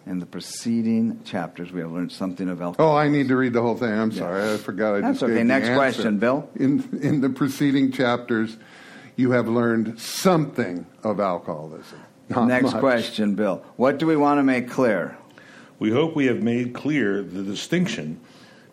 In 0.07 0.19
the 0.19 0.27
preceding 0.27 1.21
chapters, 1.25 1.73
we 1.73 1.81
have 1.81 1.91
learned 1.91 2.13
something 2.13 2.49
of 2.51 2.61
alcoholism. 2.61 2.95
Oh, 2.95 2.97
I 2.97 3.09
need 3.09 3.29
to 3.29 3.37
read 3.37 3.55
the 3.55 3.63
whole 3.63 3.77
thing. 3.77 3.91
I'm 3.91 4.13
sorry, 4.13 4.53
I 4.53 4.57
forgot. 4.59 4.97
I 4.97 5.01
That's 5.01 5.21
just 5.21 5.31
okay. 5.33 5.43
Next 5.43 5.71
question, 5.71 6.19
Bill. 6.19 6.49
In 6.57 6.85
in 7.01 7.21
the 7.23 7.31
preceding 7.31 7.91
chapters, 7.91 8.59
you 9.17 9.31
have 9.31 9.49
learned 9.49 9.99
something 9.99 10.85
of 11.03 11.21
alcoholism. 11.21 12.01
Not 12.29 12.49
Next 12.49 12.73
much. 12.73 12.81
question, 12.81 13.35
Bill. 13.35 13.63
What 13.77 13.99
do 13.99 14.07
we 14.07 14.17
want 14.17 14.39
to 14.39 14.43
make 14.43 14.71
clear? 14.71 15.17
We 15.79 15.91
hope 15.91 16.17
we 16.17 16.27
have 16.27 16.43
made 16.43 16.73
clear 16.73 17.23
the 17.23 17.43
distinction 17.43 18.21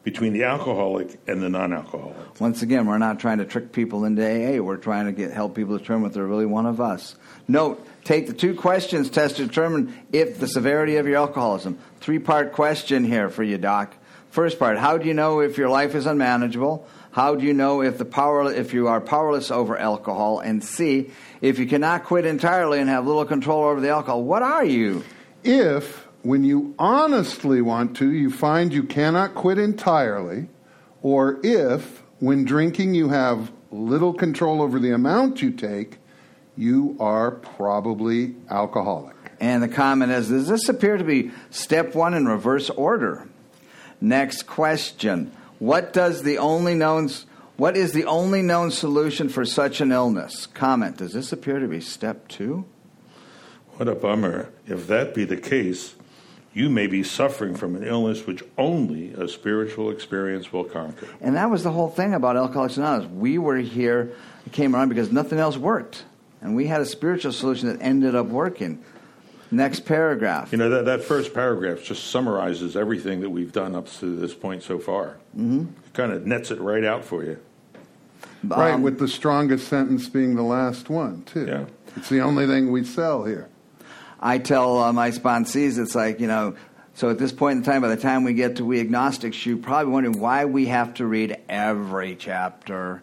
between 0.03 0.33
the 0.33 0.43
alcoholic 0.43 1.19
and 1.27 1.41
the 1.41 1.49
non 1.49 1.73
alcoholic. 1.73 2.39
Once 2.39 2.61
again, 2.61 2.85
we're 2.85 2.97
not 2.97 3.19
trying 3.19 3.37
to 3.37 3.45
trick 3.45 3.71
people 3.71 4.05
into 4.05 4.23
AA. 4.23 4.61
We're 4.61 4.77
trying 4.77 5.05
to 5.05 5.11
get 5.11 5.31
help 5.31 5.55
people 5.55 5.77
determine 5.77 6.07
if 6.07 6.13
they're 6.13 6.25
really 6.25 6.45
one 6.45 6.65
of 6.65 6.79
us. 6.81 7.15
Note: 7.47 7.85
Take 8.03 8.27
the 8.27 8.33
two 8.33 8.55
questions 8.55 9.09
test 9.09 9.37
to 9.37 9.45
determine 9.45 9.93
if 10.11 10.39
the 10.39 10.47
severity 10.47 10.95
of 10.97 11.05
your 11.05 11.17
alcoholism. 11.17 11.77
Three 11.99 12.19
part 12.19 12.53
question 12.53 13.03
here 13.03 13.29
for 13.29 13.43
you, 13.43 13.57
Doc. 13.57 13.95
First 14.31 14.59
part: 14.59 14.77
How 14.77 14.97
do 14.97 15.07
you 15.07 15.13
know 15.13 15.41
if 15.41 15.57
your 15.57 15.69
life 15.69 15.93
is 15.93 16.05
unmanageable? 16.05 16.87
How 17.11 17.35
do 17.35 17.45
you 17.45 17.53
know 17.53 17.81
if 17.81 17.97
the 17.97 18.05
power 18.05 18.51
if 18.51 18.73
you 18.73 18.87
are 18.87 19.01
powerless 19.01 19.51
over 19.51 19.77
alcohol? 19.77 20.39
And 20.39 20.63
C: 20.63 21.11
If 21.41 21.59
you 21.59 21.67
cannot 21.67 22.05
quit 22.05 22.25
entirely 22.25 22.79
and 22.79 22.89
have 22.89 23.05
little 23.05 23.25
control 23.25 23.65
over 23.65 23.81
the 23.81 23.89
alcohol, 23.89 24.23
what 24.23 24.41
are 24.41 24.63
you? 24.63 25.03
If, 25.43 26.07
when 26.21 26.45
you 26.45 26.73
honestly 26.79 27.61
want 27.61 27.97
to, 27.97 28.09
you 28.09 28.31
find 28.31 28.71
you 28.71 28.83
cannot 28.83 29.35
quit 29.35 29.57
entirely, 29.57 30.47
or 31.01 31.39
if, 31.43 32.01
when 32.19 32.45
drinking, 32.45 32.93
you 32.93 33.09
have 33.09 33.51
little 33.69 34.13
control 34.13 34.61
over 34.61 34.79
the 34.79 34.91
amount 34.91 35.41
you 35.41 35.51
take, 35.51 35.97
you 36.55 36.95
are 37.01 37.31
probably 37.31 38.35
alcoholic. 38.49 39.15
And 39.41 39.61
the 39.61 39.67
comment 39.67 40.11
is 40.11 40.29
Does 40.29 40.47
this 40.47 40.69
appear 40.69 40.95
to 40.95 41.03
be 41.03 41.31
step 41.49 41.95
one 41.95 42.13
in 42.13 42.27
reverse 42.27 42.69
order? 42.69 43.27
Next 44.01 44.47
question 44.47 45.31
What 45.59 45.93
does 45.93 46.23
the 46.23 46.39
only 46.39 46.73
known 46.73 47.09
what 47.57 47.77
is 47.77 47.93
the 47.93 48.05
only 48.05 48.41
known 48.41 48.71
solution 48.71 49.29
for 49.29 49.45
such 49.45 49.81
an 49.81 49.91
illness? 49.91 50.47
Comment 50.47 50.97
Does 50.97 51.13
this 51.13 51.31
appear 51.31 51.59
to 51.59 51.67
be 51.67 51.79
step 51.79 52.27
two? 52.27 52.65
What 53.75 53.87
a 53.87 53.95
bummer. 53.95 54.49
If 54.67 54.87
that 54.87 55.13
be 55.13 55.25
the 55.25 55.37
case, 55.37 55.95
you 56.53 56.69
may 56.69 56.87
be 56.87 57.03
suffering 57.03 57.55
from 57.55 57.75
an 57.75 57.83
illness 57.83 58.25
which 58.27 58.43
only 58.57 59.13
a 59.13 59.27
spiritual 59.27 59.89
experience 59.89 60.51
will 60.51 60.65
conquer. 60.65 61.07
And 61.21 61.35
that 61.35 61.49
was 61.49 61.63
the 61.63 61.71
whole 61.71 61.89
thing 61.89 62.13
about 62.13 62.35
Alcoholics 62.35 62.77
Anonymous. 62.77 63.11
We 63.11 63.37
were 63.37 63.57
here, 63.57 64.13
came 64.51 64.75
around 64.75 64.89
because 64.89 65.11
nothing 65.11 65.39
else 65.39 65.55
worked. 65.55 66.03
And 66.41 66.55
we 66.55 66.67
had 66.67 66.81
a 66.81 66.85
spiritual 66.85 67.31
solution 67.31 67.69
that 67.69 67.81
ended 67.81 68.15
up 68.15 68.25
working. 68.25 68.83
Next 69.51 69.81
paragraph. 69.81 70.53
You 70.53 70.57
know, 70.57 70.69
that, 70.69 70.85
that 70.85 71.03
first 71.03 71.33
paragraph 71.33 71.83
just 71.83 72.09
summarizes 72.09 72.77
everything 72.77 73.19
that 73.19 73.29
we've 73.29 73.51
done 73.51 73.75
up 73.75 73.87
to 73.99 74.15
this 74.15 74.33
point 74.33 74.63
so 74.63 74.79
far. 74.79 75.17
Mm-hmm. 75.37 75.65
It 75.85 75.93
kind 75.93 76.13
of 76.13 76.25
nets 76.25 76.51
it 76.51 76.61
right 76.61 76.85
out 76.85 77.03
for 77.03 77.23
you. 77.23 77.37
right, 78.45 78.73
Um, 78.73 78.81
with 78.81 78.97
the 78.97 79.09
strongest 79.09 79.67
sentence 79.67 80.07
being 80.07 80.35
the 80.35 80.43
last 80.43 80.89
one, 80.89 81.23
too. 81.23 81.45
Yeah. 81.45 81.65
It's 81.97 82.07
the 82.07 82.21
only 82.21 82.47
thing 82.47 82.71
we 82.71 82.85
sell 82.85 83.25
here. 83.25 83.49
I 84.21 84.37
tell 84.37 84.77
uh, 84.77 84.93
my 84.93 85.11
sponsees, 85.11 85.77
it's 85.77 85.95
like, 85.95 86.19
you 86.19 86.27
know, 86.27 86.55
so 86.93 87.09
at 87.09 87.17
this 87.17 87.31
point 87.31 87.57
in 87.57 87.63
time, 87.63 87.81
by 87.81 87.87
the 87.87 88.01
time 88.01 88.23
we 88.23 88.33
get 88.33 88.57
to 88.57 88.65
We 88.65 88.79
Agnostics, 88.79 89.45
you're 89.45 89.57
probably 89.57 89.91
wondering 89.91 90.19
why 90.19 90.45
we 90.45 90.65
have 90.67 90.95
to 90.95 91.05
read 91.05 91.37
every 91.47 92.15
chapter, 92.15 93.01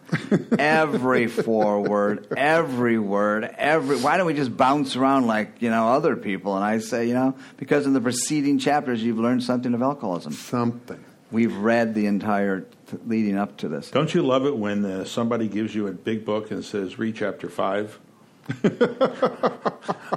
every 0.57 1.27
foreword, 1.27 2.27
every 2.37 2.99
word, 2.99 3.45
every. 3.57 3.97
Why 3.97 4.17
don't 4.17 4.27
we 4.27 4.35
just 4.35 4.55
bounce 4.55 4.95
around 4.95 5.25
like, 5.25 5.61
you 5.61 5.71
know, 5.71 5.89
other 5.89 6.15
people? 6.15 6.55
And 6.55 6.63
I 6.63 6.79
say, 6.79 7.07
you 7.07 7.15
know, 7.15 7.35
because 7.57 7.87
in 7.87 7.93
the 7.93 8.01
preceding 8.01 8.59
chapters, 8.59 9.03
you've 9.03 9.19
learned 9.19 9.43
something 9.43 9.73
of 9.73 9.81
alcoholism. 9.81 10.33
Something. 10.33 11.03
We've 11.31 11.55
read 11.55 11.93
the 11.93 12.05
entire 12.05 12.61
t- 12.61 12.97
leading 13.05 13.37
up 13.37 13.57
to 13.57 13.67
this. 13.67 13.91
Don't 13.91 14.13
you 14.13 14.21
love 14.21 14.45
it 14.45 14.55
when 14.55 14.85
uh, 14.85 15.05
somebody 15.05 15.47
gives 15.47 15.73
you 15.75 15.87
a 15.87 15.91
big 15.91 16.25
book 16.25 16.51
and 16.51 16.63
says, 16.63 16.97
read 16.99 17.15
chapter 17.15 17.49
five? 17.49 17.99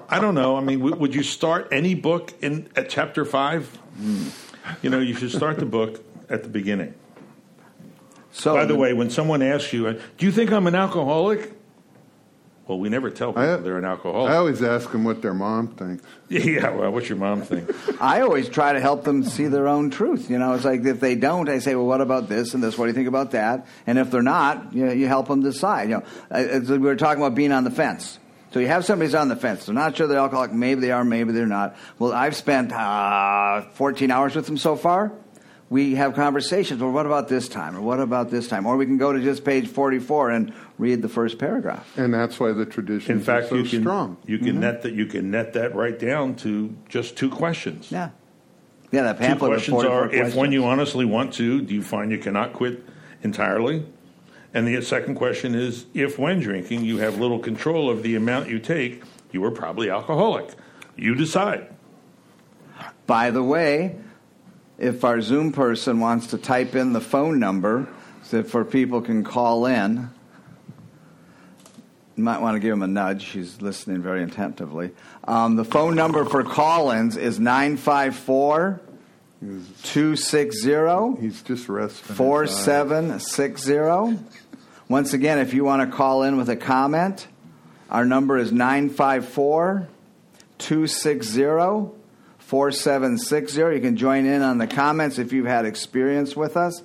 I 0.08 0.18
don't 0.20 0.34
know. 0.34 0.56
I 0.56 0.60
mean, 0.60 0.78
w- 0.80 0.96
would 0.96 1.14
you 1.14 1.22
start 1.22 1.68
any 1.72 1.94
book 1.94 2.32
in 2.40 2.68
at 2.76 2.88
chapter 2.88 3.24
five? 3.24 3.70
You 4.82 4.90
know, 4.90 5.00
you 5.00 5.14
should 5.14 5.30
start 5.32 5.58
the 5.58 5.66
book 5.66 6.02
at 6.28 6.42
the 6.42 6.48
beginning. 6.48 6.94
So, 8.32 8.54
By 8.54 8.64
the 8.64 8.76
way, 8.76 8.92
when 8.94 9.10
someone 9.10 9.42
asks 9.42 9.72
you, 9.72 9.86
uh, 9.88 9.94
"Do 10.16 10.26
you 10.26 10.32
think 10.32 10.52
I'm 10.52 10.66
an 10.66 10.74
alcoholic?" 10.74 11.52
Well, 12.66 12.78
we 12.78 12.88
never 12.88 13.10
tell 13.10 13.32
people 13.32 13.42
I- 13.42 13.56
they're 13.56 13.76
an 13.76 13.84
alcoholic. 13.84 14.32
I 14.32 14.36
always 14.36 14.62
ask 14.62 14.90
them 14.92 15.04
what 15.04 15.20
their 15.20 15.34
mom 15.34 15.68
thinks. 15.68 16.02
yeah, 16.28 16.70
well, 16.70 16.90
what's 16.92 17.08
your 17.08 17.18
mom 17.18 17.42
think? 17.42 17.68
I 18.00 18.20
always 18.22 18.48
try 18.48 18.72
to 18.72 18.80
help 18.80 19.04
them 19.04 19.24
see 19.24 19.48
their 19.48 19.68
own 19.68 19.90
truth. 19.90 20.30
You 20.30 20.38
know, 20.38 20.54
it's 20.54 20.64
like 20.64 20.84
if 20.86 21.00
they 21.00 21.14
don't, 21.16 21.48
I 21.48 21.58
say, 21.58 21.74
well, 21.74 21.84
what 21.86 22.00
about 22.00 22.28
this 22.28 22.54
and 22.54 22.62
this? 22.62 22.78
What 22.78 22.84
do 22.86 22.90
you 22.90 22.94
think 22.94 23.08
about 23.08 23.32
that? 23.32 23.66
And 23.86 23.98
if 23.98 24.10
they're 24.10 24.22
not, 24.22 24.72
you, 24.72 24.86
know, 24.86 24.92
you 24.92 25.08
help 25.08 25.28
them 25.28 25.42
decide. 25.42 25.90
You 25.90 25.96
know, 25.96 26.02
Uh, 26.34 26.38
it's- 26.38 26.68
we 26.68 26.78
were 26.78 26.96
talking 26.96 27.22
about 27.22 27.34
being 27.34 27.52
on 27.52 27.64
the 27.64 27.70
fence. 27.70 28.18
So 28.52 28.60
you 28.60 28.66
have 28.66 28.84
somebody 28.84 29.06
who's 29.08 29.14
on 29.14 29.28
the 29.28 29.36
fence. 29.36 29.66
They're 29.66 29.74
not 29.74 29.96
sure 29.96 30.06
they're 30.06 30.18
alcoholic. 30.18 30.52
Maybe 30.52 30.80
they 30.82 30.90
are. 30.90 31.04
Maybe 31.04 31.32
they're 31.32 31.46
not. 31.46 31.74
Well, 31.98 32.12
I've 32.12 32.36
spent 32.36 32.70
uh, 32.72 33.62
14 33.72 34.10
hours 34.10 34.34
with 34.36 34.46
them 34.46 34.58
so 34.58 34.76
far. 34.76 35.12
We 35.70 35.94
have 35.94 36.14
conversations. 36.14 36.82
Well, 36.82 36.90
what 36.92 37.06
about 37.06 37.28
this 37.28 37.48
time? 37.48 37.74
Or 37.74 37.80
what 37.80 37.98
about 37.98 38.30
this 38.30 38.46
time? 38.48 38.66
Or 38.66 38.76
we 38.76 38.84
can 38.84 38.98
go 38.98 39.10
to 39.10 39.20
just 39.22 39.42
page 39.42 39.68
44 39.68 40.30
and 40.30 40.52
read 40.76 41.00
the 41.00 41.08
first 41.08 41.38
paragraph. 41.38 41.90
And 41.96 42.12
that's 42.12 42.38
why 42.38 42.52
the 42.52 42.66
tradition 42.66 43.12
In 43.12 43.20
fact, 43.22 43.44
is 43.44 43.48
so 43.48 43.54
you 43.56 43.64
can 43.64 43.80
strong. 43.80 44.18
you 44.26 44.38
can 44.38 44.60
net 44.60 44.82
that 44.82 44.92
you 44.92 45.06
can 45.06 45.30
net 45.30 45.54
that 45.54 45.74
right 45.74 45.98
down 45.98 46.34
to 46.36 46.76
just 46.90 47.16
two 47.16 47.30
questions. 47.30 47.90
Yeah. 47.90 48.10
Yeah, 48.90 49.04
that 49.04 49.16
Two 49.16 49.24
pamphlet 49.24 49.50
with 49.50 49.58
questions 49.60 49.82
44 49.82 49.96
are: 50.04 50.12
If 50.12 50.34
when 50.34 50.52
you 50.52 50.66
honestly 50.66 51.06
want 51.06 51.32
to, 51.34 51.62
do 51.62 51.72
you 51.72 51.82
find 51.82 52.10
you 52.10 52.18
cannot 52.18 52.52
quit 52.52 52.84
entirely? 53.22 53.86
And 54.54 54.66
the 54.66 54.80
second 54.82 55.14
question 55.14 55.54
is: 55.54 55.86
If 55.94 56.18
when 56.18 56.40
drinking 56.40 56.84
you 56.84 56.98
have 56.98 57.18
little 57.18 57.38
control 57.38 57.90
of 57.90 58.02
the 58.02 58.16
amount 58.16 58.48
you 58.48 58.58
take, 58.58 59.02
you 59.32 59.44
are 59.44 59.50
probably 59.50 59.90
alcoholic. 59.90 60.50
You 60.96 61.14
decide. 61.14 61.68
By 63.06 63.30
the 63.30 63.42
way, 63.42 63.96
if 64.78 65.04
our 65.04 65.20
Zoom 65.20 65.52
person 65.52 66.00
wants 66.00 66.28
to 66.28 66.38
type 66.38 66.74
in 66.74 66.92
the 66.92 67.00
phone 67.00 67.38
number 67.38 67.88
so 68.22 68.42
for 68.42 68.64
people 68.64 69.00
can 69.00 69.24
call 69.24 69.66
in, 69.66 70.10
you 72.16 72.24
might 72.24 72.40
want 72.40 72.56
to 72.56 72.60
give 72.60 72.72
him 72.72 72.82
a 72.82 72.88
nudge. 72.88 73.26
He's 73.26 73.62
listening 73.62 74.02
very 74.02 74.22
attentively. 74.22 74.90
Um, 75.24 75.56
the 75.56 75.64
phone 75.64 75.94
number 75.94 76.24
for 76.24 76.44
call 76.44 76.90
ins 76.90 77.16
is 77.16 77.40
954 77.40 78.80
260 79.82 81.20
He's 81.20 81.42
just 81.42 81.68
resting. 81.68 82.14
4760. 82.14 84.41
Once 84.92 85.14
again, 85.14 85.38
if 85.38 85.54
you 85.54 85.64
want 85.64 85.80
to 85.80 85.96
call 85.96 86.22
in 86.22 86.36
with 86.36 86.50
a 86.50 86.54
comment, 86.54 87.26
our 87.88 88.04
number 88.04 88.36
is 88.36 88.52
954 88.52 89.88
260 90.58 91.96
4760. 92.36 93.58
You 93.58 93.80
can 93.80 93.96
join 93.96 94.26
in 94.26 94.42
on 94.42 94.58
the 94.58 94.66
comments 94.66 95.18
if 95.18 95.32
you've 95.32 95.46
had 95.46 95.64
experience 95.64 96.36
with 96.36 96.58
us. 96.58 96.82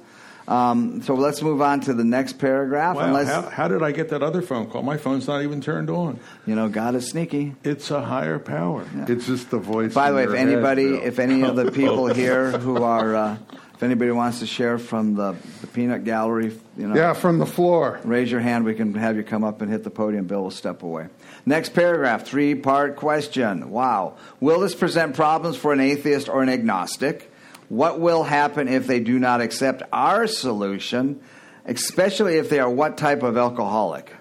Um, 0.48 1.02
so 1.02 1.16
let's 1.16 1.42
move 1.42 1.62
on 1.62 1.82
to 1.82 1.94
the 1.94 2.06
next 2.06 2.40
paragraph. 2.40 2.96
Wow, 2.96 3.08
unless, 3.08 3.28
how, 3.28 3.42
how 3.42 3.68
did 3.68 3.84
I 3.84 3.92
get 3.92 4.08
that 4.10 4.24
other 4.24 4.42
phone 4.42 4.70
call? 4.70 4.84
My 4.84 4.96
phone's 4.96 5.28
not 5.28 5.44
even 5.44 5.60
turned 5.60 5.90
on. 5.90 6.22
you 6.46 6.56
know, 6.56 6.70
God 6.70 6.96
is 6.96 7.10
sneaky. 7.10 7.56
It's 7.66 7.92
a 7.92 8.02
higher 8.02 8.40
power. 8.40 8.88
It's 9.10 9.28
just 9.28 9.50
the 9.52 9.58
voice. 9.58 9.94
By 9.94 10.12
the 10.12 10.16
way, 10.16 10.24
if 10.24 10.30
your 10.30 10.38
head, 10.38 10.48
anybody, 10.48 10.96
if 10.96 11.20
any 11.20 11.42
of 11.42 11.58
the 11.58 11.74
people 11.74 12.08
here 12.08 12.52
who 12.52 12.82
are, 12.82 13.14
uh, 13.14 13.38
if 13.78 13.84
anybody 13.84 14.10
wants 14.10 14.40
to 14.40 14.48
share 14.48 14.80
from 14.80 15.14
the, 15.14 15.36
the 15.62 15.68
peanut 15.68 16.04
gallery, 16.04 16.52
you 16.76 16.88
know, 16.88 16.96
yeah, 16.96 17.14
from 17.14 17.38
the 17.38 17.46
floor. 17.46 18.00
Raise 18.04 18.32
your 18.32 18.40
hand. 18.40 18.66
We 18.66 18.74
can 18.74 18.92
have 18.96 19.16
you 19.16 19.22
come 19.22 19.44
up 19.44 19.62
and 19.62 19.72
hit 19.72 19.84
the 19.84 19.92
podium. 19.92 20.26
Bill 20.26 20.42
will 20.42 20.50
step 20.50 20.82
away. 20.82 21.10
Next 21.46 21.76
paragraph, 21.76 22.26
three 22.26 22.56
part 22.56 22.96
question. 22.96 23.70
Wow. 23.70 24.18
Will 24.40 24.62
this 24.62 24.74
present 24.74 25.16
problems 25.16 25.58
for 25.58 25.74
an 25.74 25.80
atheist 25.80 26.28
or 26.28 26.42
an 26.42 26.50
agnostic? 26.50 27.32
What 27.70 28.00
will 28.00 28.24
happen 28.24 28.68
if 28.68 28.88
they 28.88 29.00
do 29.00 29.20
not 29.20 29.42
accept 29.42 29.84
our 29.94 30.26
solution, 30.26 31.22
especially 31.64 32.38
if 32.38 32.50
they 32.50 32.58
are 32.60 32.72
what 32.72 32.98
type 32.98 33.22
of 33.22 33.38
alcoholic? 33.38 34.12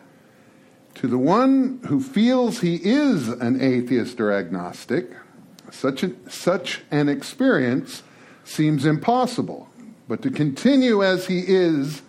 To 0.97 1.07
the 1.07 1.17
one 1.17 1.81
who 1.87 2.03
feels 2.03 2.61
he 2.61 2.75
is 2.77 3.29
an 3.29 3.63
atheist 3.63 4.21
or 4.21 4.33
agnostic, 4.33 5.13
such, 5.71 6.03
a, 6.03 6.13
such 6.29 6.83
an 6.91 7.09
experience 7.09 8.03
seems 8.47 8.87
impossible. 8.87 9.69
But 10.09 10.23
to 10.23 10.31
continue 10.31 11.05
as 11.05 11.27
he 11.27 11.41
is 11.41 12.01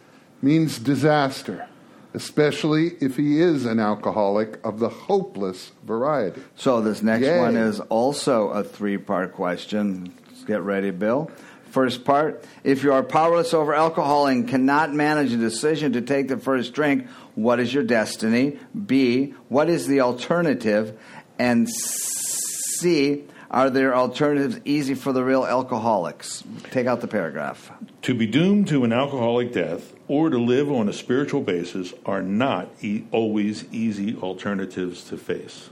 means 0.41 0.77
disaster, 0.79 1.67
especially 2.13 2.91
if 3.01 3.17
he 3.17 3.41
is 3.41 3.65
an 3.65 3.79
alcoholic 3.79 4.63
of 4.65 4.79
the 4.79 4.89
hopeless 4.89 5.71
variety. 5.83 6.41
So 6.55 6.79
this 6.81 7.01
next 7.01 7.25
Yay. 7.25 7.39
one 7.39 7.57
is 7.57 7.79
also 7.79 8.49
a 8.49 8.63
three-part 8.63 9.33
question. 9.33 10.13
Let's 10.27 10.43
get 10.43 10.61
ready, 10.61 10.91
Bill. 10.91 11.31
First 11.71 12.05
part: 12.05 12.45
If 12.63 12.83
you 12.83 12.93
are 12.93 13.03
powerless 13.03 13.53
over 13.53 13.73
alcohol 13.73 14.27
and 14.27 14.47
cannot 14.47 14.93
manage 14.93 15.33
a 15.33 15.38
decision 15.38 15.93
to 15.93 16.01
take 16.01 16.27
the 16.27 16.38
first 16.38 16.73
drink, 16.73 17.07
what 17.35 17.59
is 17.59 17.73
your 17.73 17.83
destiny? 17.83 18.57
B. 18.85 19.33
What 19.49 19.69
is 19.69 19.88
the 19.88 20.01
alternative? 20.01 20.97
And 21.38 21.67
C. 21.69 23.25
Are 23.50 23.70
there 23.70 23.95
alternatives 23.95 24.60
easy 24.66 24.93
for 24.93 25.14
the 25.14 25.24
real 25.24 25.45
alcoholics? 25.45 26.43
Take 26.72 26.86
out 26.86 27.00
the 27.00 27.08
paragraph. 27.08 27.72
To 28.02 28.14
be 28.14 28.28
doomed 28.28 28.68
to 28.68 28.84
an 28.84 28.91
alcoholic 28.91 29.54
death 29.54 29.93
or 30.10 30.30
to 30.30 30.38
live 30.38 30.70
on 30.70 30.89
a 30.89 30.93
spiritual 30.93 31.41
basis 31.41 31.93
are 32.06 32.22
not 32.22 32.70
e- 32.82 33.06
always 33.12 33.64
easy 33.72 34.18
alternatives 34.18 35.04
to 35.06 35.18
face. 35.18 35.70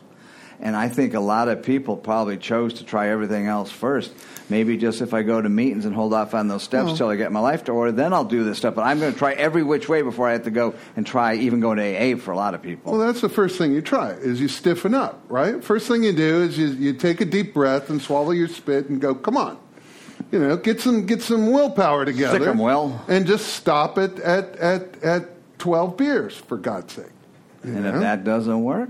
And 0.61 0.75
I 0.75 0.87
think 0.87 1.13
a 1.13 1.19
lot 1.19 1.49
of 1.49 1.63
people 1.63 1.97
probably 1.97 2.37
chose 2.37 2.75
to 2.75 2.85
try 2.85 3.09
everything 3.09 3.47
else 3.47 3.71
first. 3.71 4.13
Maybe 4.47 4.77
just 4.77 5.01
if 5.01 5.13
I 5.13 5.23
go 5.23 5.41
to 5.41 5.49
meetings 5.49 5.85
and 5.85 5.95
hold 5.95 6.13
off 6.13 6.35
on 6.35 6.47
those 6.47 6.61
steps 6.61 6.85
Well- 6.87 6.97
till 6.97 7.07
I 7.09 7.15
get 7.15 7.31
my 7.31 7.39
life 7.39 7.63
to 7.63 7.71
order, 7.71 7.91
then 7.91 8.13
I'll 8.13 8.25
do 8.25 8.43
this 8.43 8.59
stuff. 8.59 8.75
But 8.75 8.83
I'm 8.83 8.99
going 8.99 9.11
to 9.11 9.17
try 9.17 9.33
every 9.33 9.63
which 9.63 9.89
way 9.89 10.03
before 10.03 10.29
I 10.29 10.33
have 10.33 10.43
to 10.43 10.51
go 10.51 10.75
and 10.95 11.05
try 11.05 11.35
even 11.35 11.59
going 11.61 11.77
to 11.77 11.83
AA 11.83 12.15
for 12.17 12.31
a 12.31 12.35
lot 12.35 12.53
of 12.53 12.61
people. 12.61 12.91
Well, 12.93 13.07
that's 13.07 13.21
the 13.21 13.29
first 13.29 13.57
thing 13.57 13.73
you 13.73 13.81
try 13.81 14.11
is 14.11 14.39
you 14.39 14.47
stiffen 14.47 14.93
up, 14.93 15.21
right? 15.29 15.63
First 15.63 15.87
thing 15.87 16.03
you 16.03 16.13
do 16.13 16.43
is 16.43 16.57
you, 16.59 16.67
you 16.67 16.93
take 16.93 17.21
a 17.21 17.25
deep 17.25 17.53
breath 17.55 17.89
and 17.89 17.99
swallow 18.01 18.31
your 18.31 18.47
spit 18.47 18.89
and 18.89 19.01
go, 19.01 19.15
come 19.15 19.35
on. 19.35 19.57
You 20.31 20.39
know, 20.39 20.57
get 20.57 20.79
some 20.79 21.05
get 21.05 21.21
some 21.21 21.51
willpower 21.51 22.05
together. 22.05 22.37
Stick 22.37 22.47
'em, 22.47 22.57
Will. 22.57 22.99
And 23.07 23.27
just 23.27 23.47
stop 23.53 23.97
it 23.97 24.17
at, 24.19 24.55
at, 24.55 25.03
at 25.03 25.29
12 25.59 25.97
beers, 25.97 26.35
for 26.35 26.57
God's 26.57 26.93
sake. 26.93 27.05
And 27.63 27.83
know? 27.83 27.95
if 27.95 27.99
that 28.01 28.23
doesn't 28.23 28.63
work, 28.63 28.89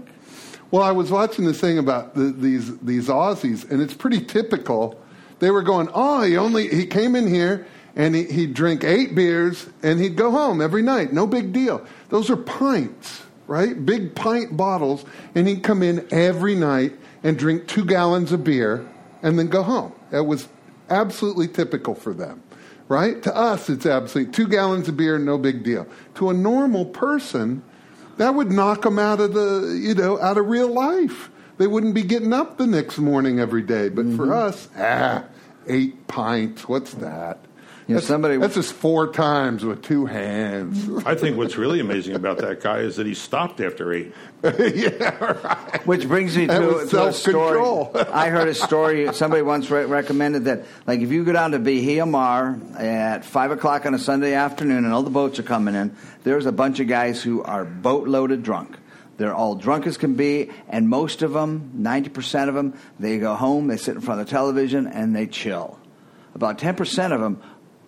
Well, 0.71 0.83
I 0.83 0.91
was 0.91 1.11
watching 1.11 1.45
this 1.45 1.59
thing 1.59 1.77
about 1.77 2.13
the, 2.15 2.25
these 2.25 2.77
these 2.79 3.07
Aussies, 3.07 3.69
and 3.69 3.81
it's 3.81 3.93
pretty 3.93 4.19
typical. 4.21 4.99
They 5.45 5.51
were 5.51 5.61
going, 5.61 5.89
"Oh, 5.93 6.23
he 6.23 6.37
only 6.37 6.67
he 6.69 6.87
came 6.87 7.15
in 7.15 7.27
here 7.27 7.67
and 7.95 8.15
he, 8.15 8.23
he'd 8.23 8.55
drink 8.55 8.83
eight 8.83 9.13
beers 9.13 9.67
and 9.83 9.99
he'd 9.99 10.15
go 10.15 10.31
home 10.31 10.59
every 10.59 10.81
night. 10.81 11.13
No 11.13 11.27
big 11.27 11.53
deal. 11.53 11.85
Those 12.09 12.31
are 12.31 12.35
pints, 12.35 13.21
right? 13.45 13.85
Big 13.85 14.15
pint 14.15 14.57
bottles, 14.57 15.05
and 15.35 15.47
he'd 15.47 15.61
come 15.61 15.83
in 15.83 16.03
every 16.09 16.55
night 16.55 16.93
and 17.23 17.37
drink 17.37 17.67
two 17.67 17.85
gallons 17.85 18.31
of 18.31 18.43
beer 18.43 18.87
and 19.21 19.37
then 19.37 19.45
go 19.45 19.61
home. 19.61 19.93
That 20.09 20.23
was 20.23 20.47
absolutely 20.89 21.47
typical 21.47 21.93
for 21.93 22.11
them." 22.11 22.41
Right? 22.87 23.21
To 23.21 23.35
us, 23.35 23.69
it's 23.69 23.85
absolutely 23.85 24.33
two 24.33 24.47
gallons 24.47 24.87
of 24.87 24.97
beer, 24.97 25.19
no 25.19 25.37
big 25.37 25.63
deal. 25.63 25.85
To 26.15 26.31
a 26.31 26.33
normal 26.33 26.85
person, 26.85 27.61
that 28.17 28.33
would 28.33 28.51
knock 28.51 28.81
them 28.81 28.97
out 28.97 29.19
of 29.19 29.35
the, 29.35 29.79
you 29.79 29.93
know, 29.93 30.19
out 30.19 30.39
of 30.39 30.47
real 30.47 30.73
life. 30.73 31.29
They 31.59 31.67
wouldn't 31.67 31.93
be 31.93 32.03
getting 32.03 32.33
up 32.33 32.57
the 32.57 32.65
next 32.65 32.97
morning 32.97 33.39
every 33.39 33.61
day. 33.61 33.89
But 33.89 34.07
for 34.15 34.33
us, 34.33 34.69
ah, 34.75 35.23
eight 35.67 36.07
pints, 36.07 36.67
what's 36.67 36.93
that? 36.95 37.39
You 37.87 37.93
know, 37.93 37.99
that's, 37.99 38.07
somebody- 38.07 38.37
that's 38.37 38.55
just 38.55 38.73
four 38.73 39.11
times 39.13 39.63
with 39.63 39.83
two 39.83 40.07
hands. 40.07 40.85
Mm-hmm. 40.85 41.07
I 41.07 41.13
think 41.13 41.37
what's 41.37 41.55
really 41.55 41.79
amazing 41.79 42.15
about 42.15 42.39
that 42.39 42.59
guy 42.59 42.79
is 42.79 42.95
that 42.95 43.05
he 43.05 43.13
stopped 43.13 43.61
after 43.61 43.93
eight. 43.93 44.13
Yeah, 44.43 45.77
which 45.85 46.07
brings 46.07 46.35
me 46.37 46.45
That 46.47 46.59
to, 46.59 46.67
was 46.67 46.89
to 46.91 47.07
a 47.07 47.13
story. 47.13 47.59
self-control. 47.59 47.91
I 48.13 48.29
heard 48.29 48.47
a 48.47 48.53
story. 48.55 49.11
Somebody 49.13 49.41
once 49.43 49.69
re- 49.69 49.85
recommended 49.85 50.45
that, 50.45 50.65
like, 50.87 50.99
if 51.01 51.11
you 51.11 51.23
go 51.23 51.33
down 51.33 51.51
to 51.51 51.59
Bahia 51.59 52.05
Mar 52.05 52.59
at 52.77 53.23
five 53.25 53.51
o'clock 53.51 53.85
on 53.85 53.93
a 53.93 53.99
Sunday 53.99 54.33
afternoon, 54.33 54.85
and 54.85 54.93
all 54.93 55.03
the 55.03 55.09
boats 55.09 55.39
are 55.39 55.43
coming 55.43 55.73
in, 55.75 55.95
there's 56.23 56.45
a 56.45 56.51
bunch 56.51 56.79
of 56.79 56.87
guys 56.87 57.21
who 57.23 57.41
are 57.43 57.65
boat 57.65 58.07
loaded 58.07 58.41
drunk. 58.43 58.77
They're 59.17 59.33
all 59.33 59.55
drunk 59.55 59.87
as 59.87 59.97
can 59.97 60.15
be, 60.15 60.49
and 60.67 60.89
most 60.89 61.21
of 61.21 61.31
them, 61.33 61.71
ninety 61.73 62.09
percent 62.09 62.49
of 62.49 62.55
them, 62.55 62.73
they 62.99 63.17
go 63.17 63.35
home, 63.35 63.67
they 63.67 63.77
sit 63.77 63.95
in 63.95 64.01
front 64.01 64.19
of 64.21 64.27
the 64.27 64.31
television, 64.31 64.87
and 64.87 65.15
they 65.15 65.25
chill. 65.27 65.79
About 66.33 66.59
ten 66.59 66.75
percent 66.75 67.13
of 67.13 67.21
them 67.21 67.41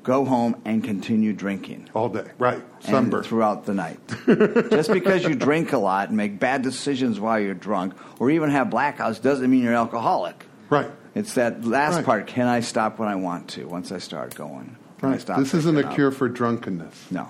go 0.03 0.23
home 0.23 0.55
and 0.63 0.82
continue 0.86 1.34
drinking 1.34 1.89
All 1.93 2.07
day, 2.07 2.23
right? 2.39 2.63
Sunburn. 2.80 3.23
throughout 3.23 3.65
the 3.65 3.73
night. 3.73 3.99
Just 4.69 4.89
because 4.93 5.25
you 5.25 5.36
drink 5.36 5.73
a 5.73 5.78
lot 5.78 6.07
and 6.07 6.15
make 6.15 6.39
bad 6.39 6.61
decisions 6.61 7.19
while 7.19 7.38
you're 7.41 7.53
drunk, 7.53 7.93
or 8.19 8.32
even 8.32 8.49
have 8.51 8.67
blackouts, 8.67 9.21
doesn't 9.21 9.49
mean 9.51 9.63
you're 9.63 9.73
an 9.73 9.78
alcoholic. 9.78 10.45
Right. 10.69 10.89
It's 11.13 11.34
that 11.34 11.65
last 11.65 11.95
Right. 11.95 12.05
part. 12.05 12.28
Can 12.28 12.47
I 12.47 12.61
stop 12.61 12.99
when 12.99 13.09
I 13.09 13.15
want 13.15 13.49
to? 13.49 13.65
Once 13.65 13.91
I 13.91 13.97
start 13.97 14.34
going, 14.36 14.78
Can 14.99 15.09
I 15.09 15.11
Right. 15.13 15.21
stop 15.21 15.39
This 15.39 15.53
isn't 15.53 15.78
a 15.78 15.86
up? 15.88 15.93
cure 15.93 16.11
for 16.11 16.30
drunkenness. 16.30 17.11
No. 17.11 17.28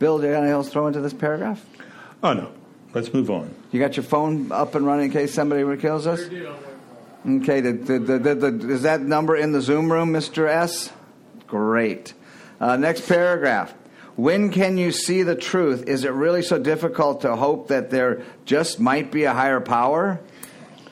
Bill, 0.00 0.18
do 0.18 0.24
you 0.26 0.32
got 0.32 0.38
anything 0.38 0.52
else 0.52 0.66
to 0.66 0.72
throw 0.72 0.86
into 0.88 1.00
this 1.00 1.12
paragraph? 1.12 1.64
Oh, 2.24 2.32
no. 2.32 2.50
Let's 2.94 3.12
move 3.12 3.30
on. 3.30 3.54
You 3.70 3.78
got 3.78 3.96
your 3.98 4.04
phone 4.04 4.50
up 4.50 4.74
and 4.74 4.86
running 4.86 5.06
in 5.06 5.12
case 5.12 5.34
somebody 5.34 5.62
kills 5.76 6.06
us? 6.06 6.20
Okay, 6.20 7.60
the, 7.60 7.72
the, 7.72 7.98
the, 7.98 8.18
the, 8.18 8.34
the, 8.34 8.70
is 8.70 8.82
that 8.82 9.02
number 9.02 9.36
in 9.36 9.52
the 9.52 9.60
Zoom 9.60 9.92
room, 9.92 10.12
Mr. 10.12 10.48
S? 10.48 10.90
Great. 11.46 12.14
Uh, 12.58 12.76
next 12.76 13.06
paragraph. 13.06 13.74
When 14.16 14.50
can 14.50 14.78
you 14.78 14.90
see 14.90 15.22
the 15.22 15.34
truth? 15.34 15.86
Is 15.86 16.04
it 16.04 16.12
really 16.12 16.40
so 16.40 16.58
difficult 16.58 17.22
to 17.22 17.36
hope 17.36 17.68
that 17.68 17.90
there 17.90 18.22
just 18.46 18.80
might 18.80 19.10
be 19.10 19.24
a 19.24 19.32
higher 19.34 19.60
power? 19.60 20.20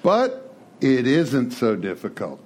But 0.02 0.54
it 0.80 1.06
isn't 1.06 1.52
so 1.52 1.76
difficult. 1.76 2.40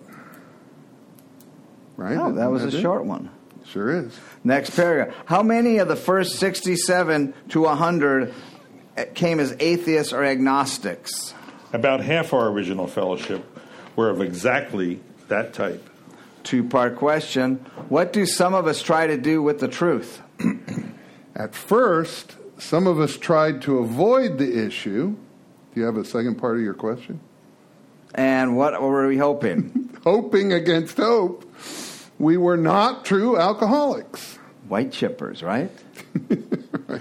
Right? 1.97 2.19
Oh, 2.19 2.33
that 2.33 2.51
was 2.51 2.63
a 2.63 2.81
short 2.81 3.05
one. 3.05 3.31
Sure 3.65 4.05
is. 4.05 4.17
Next 4.45 4.77
paragraph. 4.77 5.17
How 5.25 5.43
many 5.43 5.79
of 5.79 5.89
the 5.89 5.97
first 5.97 6.37
67 6.37 7.35
to 7.49 7.61
100 7.63 8.33
came 9.15 9.41
as 9.41 9.55
atheists 9.61 10.13
or 10.13 10.25
agnostics? 10.25 11.35
About 11.73 12.01
half 12.01 12.33
our 12.33 12.49
original 12.49 12.87
fellowship 12.87 13.45
were 13.97 14.11
of 14.11 14.21
exactly 14.21 15.01
that 15.29 15.53
type. 15.53 15.89
Two 16.43 16.65
part 16.65 16.97
question. 16.97 17.57
What 17.89 18.13
do 18.13 18.25
some 18.25 18.55
of 18.55 18.67
us 18.67 18.81
try 18.83 19.07
to 19.07 19.17
do 19.17 19.43
with 19.43 19.59
the 19.59 19.69
truth? 19.69 20.23
At 21.35 21.55
first, 21.55 22.37
some 22.59 22.87
of 22.87 23.01
us 23.01 23.17
tried 23.17 23.63
to 23.63 23.79
avoid 23.79 24.39
the 24.39 24.67
issue. 24.67 25.17
Do 25.75 25.81
you 25.81 25.85
have 25.85 25.97
a 25.97 26.05
second 26.05 26.37
part 26.37 26.57
of 26.57 26.63
your 26.63 26.75
question? 26.75 27.21
And 28.15 28.57
what 28.57 28.81
were 28.81 29.07
we 29.07 29.19
hoping? 29.19 29.91
Hoping 30.05 30.53
against 30.53 30.97
hope, 30.99 31.53
we 32.19 32.37
were 32.37 32.57
not 32.57 33.05
true 33.05 33.37
alcoholics. 33.37 34.39
White 34.69 34.91
chippers, 34.91 35.43
right? 35.43 35.71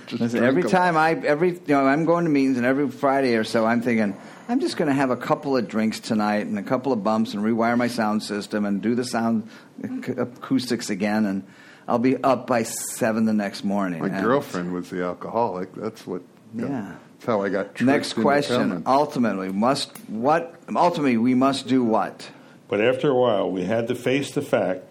Just 0.07 0.22
Listen, 0.22 0.43
every 0.43 0.63
time 0.63 0.97
I, 0.97 1.11
every 1.11 1.51
you 1.51 1.61
know, 1.68 1.86
I'm 1.86 2.05
going 2.05 2.26
to 2.26 2.30
meetings, 2.32 2.57
and 2.57 2.66
every 2.66 2.89
Friday 2.89 3.36
or 3.36 3.43
so, 3.43 3.66
I'm 3.66 3.82
thinking 3.82 4.16
I'm 4.49 4.59
just 4.59 4.78
going 4.78 4.88
to 4.88 4.93
have 4.93 5.09
a 5.09 5.18
couple 5.18 5.55
of 5.57 5.68
drinks 5.68 5.99
tonight 5.99 6.45
and 6.47 6.57
a 6.59 6.63
couple 6.63 6.91
of 6.91 7.03
bumps 7.03 7.34
and 7.34 7.43
rewire 7.43 7.78
my 7.78 7.88
sound 7.88 8.24
system 8.24 8.66
and 8.66 8.82
do 8.82 8.95
the 8.95 9.03
sound 9.05 9.49
acoustics 9.84 10.89
again, 10.89 11.26
and 11.26 11.43
I'll 11.88 11.99
be 11.99 12.18
up 12.18 12.47
by 12.47 12.63
seven 12.63 13.26
the 13.26 13.34
next 13.34 13.63
morning. 13.63 13.99
My 14.01 14.07
And- 14.07 14.24
girlfriend 14.24 14.74
was 14.74 14.89
the 14.89 15.03
alcoholic. 15.03 15.74
That's 15.76 16.05
what. 16.05 16.22
Yeah. 16.53 16.95
That's 17.13 17.26
how 17.26 17.41
I 17.41 17.49
got. 17.49 17.80
Next 17.82 18.13
question. 18.13 18.84
Ultimately, 18.86 19.49
must 19.49 19.95
what? 20.09 20.55
Ultimately, 20.74 21.18
we 21.18 21.34
must 21.36 21.68
do 21.68 21.84
what? 21.84 22.30
But 22.68 22.82
after 22.82 23.09
a 23.09 23.16
while, 23.16 23.51
we 23.51 23.63
had 23.63 23.88
to 23.89 23.95
face 23.95 24.32
the 24.32 24.41
fact 24.41 24.84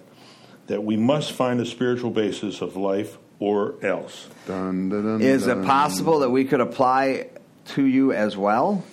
that 0.68 0.84
we 0.84 0.96
must 0.96 1.32
find 1.32 1.60
a 1.60 1.66
spiritual 1.66 2.10
basis 2.10 2.60
of 2.62 2.76
life 2.76 3.18
or 3.38 3.74
else. 3.82 4.28
Dun, 4.46 4.88
dun, 4.88 5.04
dun, 5.04 5.20
Is 5.20 5.46
it 5.46 5.64
possible 5.64 6.20
that 6.20 6.30
we 6.30 6.44
could 6.44 6.60
apply 6.60 7.28
to 7.66 7.84
you 7.84 8.12
as 8.12 8.36
well? 8.36 8.84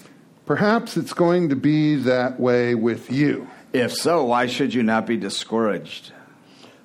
Perhaps 0.45 0.97
it's 0.97 1.13
going 1.13 1.49
to 1.49 1.55
be 1.55 1.95
that 1.95 2.39
way 2.39 2.75
with 2.75 3.11
you. 3.11 3.47
If 3.73 3.93
so, 3.93 4.25
why 4.25 4.47
should 4.47 4.73
you 4.73 4.83
not 4.83 5.05
be 5.05 5.15
discouraged? 5.17 6.11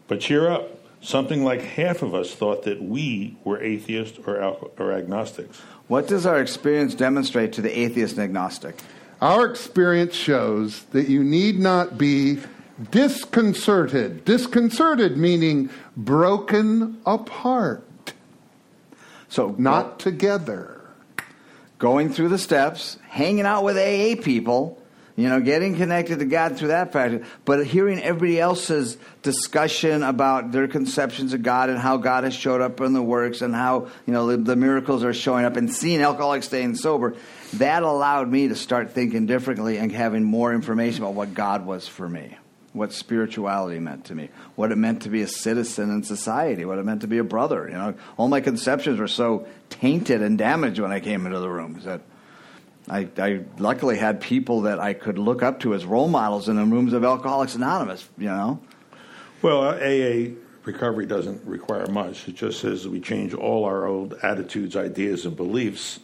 But 0.08 0.20
cheer 0.20 0.48
up. 0.48 0.72
Something 1.00 1.44
like 1.44 1.62
half 1.62 2.02
of 2.02 2.14
us 2.14 2.34
thought 2.34 2.64
that 2.64 2.82
we 2.82 3.36
were 3.44 3.60
atheists 3.60 4.18
or, 4.26 4.40
al- 4.40 4.70
or 4.78 4.92
agnostics. 4.92 5.60
What 5.88 6.08
does 6.08 6.26
our 6.26 6.40
experience 6.40 6.94
demonstrate 6.94 7.52
to 7.54 7.62
the 7.62 7.78
atheist 7.78 8.16
and 8.16 8.24
agnostic? 8.24 8.76
Our 9.20 9.46
experience 9.46 10.14
shows 10.14 10.82
that 10.90 11.08
you 11.08 11.22
need 11.22 11.58
not 11.58 11.96
be 11.96 12.40
disconcerted. 12.90 14.24
Disconcerted 14.24 15.16
meaning 15.16 15.70
broken 15.96 17.00
apart, 17.06 17.82
So, 19.28 19.54
not 19.58 19.98
together. 19.98 20.72
going 21.78 22.10
through 22.10 22.30
the 22.30 22.38
steps, 22.38 22.96
hanging 23.08 23.44
out 23.44 23.62
with 23.64 23.76
AA 23.76 24.20
people, 24.22 24.78
You 25.18 25.30
know, 25.30 25.40
getting 25.40 25.76
connected 25.76 26.18
to 26.18 26.26
God 26.26 26.58
through 26.58 26.68
that 26.68 26.92
factor, 26.92 27.24
but 27.46 27.64
hearing 27.66 27.98
everybody 27.98 28.38
else's 28.38 28.98
discussion 29.22 30.02
about 30.02 30.52
their 30.52 30.68
conceptions 30.68 31.32
of 31.32 31.42
God 31.42 31.70
and 31.70 31.78
how 31.78 31.96
God 31.96 32.24
has 32.24 32.34
showed 32.34 32.60
up 32.60 32.82
in 32.82 32.92
the 32.92 33.00
works 33.02 33.40
and 33.40 33.54
how, 33.54 33.88
you 34.06 34.12
know, 34.12 34.26
the, 34.26 34.36
the 34.36 34.56
miracles 34.56 35.04
are 35.04 35.14
showing 35.14 35.46
up 35.46 35.56
and 35.56 35.72
seeing 35.72 36.02
alcoholics 36.02 36.48
staying 36.48 36.74
sober, 36.74 37.14
that 37.54 37.82
allowed 37.82 38.30
me 38.30 38.48
to 38.48 38.54
start 38.54 38.90
thinking 38.90 39.24
differently 39.24 39.78
and 39.78 39.90
having 39.90 40.22
more 40.22 40.52
information 40.52 41.02
about 41.02 41.14
what 41.14 41.32
God 41.32 41.64
was 41.64 41.88
for 41.88 42.06
me, 42.06 42.36
what 42.76 42.92
spirituality 42.92 43.78
meant 43.78 44.04
to 44.06 44.14
me, 44.14 44.28
what 44.54 44.70
it 44.70 44.76
meant 44.76 45.02
to 45.02 45.08
be 45.08 45.22
a 45.22 45.28
citizen 45.28 45.90
in 45.90 46.02
society, 46.02 46.64
what 46.64 46.78
it 46.78 46.84
meant 46.84 47.00
to 47.00 47.06
be 47.08 47.18
a 47.18 47.24
brother. 47.24 47.66
You 47.68 47.74
know, 47.74 47.94
all 48.16 48.28
my 48.28 48.40
conceptions 48.40 48.98
were 48.98 49.08
so 49.08 49.46
tainted 49.70 50.22
and 50.22 50.36
damaged 50.38 50.78
when 50.78 50.92
I 50.92 51.00
came 51.00 51.26
into 51.26 51.38
the 51.40 51.48
rooms 51.48 51.84
that 51.84 52.02
I, 52.88 53.08
I 53.18 53.40
luckily 53.58 53.96
had 53.96 54.20
people 54.20 54.62
that 54.62 54.78
I 54.78 54.92
could 54.92 55.18
look 55.18 55.42
up 55.42 55.60
to 55.60 55.74
as 55.74 55.84
role 55.84 56.08
models 56.08 56.48
in 56.48 56.56
the 56.56 56.64
rooms 56.64 56.92
of 56.92 57.04
Alcoholics 57.04 57.54
Anonymous. 57.56 58.08
You 58.16 58.26
know, 58.26 58.60
Well, 59.42 59.62
uh, 59.62 59.74
AA 59.76 60.34
recovery 60.64 61.06
doesn't 61.06 61.44
require 61.44 61.86
much. 61.86 62.28
It 62.28 62.34
just 62.36 62.60
says 62.60 62.86
we 62.86 63.00
change 63.00 63.34
all 63.34 63.64
our 63.64 63.86
old 63.86 64.14
attitudes, 64.22 64.76
ideas, 64.76 65.24
and 65.26 65.36
beliefs 65.36 65.98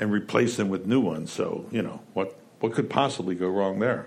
and 0.00 0.10
replace 0.10 0.56
them 0.56 0.68
with 0.68 0.86
new 0.86 1.00
ones. 1.00 1.30
So, 1.30 1.66
you 1.70 1.82
know, 1.82 2.00
what, 2.14 2.38
what 2.60 2.72
could 2.72 2.88
possibly 2.88 3.34
go 3.34 3.48
wrong 3.48 3.78
there? 3.80 4.06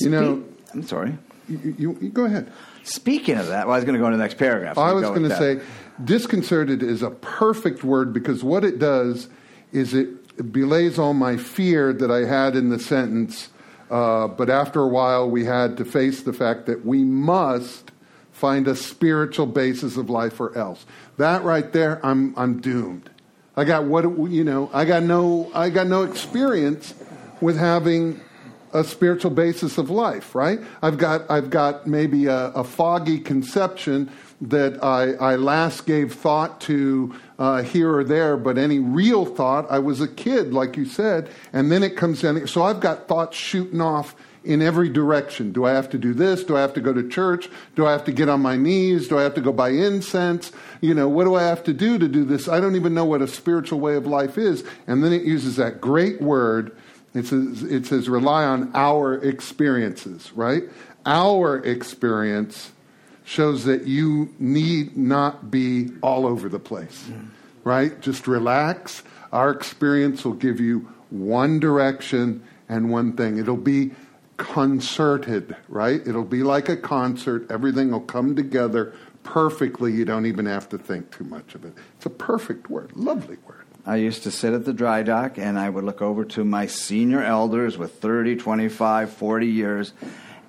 You 0.00 0.10
know, 0.10 0.42
Speak- 0.42 0.59
I'm 0.72 0.82
sorry. 0.82 1.16
you, 1.48 1.74
you, 1.78 1.98
you 2.00 2.08
go 2.10 2.24
ahead. 2.24 2.52
Speaking 2.82 3.36
of 3.36 3.48
that, 3.48 3.66
well, 3.66 3.74
I 3.74 3.78
was 3.78 3.84
going 3.84 3.94
to 3.94 4.00
go 4.00 4.06
into 4.06 4.16
the 4.16 4.22
next 4.22 4.38
paragraph. 4.38 4.76
so 4.76 4.82
I 4.82 4.92
was 4.92 5.04
going 5.04 5.24
to 5.24 5.36
say, 5.36 5.60
disconcerted 6.02 6.82
is 6.82 7.02
a 7.02 7.10
perfect 7.10 7.84
word 7.84 8.12
because 8.12 8.42
what 8.42 8.64
it 8.64 8.78
does 8.78 9.28
is 9.72 9.94
it 9.94 10.52
belays 10.52 10.98
all 10.98 11.14
my 11.14 11.36
fear 11.36 11.92
that 11.92 12.10
I 12.10 12.24
had 12.24 12.56
in 12.56 12.70
the 12.70 12.78
sentence. 12.78 13.48
Uh, 13.90 14.28
but 14.28 14.48
after 14.48 14.80
a 14.80 14.88
while, 14.88 15.28
we 15.28 15.44
had 15.44 15.76
to 15.78 15.84
face 15.84 16.22
the 16.22 16.32
fact 16.32 16.66
that 16.66 16.86
we 16.86 17.04
must 17.04 17.90
find 18.32 18.66
a 18.68 18.76
spiritual 18.76 19.46
basis 19.46 19.96
of 19.96 20.08
life 20.08 20.40
or 20.40 20.56
else. 20.56 20.86
That 21.18 21.42
right 21.42 21.70
there, 21.72 22.04
I'm, 22.04 22.32
I'm 22.38 22.60
doomed. 22.60 23.10
I 23.56 23.64
got 23.64 23.84
what 23.84 24.04
you 24.30 24.44
know. 24.44 24.70
I 24.72 24.84
got 24.84 25.02
no. 25.02 25.50
I 25.52 25.70
got 25.70 25.86
no 25.86 26.04
experience 26.04 26.94
with 27.40 27.58
having 27.58 28.20
a 28.72 28.84
spiritual 28.84 29.30
basis 29.30 29.78
of 29.78 29.90
life, 29.90 30.34
right? 30.34 30.60
I've 30.82 30.98
got, 30.98 31.30
I've 31.30 31.50
got 31.50 31.86
maybe 31.86 32.26
a, 32.26 32.48
a 32.48 32.64
foggy 32.64 33.18
conception 33.18 34.10
that 34.40 34.82
I, 34.82 35.12
I 35.14 35.36
last 35.36 35.86
gave 35.86 36.14
thought 36.14 36.60
to 36.62 37.14
uh, 37.38 37.62
here 37.62 37.94
or 37.94 38.04
there, 38.04 38.36
but 38.36 38.56
any 38.56 38.78
real 38.78 39.26
thought, 39.26 39.70
I 39.70 39.78
was 39.78 40.00
a 40.00 40.08
kid, 40.08 40.52
like 40.52 40.76
you 40.76 40.86
said, 40.86 41.30
and 41.52 41.70
then 41.70 41.82
it 41.82 41.96
comes 41.96 42.22
down. 42.22 42.46
So 42.46 42.62
I've 42.62 42.80
got 42.80 43.06
thoughts 43.06 43.36
shooting 43.36 43.80
off 43.80 44.14
in 44.42 44.62
every 44.62 44.88
direction. 44.88 45.52
Do 45.52 45.66
I 45.66 45.72
have 45.72 45.90
to 45.90 45.98
do 45.98 46.14
this? 46.14 46.44
Do 46.44 46.56
I 46.56 46.62
have 46.62 46.72
to 46.74 46.80
go 46.80 46.94
to 46.94 47.06
church? 47.06 47.50
Do 47.76 47.86
I 47.86 47.92
have 47.92 48.04
to 48.04 48.12
get 48.12 48.30
on 48.30 48.40
my 48.40 48.56
knees? 48.56 49.08
Do 49.08 49.18
I 49.18 49.22
have 49.22 49.34
to 49.34 49.40
go 49.42 49.52
buy 49.52 49.70
incense? 49.70 50.52
You 50.80 50.94
know, 50.94 51.08
what 51.08 51.24
do 51.24 51.34
I 51.34 51.42
have 51.42 51.62
to 51.64 51.74
do 51.74 51.98
to 51.98 52.08
do 52.08 52.24
this? 52.24 52.48
I 52.48 52.60
don't 52.60 52.76
even 52.76 52.94
know 52.94 53.04
what 53.04 53.20
a 53.20 53.28
spiritual 53.28 53.80
way 53.80 53.96
of 53.96 54.06
life 54.06 54.38
is. 54.38 54.64
And 54.86 55.04
then 55.04 55.12
it 55.12 55.22
uses 55.22 55.56
that 55.56 55.80
great 55.80 56.22
word 56.22 56.74
it 57.14 57.26
says, 57.26 57.62
it 57.62 57.86
says 57.86 58.08
rely 58.08 58.44
on 58.44 58.70
our 58.74 59.14
experiences, 59.14 60.32
right? 60.32 60.64
Our 61.06 61.58
experience 61.58 62.72
shows 63.24 63.64
that 63.64 63.86
you 63.86 64.34
need 64.38 64.96
not 64.96 65.50
be 65.50 65.90
all 66.02 66.26
over 66.26 66.48
the 66.48 66.58
place, 66.58 67.10
right? 67.64 68.00
Just 68.00 68.26
relax. 68.26 69.02
Our 69.32 69.50
experience 69.50 70.24
will 70.24 70.34
give 70.34 70.60
you 70.60 70.88
one 71.10 71.60
direction 71.60 72.42
and 72.68 72.90
one 72.90 73.12
thing. 73.14 73.38
It'll 73.38 73.56
be 73.56 73.92
concerted, 74.36 75.56
right? 75.68 76.00
It'll 76.06 76.24
be 76.24 76.42
like 76.42 76.68
a 76.68 76.76
concert. 76.76 77.50
Everything 77.50 77.90
will 77.90 78.00
come 78.00 78.34
together 78.34 78.94
perfectly. 79.22 79.92
You 79.92 80.04
don't 80.04 80.26
even 80.26 80.46
have 80.46 80.68
to 80.70 80.78
think 80.78 81.10
too 81.10 81.24
much 81.24 81.54
of 81.54 81.64
it. 81.64 81.74
It's 81.96 82.06
a 82.06 82.10
perfect 82.10 82.70
word, 82.70 82.92
lovely 82.96 83.36
word. 83.46 83.59
I 83.86 83.96
used 83.96 84.24
to 84.24 84.30
sit 84.30 84.52
at 84.52 84.64
the 84.64 84.72
dry 84.72 85.02
dock 85.02 85.38
and 85.38 85.58
I 85.58 85.68
would 85.68 85.84
look 85.84 86.02
over 86.02 86.24
to 86.26 86.44
my 86.44 86.66
senior 86.66 87.22
elders 87.22 87.78
with 87.78 87.94
30, 87.94 88.36
25, 88.36 89.12
40 89.12 89.46
years. 89.46 89.92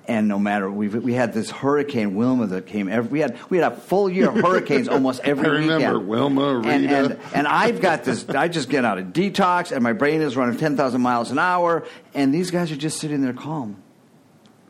And 0.08 0.28
no 0.28 0.40
matter 0.40 0.70
we 0.70 0.88
we 0.90 1.14
had 1.14 1.32
this 1.32 1.52
hurricane 1.52 2.16
Wilma 2.16 2.48
that 2.48 2.66
came 2.66 2.90
every 2.90 3.10
we 3.12 3.20
had 3.20 3.38
we 3.50 3.60
had 3.60 3.72
a 3.72 3.76
full 3.76 4.10
year 4.10 4.30
of 4.30 4.36
hurricanes 4.36 4.88
almost 4.90 5.22
every 5.24 5.48
I 5.48 5.52
remember 5.52 5.94
weekend. 5.94 6.08
Wilma, 6.08 6.56
Rita. 6.58 6.70
and, 6.70 6.92
and 6.92 7.20
and 7.34 7.48
I've 7.48 7.80
got 7.82 8.04
this. 8.04 8.28
I 8.28 8.48
just 8.48 8.68
get 8.68 8.84
out 8.84 8.98
of 8.98 9.08
detox, 9.08 9.72
and 9.72 9.84
my 9.84 9.94
brain 9.94 10.22
is 10.22 10.36
running 10.36 10.58
ten 10.58 10.76
thousand 10.76 11.02
miles 11.02 11.30
an 11.32 11.38
hour, 11.40 11.86
and 12.16 12.34
these 12.34 12.50
guys 12.52 12.72
are 12.72 12.76
just 12.76 13.00
sitting 13.00 13.22
there 13.22 13.32
calm. 13.32 13.82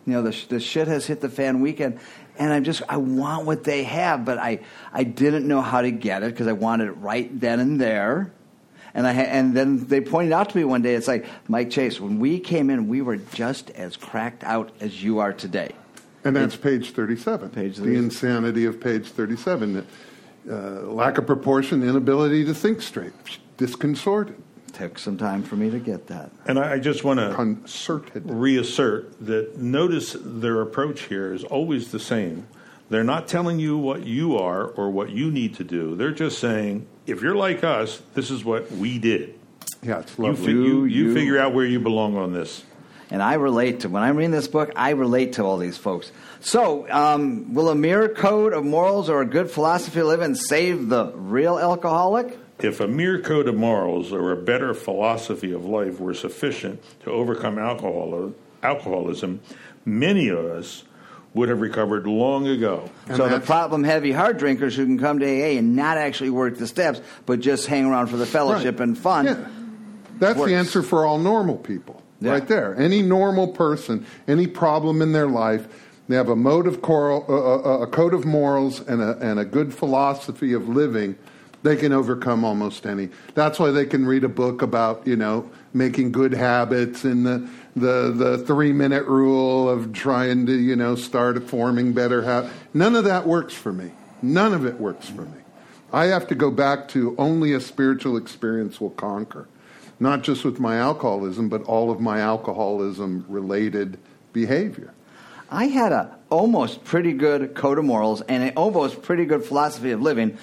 You 0.06 0.14
know, 0.14 0.22
the 0.22 0.38
the 0.50 0.60
shit 0.60 0.88
has 0.88 1.06
hit 1.08 1.22
the 1.22 1.30
fan 1.30 1.62
weekend, 1.62 2.00
and 2.38 2.52
I'm 2.52 2.66
just 2.66 2.84
I 2.90 2.98
want 2.98 3.46
what 3.46 3.64
they 3.64 3.84
have, 3.86 4.26
but 4.26 4.38
I 4.38 4.60
I 4.92 5.06
didn't 5.06 5.48
know 5.48 5.62
how 5.62 5.82
to 5.82 5.92
get 5.92 6.24
it 6.24 6.32
because 6.32 6.48
I 6.48 6.54
wanted 6.54 6.90
it 6.90 6.98
right 6.98 7.40
then 7.40 7.60
and 7.62 7.80
there. 7.80 8.34
And 8.94 9.08
I 9.08 9.14
and 9.14 9.56
then 9.56 9.88
they 9.88 10.02
pointed 10.02 10.34
out 10.34 10.50
to 10.50 10.58
me 10.58 10.64
one 10.64 10.82
day, 10.82 10.96
it's 10.96 11.08
like 11.08 11.26
Mike 11.48 11.70
Chase. 11.70 12.00
When 12.00 12.20
we 12.20 12.40
came 12.40 12.70
in, 12.70 12.88
we 12.88 13.02
were 13.02 13.18
just 13.18 13.70
as 13.72 13.96
cracked 13.96 14.44
out 14.44 14.72
as 14.80 15.04
you 15.04 15.20
are 15.20 15.34
today. 15.34 15.74
And 16.24 16.36
that's 16.36 16.56
page 16.56 16.92
37. 16.92 17.50
Page 17.50 17.78
the 17.78 17.96
insanity 17.96 18.66
of 18.66 18.80
page 18.80 19.08
37. 19.08 19.86
Uh, 20.50 20.54
lack 20.84 21.18
of 21.18 21.26
proportion, 21.26 21.84
inability 21.84 22.44
to 22.46 22.54
think 22.54 22.82
straight, 22.82 23.14
disconcerted, 23.58 24.36
Took 24.74 25.00
some 25.00 25.18
time 25.18 25.44
for 25.44 25.56
me 25.56 25.70
to 25.70 25.80
get 25.80 26.08
that. 26.08 26.32
And 26.46 26.58
I, 26.58 26.74
I 26.74 26.80
just 26.80 27.04
want 27.04 27.20
to 27.20 27.34
concerted. 27.34 28.24
reassert 28.26 29.26
that 29.26 29.58
notice 29.58 30.16
their 30.18 30.62
approach 30.62 31.02
here 31.04 31.34
is 31.34 31.44
always 31.44 31.92
the 31.92 32.00
same. 32.00 32.48
They're 32.92 33.04
not 33.06 33.28
telling 33.28 33.58
you 33.60 33.78
what 33.78 34.06
you 34.06 34.38
are 34.38 34.66
or 34.68 34.92
what 34.92 35.10
you 35.12 35.32
need 35.32 35.56
to 35.56 35.64
do. 35.64 35.96
They're 35.96 36.12
just 36.12 36.40
saying, 36.40 36.86
if 37.08 37.22
you're 37.22 37.36
like 37.36 37.64
us, 37.64 38.02
this 38.14 38.30
is 38.30 38.44
what 38.44 38.70
we 38.74 39.00
did. 39.00 39.40
Yeah, 39.82 40.00
it's 40.02 40.18
You, 40.18 40.26
lovely. 40.26 40.46
fi- 40.48 40.52
you, 40.52 40.84
you 40.86 41.06
you- 41.08 41.14
figure 41.14 41.40
out 41.40 41.54
where 41.54 41.66
you 41.66 41.80
belong 41.80 42.18
on 42.18 42.34
this. 42.34 42.64
And 43.10 43.22
I 43.24 43.34
relate 43.36 43.80
to 43.82 43.90
when 43.90 44.04
I'm 44.04 44.16
reading 44.18 44.32
this 44.32 44.48
book. 44.48 44.72
I 44.76 44.90
relate 44.92 45.34
to 45.34 45.44
all 45.44 45.58
these 45.58 45.78
folks. 45.78 46.12
So, 46.42 46.86
um, 46.90 47.54
will 47.54 47.70
a 47.70 47.76
mere 47.76 48.08
code 48.10 48.54
of 48.54 48.64
morals 48.66 49.10
or 49.10 49.22
a 49.22 49.26
good 49.26 49.50
philosophy 49.50 50.00
of 50.02 50.08
living 50.08 50.36
save 50.36 50.88
the 50.90 51.12
real 51.16 51.58
alcoholic? 51.60 52.38
If 52.60 52.80
a 52.80 52.88
mere 52.88 53.20
code 53.20 53.48
of 53.48 53.56
morals 53.56 54.14
or 54.14 54.32
a 54.32 54.38
better 54.38 54.74
philosophy 54.74 55.52
of 55.52 55.66
life 55.66 56.00
were 56.00 56.14
sufficient 56.14 56.82
to 57.04 57.10
overcome 57.12 57.58
alcohol, 57.58 58.34
alcoholism, 58.64 59.40
many 59.86 60.28
of 60.30 60.40
us 60.46 60.84
would 61.34 61.50
have 61.50 61.62
recovered 61.62 62.06
long 62.08 62.48
ago. 62.48 62.90
And 63.08 63.18
so 63.18 63.30
the 63.30 63.40
problem 63.40 63.84
heavy 63.84 64.12
hard 64.12 64.38
drinkers 64.38 64.76
who 64.76 64.86
can 64.86 65.00
come 65.00 65.20
to 65.20 65.26
AA 65.26 65.58
and 65.58 65.76
not 65.76 65.98
actually 65.98 66.30
work 66.30 66.58
the 66.58 66.68
steps, 66.68 67.00
but 67.26 67.40
just 67.40 67.68
hang 67.68 67.86
around 67.86 68.08
for 68.08 68.18
the 68.18 68.26
fellowship 68.26 68.80
Right. 68.80 68.88
and 68.90 68.98
fun. 68.98 69.26
Yeah. 69.26 69.36
That's 70.20 70.38
works. 70.38 70.52
the 70.52 70.58
answer 70.58 70.84
for 70.84 71.06
all 71.06 71.18
normal 71.18 71.56
people, 71.56 72.02
Yeah. 72.20 72.32
right 72.32 72.48
there. 72.48 72.76
Any 72.78 73.02
normal 73.02 73.48
person, 73.48 74.06
any 74.28 74.46
problem 74.46 75.02
in 75.02 75.14
their 75.14 75.28
life, 75.28 75.68
they 76.10 76.16
have 76.18 76.30
a 76.30 76.36
mode 76.36 76.68
of 76.68 76.82
coral, 76.82 77.26
uh, 77.30 77.34
uh, 77.34 77.84
a 77.84 77.88
code 77.88 78.14
of 78.14 78.26
morals, 78.26 78.82
and 78.86 79.02
a, 79.02 79.18
and 79.22 79.40
a 79.40 79.46
good 79.46 79.74
philosophy 79.74 80.52
of 80.52 80.68
living. 80.68 81.16
They 81.64 81.76
can 81.76 81.94
overcome 81.94 82.44
almost 82.44 82.86
any. 82.86 83.10
That's 83.36 83.60
why 83.60 83.70
they 83.72 83.86
can 83.86 84.06
read 84.06 84.24
a 84.24 84.30
book 84.30 84.62
about 84.62 85.04
you 85.06 85.16
know 85.16 85.50
making 85.74 86.12
good 86.12 86.34
habits 86.34 87.06
and 87.06 87.26
the 87.26 87.48
the 87.76 88.12
the 88.16 88.38
three 88.40 88.74
minute 88.74 89.06
rule 89.06 89.70
of 89.70 89.94
trying 89.94 90.46
to 90.46 90.54
you 90.54 90.76
know 90.76 90.96
start 90.96 91.42
forming 91.48 91.94
better 91.94 92.24
habits. 92.24 92.54
None 92.74 92.96
of 92.96 93.06
that 93.06 93.26
works 93.26 93.54
for 93.54 93.72
me. 93.72 93.92
None 94.22 94.54
of 94.54 94.66
it 94.66 94.80
works 94.80 95.10
for 95.10 95.22
me. 95.22 95.40
I 95.94 96.06
have 96.06 96.28
to 96.28 96.36
go 96.36 96.52
back 96.52 96.88
to 96.90 97.16
only 97.18 97.54
a 97.54 97.60
spiritual 97.60 98.16
experience 98.16 98.80
will 98.80 98.92
conquer, 98.92 99.48
not 100.00 100.22
just 100.24 100.46
with 100.46 100.60
my 100.60 100.78
alcoholism, 100.78 101.50
but 101.50 101.64
all 101.64 101.92
of 101.92 102.00
my 102.00 102.20
alcoholism 102.20 103.26
related 103.28 103.98
behavior. 104.32 104.94
I 105.50 105.66
had 105.66 105.92
a 105.92 106.18
almost 106.30 106.86
pretty 106.86 107.12
good 107.12 107.56
code 107.56 107.78
of 107.78 107.84
morals 107.84 108.22
and 108.22 108.42
an 108.42 108.54
almost 108.56 109.02
pretty 109.02 109.26
good 109.26 109.44
philosophy 109.44 109.92
of 109.92 110.02
living, 110.02 110.38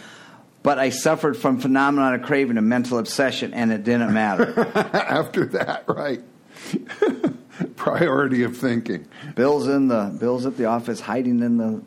but 0.63 0.79
I 0.79 0.91
suffered 0.91 1.35
from 1.37 1.61
phenomenon 1.61 2.15
of 2.15 2.23
craving 2.23 2.59
and 2.59 2.69
mental 2.69 2.99
obsession, 2.99 3.55
and 3.55 3.73
it 3.73 3.85
didn't 3.85 4.13
matter. 4.13 4.67
After 4.93 5.47
that, 5.47 5.85
right? 5.89 6.21
Priority 7.77 8.43
of 8.43 8.57
thinking. 8.57 9.07
Bill's 9.35 9.67
in 9.67 9.89
the 9.89 10.17
Bill's 10.19 10.47
at 10.47 10.57
the 10.57 10.67
office, 10.67 11.01
hiding 11.01 11.43
in 11.43 11.57
the 11.59 11.83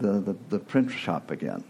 the, 0.00 0.20
the, 0.20 0.36
the 0.48 0.58
print 0.58 0.90
shop 0.90 1.30
again, 1.30 1.62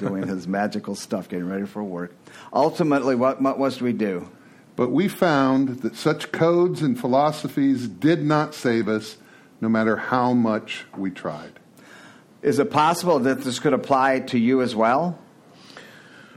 doing 0.00 0.26
his 0.26 0.48
magical 0.48 0.94
stuff, 0.94 1.28
getting 1.28 1.48
ready 1.48 1.66
for 1.66 1.82
work. 1.82 2.14
Ultimately, 2.52 3.14
what, 3.14 3.40
what 3.40 3.58
must 3.58 3.82
we 3.82 3.92
do? 3.92 4.28
But 4.76 4.90
we 4.90 5.06
found 5.06 5.80
that 5.80 5.96
such 5.96 6.32
codes 6.32 6.82
and 6.82 6.98
philosophies 6.98 7.86
did 7.86 8.24
not 8.24 8.54
save 8.54 8.88
us, 8.88 9.18
no 9.60 9.68
matter 9.68 9.96
how 9.96 10.32
much 10.32 10.84
we 10.96 11.10
tried. 11.10 11.60
Is 12.42 12.58
it 12.58 12.70
possible 12.70 13.20
that 13.20 13.42
this 13.42 13.58
could 13.58 13.72
apply 13.72 14.20
to 14.20 14.38
you 14.38 14.60
as 14.60 14.74
well? 14.74 15.18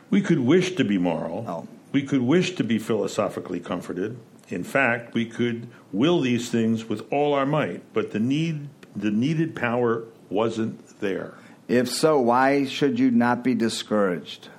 We 0.10 0.22
could 0.22 0.39
wish 0.39 0.76
to 0.76 0.86
be 0.86 0.98
moral. 0.98 1.45
Oh. 1.48 1.68
We 1.91 2.04
could 2.04 2.22
wish 2.22 2.56
to 2.56 2.64
be 2.64 2.80
philosophically 2.80 3.60
comforted. 3.60 4.18
In 4.50 4.64
fact, 4.64 5.14
we 5.14 5.26
could 5.26 5.68
will 5.91 6.22
these 6.22 6.50
things 6.50 6.86
with 6.86 7.02
all 7.12 7.34
our 7.34 7.45
might, 7.45 7.82
but 7.93 8.12
the 8.12 8.20
need 8.20 8.70
the 8.95 9.12
needed 9.12 9.56
power 9.56 10.04
wasn't 10.30 11.00
there. 11.00 11.36
If 11.68 11.89
so, 11.89 12.20
why 12.20 12.66
should 12.66 12.98
you 12.98 13.12
not 13.12 13.43
be 13.43 13.54
discouraged? 13.54 14.50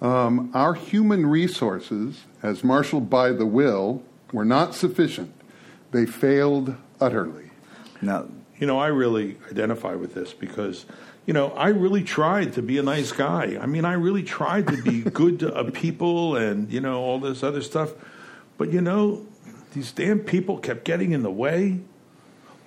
Um, 0.00 0.50
our 0.54 0.74
human 0.74 1.26
resources, 1.26 2.24
as 2.42 2.62
marshaled 2.62 3.08
by 3.08 3.32
the 3.32 3.46
will, 3.46 4.02
were 4.32 4.44
not 4.44 4.74
sufficient. 4.74 5.32
They 5.92 6.06
failed 6.06 6.76
utterly. 7.00 7.50
No. 8.02 8.30
You 8.58 8.66
know, 8.66 8.78
I 8.78 8.88
really 8.88 9.38
identify 9.50 9.94
with 9.94 10.14
this 10.14 10.32
because, 10.32 10.86
you 11.26 11.32
know, 11.32 11.50
I 11.52 11.68
really 11.68 12.04
tried 12.04 12.52
to 12.54 12.62
be 12.62 12.78
a 12.78 12.82
nice 12.82 13.12
guy. 13.12 13.58
I 13.60 13.66
mean, 13.66 13.84
I 13.84 13.94
really 13.94 14.22
tried 14.22 14.66
to 14.68 14.82
be 14.82 15.00
good 15.10 15.40
to 15.40 15.54
uh, 15.54 15.70
people 15.70 16.36
and, 16.36 16.70
you 16.70 16.80
know, 16.80 17.00
all 17.00 17.18
this 17.18 17.42
other 17.42 17.62
stuff. 17.62 17.92
But, 18.58 18.72
you 18.72 18.80
know, 18.80 19.26
these 19.72 19.92
damn 19.92 20.20
people 20.20 20.58
kept 20.58 20.84
getting 20.84 21.12
in 21.12 21.22
the 21.22 21.30
way. 21.30 21.80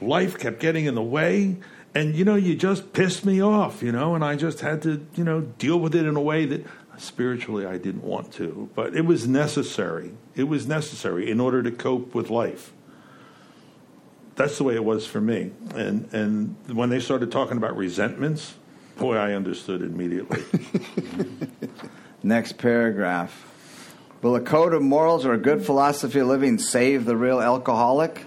Life 0.01 0.38
kept 0.38 0.59
getting 0.59 0.85
in 0.85 0.95
the 0.95 1.03
way. 1.03 1.57
And, 1.95 2.15
you 2.15 2.25
know, 2.25 2.35
you 2.35 2.55
just 2.55 2.93
pissed 2.93 3.25
me 3.25 3.41
off, 3.41 3.81
you 3.81 3.91
know, 3.91 4.13
and 4.13 4.23
I 4.23 4.35
just 4.35 4.59
had 4.59 4.81
to, 4.83 5.05
you 5.15 5.23
know, 5.23 5.41
deal 5.41 5.79
with 5.79 5.95
it 5.95 6.05
in 6.05 6.15
a 6.15 6.21
way 6.21 6.45
that 6.45 6.65
spiritually 6.97 7.65
I 7.65 7.77
didn't 7.77 8.03
want 8.03 8.31
to. 8.33 8.69
But 8.75 8.95
it 8.95 9.05
was 9.05 9.27
necessary. 9.27 10.11
It 10.35 10.43
was 10.43 10.67
necessary 10.67 11.31
in 11.31 11.39
order 11.39 11.63
to 11.63 11.71
cope 11.71 12.13
with 12.13 12.29
life 12.29 12.73
that's 14.38 14.57
the 14.59 14.63
way 14.63 14.75
it 14.75 14.85
was 14.85 15.05
for 15.05 15.19
me. 15.19 15.51
And 15.75 16.07
and 16.13 16.55
when 16.73 16.89
they 16.89 17.01
started 17.01 17.31
talking 17.31 17.57
about 17.57 17.75
resentments, 17.75 18.53
boy, 18.97 19.17
I 19.17 19.33
understood 19.33 19.81
immediately. 19.81 20.43
Next 22.23 22.57
paragraph. 22.57 23.53
Will 24.22 24.36
a 24.36 24.41
code 24.41 24.74
of 24.74 24.82
morals 24.82 25.26
or 25.26 25.34
a 25.34 25.38
good 25.38 25.65
philosophy 25.65 26.20
of 26.20 26.28
living 26.28 26.57
save 26.57 27.05
the 27.05 27.15
real 27.15 27.39
alcoholic? 27.39 28.26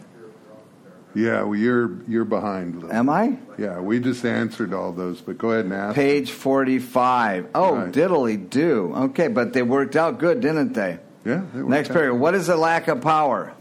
Yeah, 1.13 1.43
well, 1.43 1.57
you're 1.57 1.91
you're 2.07 2.25
behind. 2.25 2.83
Lou. 2.85 2.91
Am 2.93 3.09
I? 3.09 3.37
Yeah, 3.59 3.81
we 3.81 3.99
just 3.99 4.25
answered 4.25 4.73
all 4.73 4.93
those, 4.93 5.21
but 5.21 5.39
go 5.39 5.51
ahead 5.51 5.65
and 5.65 5.75
ask. 5.75 5.97
Page 5.97 6.31
45. 6.31 7.49
Oh, 7.55 7.75
Right. 7.75 7.93
diddly 7.93 8.49
do. 8.49 8.93
Okay, 8.95 9.27
but 9.27 9.53
they 9.53 9.63
worked 9.63 9.97
out 9.97 10.19
good, 10.19 10.41
didn't 10.41 10.75
they? 10.75 10.99
Yeah. 11.25 11.43
it 11.53 11.57
worked 11.57 11.69
Next 11.69 11.91
out. 11.91 11.95
paragraph. 11.95 12.21
What 12.21 12.35
is 12.37 12.49
a 12.49 12.57
lack 12.57 12.87
of 12.87 13.01
power? 13.01 13.53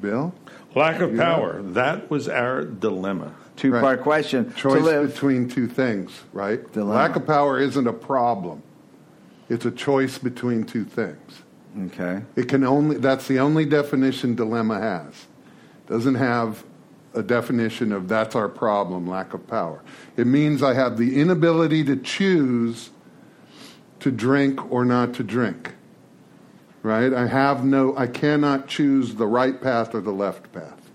Bill, 0.00 0.32
Lack 0.74 1.00
of 1.00 1.14
power. 1.16 1.60
That 1.62 2.08
was 2.10 2.28
our 2.28 2.64
dilemma. 2.64 3.32
Two 3.56 3.72
part 3.72 3.82
Right. 3.84 4.00
question. 4.00 4.52
choice 4.54 4.74
to 4.78 4.80
live. 4.80 5.12
between 5.12 5.48
two 5.48 5.66
things, 5.66 6.22
right? 6.32 6.60
Dilemma. 6.72 6.94
Lack 6.94 7.16
of 7.16 7.26
power 7.26 7.58
isn't 7.58 7.86
a 7.86 7.92
problem. 7.92 8.62
It's 9.52 9.66
a 9.66 9.70
choice 9.70 10.16
between 10.16 10.64
two 10.64 10.86
things. 10.86 11.42
Okay. 11.86 12.22
It 12.36 12.48
can 12.48 12.64
only 12.64 12.96
that's 12.96 13.28
the 13.28 13.38
only 13.38 13.66
definition 13.66 14.34
dilemma 14.34 14.80
has. 14.80 15.26
Doesn't 15.86 16.14
have 16.14 16.64
a 17.12 17.22
definition 17.22 17.92
of 17.92 18.08
that's 18.08 18.34
our 18.34 18.48
problem, 18.48 19.06
lack 19.06 19.34
of 19.34 19.46
power. 19.46 19.82
It 20.16 20.26
means 20.26 20.62
I 20.62 20.72
have 20.72 20.96
the 20.96 21.20
inability 21.20 21.84
to 21.84 21.96
choose 21.96 22.90
to 24.00 24.10
drink 24.10 24.72
or 24.72 24.86
not 24.86 25.12
to 25.14 25.22
drink. 25.22 25.74
Right? 26.82 27.12
I 27.12 27.26
have 27.26 27.62
no 27.62 27.94
I 27.94 28.06
cannot 28.06 28.68
choose 28.68 29.16
the 29.16 29.26
right 29.26 29.60
path 29.60 29.94
or 29.94 30.00
the 30.00 30.12
left 30.12 30.50
path. 30.52 30.90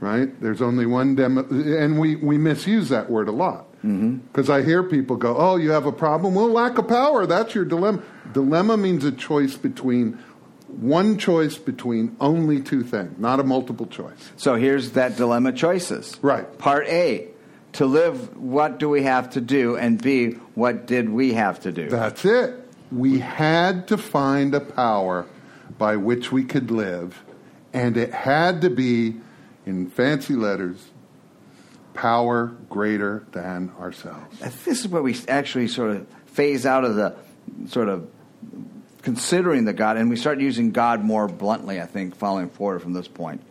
Right? 0.00 0.40
There's 0.40 0.62
only 0.62 0.86
one 0.86 1.14
demo 1.14 1.46
and 1.50 1.98
we, 1.98 2.16
we 2.16 2.38
misuse 2.38 2.88
that 2.88 3.10
word 3.10 3.28
a 3.28 3.32
lot. 3.32 3.66
Because 3.84 4.48
I 4.48 4.62
hear 4.62 4.82
people 4.82 5.16
go, 5.16 5.36
Oh, 5.36 5.56
you 5.56 5.72
have 5.72 5.84
a 5.84 5.92
problem? 5.92 6.34
Well, 6.34 6.48
lack 6.48 6.78
of 6.78 6.88
power, 6.88 7.26
that's 7.26 7.54
your 7.54 7.64
dilemma. 7.66 8.02
Dilemma 8.32 8.76
means 8.76 9.04
a 9.04 9.12
choice 9.12 9.56
between 9.56 10.18
one 10.68 11.18
choice 11.18 11.58
between 11.58 12.16
only 12.20 12.60
two 12.60 12.82
things, 12.82 13.18
not 13.18 13.40
a 13.40 13.44
multiple 13.44 13.86
choice. 13.86 14.32
So 14.36 14.54
here's 14.54 14.92
that 14.92 15.16
dilemma 15.16 15.52
choices. 15.52 16.18
Right. 16.22 16.58
Part 16.58 16.88
A. 16.88 17.28
To 17.74 17.86
live, 17.86 18.36
what 18.36 18.78
do 18.78 18.88
we 18.88 19.02
have 19.02 19.30
to 19.30 19.40
do? 19.40 19.76
And 19.76 20.00
B, 20.00 20.32
what 20.54 20.86
did 20.86 21.08
we 21.08 21.32
have 21.32 21.60
to 21.60 21.72
do? 21.72 21.88
That's 21.88 22.24
it. 22.24 22.54
We 22.92 23.18
had 23.18 23.88
to 23.88 23.98
find 23.98 24.54
a 24.54 24.60
power 24.60 25.26
by 25.76 25.96
which 25.96 26.30
we 26.30 26.44
could 26.44 26.70
live, 26.70 27.24
and 27.72 27.96
it 27.96 28.14
had 28.14 28.60
to 28.60 28.70
be, 28.70 29.16
in 29.66 29.90
fancy 29.90 30.34
letters, 30.34 30.90
power 31.94 32.48
greater 32.68 33.24
than 33.32 33.72
ourselves. 33.78 34.38
this 34.64 34.80
is 34.80 34.88
where 34.88 35.02
we 35.02 35.16
actually 35.28 35.68
sort 35.68 35.92
of 35.92 36.06
phase 36.26 36.66
out 36.66 36.84
of 36.84 36.96
the 36.96 37.16
sort 37.68 37.88
of 37.88 38.08
considering 39.02 39.64
the 39.64 39.72
God, 39.72 39.96
and 39.96 40.10
we 40.10 40.16
start 40.16 40.40
using 40.40 40.72
God 40.72 41.04
more 41.04 41.28
bluntly, 41.28 41.80
I 41.80 41.86
think, 41.86 42.16
following 42.16 42.48
forward 42.48 42.80
from 42.80 42.94
this 42.94 43.06
point. 43.06 43.42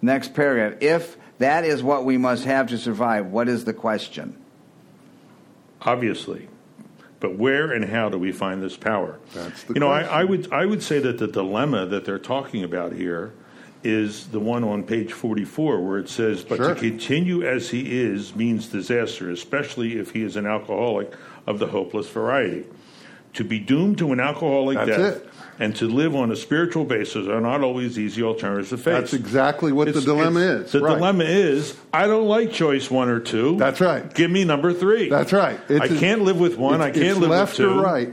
Next 0.00 0.34
paragraph. 0.34 0.82
If 0.82 1.16
that 1.38 1.64
is 1.64 1.82
what 1.82 2.04
we 2.04 2.18
must 2.18 2.44
have 2.44 2.68
to 2.68 2.78
survive, 2.78 3.26
what 3.26 3.48
is 3.48 3.64
the 3.64 3.74
question? 3.74 4.36
Obviously. 5.82 6.48
But 7.20 7.36
where 7.36 7.70
and 7.70 7.84
how 7.84 8.08
do 8.08 8.18
we 8.18 8.32
find 8.32 8.60
this 8.62 8.76
power? 8.76 9.20
That's 9.32 9.62
the 9.64 9.74
you 9.74 9.80
know, 9.80 9.88
I. 9.88 10.02
I 10.02 10.24
would 10.24 10.52
I 10.52 10.66
would 10.66 10.82
say 10.82 10.98
that 10.98 11.18
the 11.18 11.28
dilemma 11.28 11.86
that 11.86 12.04
they're 12.04 12.18
talking 12.18 12.64
about 12.64 12.92
here 12.94 13.32
is 13.84 14.28
the 14.28 14.40
one 14.40 14.64
on 14.64 14.82
page 14.84 15.12
44 15.12 15.80
where 15.80 15.98
it 15.98 16.08
says, 16.08 16.42
"But 16.44 16.56
Sure. 16.56 16.74
to 16.74 16.80
continue 16.80 17.42
as 17.46 17.70
he 17.70 18.00
is 18.02 18.34
means 18.36 18.66
disaster, 18.68 19.30
especially 19.30 19.98
if 19.98 20.10
he 20.12 20.22
is 20.22 20.36
an 20.36 20.46
alcoholic 20.46 21.12
of 21.46 21.58
the 21.58 21.66
hopeless 21.66 22.08
variety. 22.08 22.64
To 23.34 23.44
be 23.44 23.58
doomed 23.58 23.98
to 23.98 24.12
an 24.12 24.20
alcoholic 24.20 24.76
That's 24.76 24.90
death 24.90 25.16
it. 25.16 25.28
and 25.58 25.74
to 25.76 25.86
live 25.88 26.14
on 26.14 26.30
a 26.30 26.36
spiritual 26.36 26.84
basis 26.84 27.26
are 27.26 27.40
not 27.40 27.62
always 27.62 27.98
easy 27.98 28.22
alternatives 28.22 28.68
to 28.70 28.76
face. 28.76 28.84
That's 28.92 29.14
exactly 29.14 29.72
what 29.72 29.92
the 29.92 30.00
dilemma 30.02 30.40
is. 30.40 30.72
The 30.72 30.80
Right. 30.80 30.96
dilemma 30.96 31.24
is 31.24 31.74
I 31.94 32.06
don't 32.06 32.26
like 32.28 32.52
choice 32.52 32.90
one 32.90 33.08
or 33.08 33.20
two. 33.20 33.56
That's 33.58 33.80
right. 33.80 34.12
Give 34.14 34.30
me 34.30 34.44
number 34.44 34.72
three. 34.74 35.08
That's 35.08 35.32
right. 35.32 35.58
I 35.70 35.88
can't 35.88 36.22
live 36.22 36.38
with 36.38 36.58
one. 36.58 36.82
I 36.82 36.90
can't 36.90 37.18
live 37.20 37.30
left 37.30 37.58
with 37.58 37.68
two. 37.68 37.78
or 37.78 37.82
right. 37.82 38.10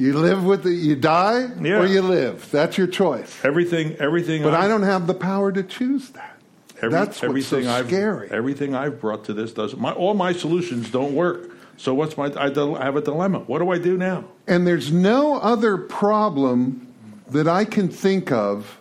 You 0.00 0.14
live 0.18 0.44
with 0.44 0.62
the, 0.62 0.72
you 0.72 0.96
die 0.96 1.50
Yeah. 1.60 1.78
or 1.80 1.86
you 1.86 2.00
live. 2.00 2.50
That's 2.50 2.78
your 2.78 2.86
choice. 2.86 3.36
Everything, 3.44 3.96
everything. 4.00 4.42
But 4.42 4.54
I've- 4.54 4.64
I 4.64 4.68
don't 4.68 4.82
have 4.82 5.06
the 5.06 5.12
power 5.14 5.52
to 5.52 5.62
choose 5.62 6.08
that. 6.10 6.38
every- 6.78 6.90
That's 6.90 7.08
what's 7.08 7.18
so 7.20 7.26
everything 7.28 7.66
I've, 7.68 7.86
scary. 7.88 8.28
Everything 8.30 8.74
I've 8.74 8.98
brought 8.98 9.24
to 9.26 9.34
this 9.34 9.52
doesn't. 9.52 9.78
My, 9.78 9.92
all 9.92 10.14
my 10.14 10.32
solutions 10.32 10.90
don't 10.90 11.14
work. 11.14 11.50
So 11.76 11.92
what's 11.92 12.16
my? 12.16 12.28
I 12.36 12.46
I 12.46 12.84
have 12.84 12.96
a 12.96 13.02
dilemma. 13.02 13.40
What 13.46 13.58
do 13.58 13.70
I 13.70 13.76
do 13.78 13.98
now? 13.98 14.24
And 14.46 14.66
there's 14.66 14.90
no 14.90 15.36
other 15.36 15.76
problem 15.76 16.86
that 17.30 17.46
I 17.46 17.66
can 17.66 17.88
think 17.88 18.32
of 18.32 18.78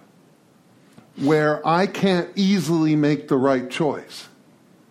where 1.17 1.65
I 1.67 1.85
can't 1.87 2.29
easily 2.35 2.95
make 2.95 3.27
the 3.27 3.35
right 3.37 3.69
choice. 3.69 4.29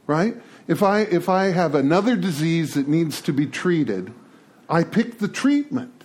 Right? 0.06 0.36
If 0.66 0.82
I 0.82 1.00
if 1.00 1.28
I 1.30 1.46
have 1.46 1.74
another 1.74 2.16
disease 2.16 2.74
that 2.74 2.88
needs 2.88 3.22
to 3.22 3.32
be 3.32 3.46
treated, 3.46 4.12
I 4.68 4.84
pick 4.84 5.18
the 5.18 5.28
treatment. 5.28 5.97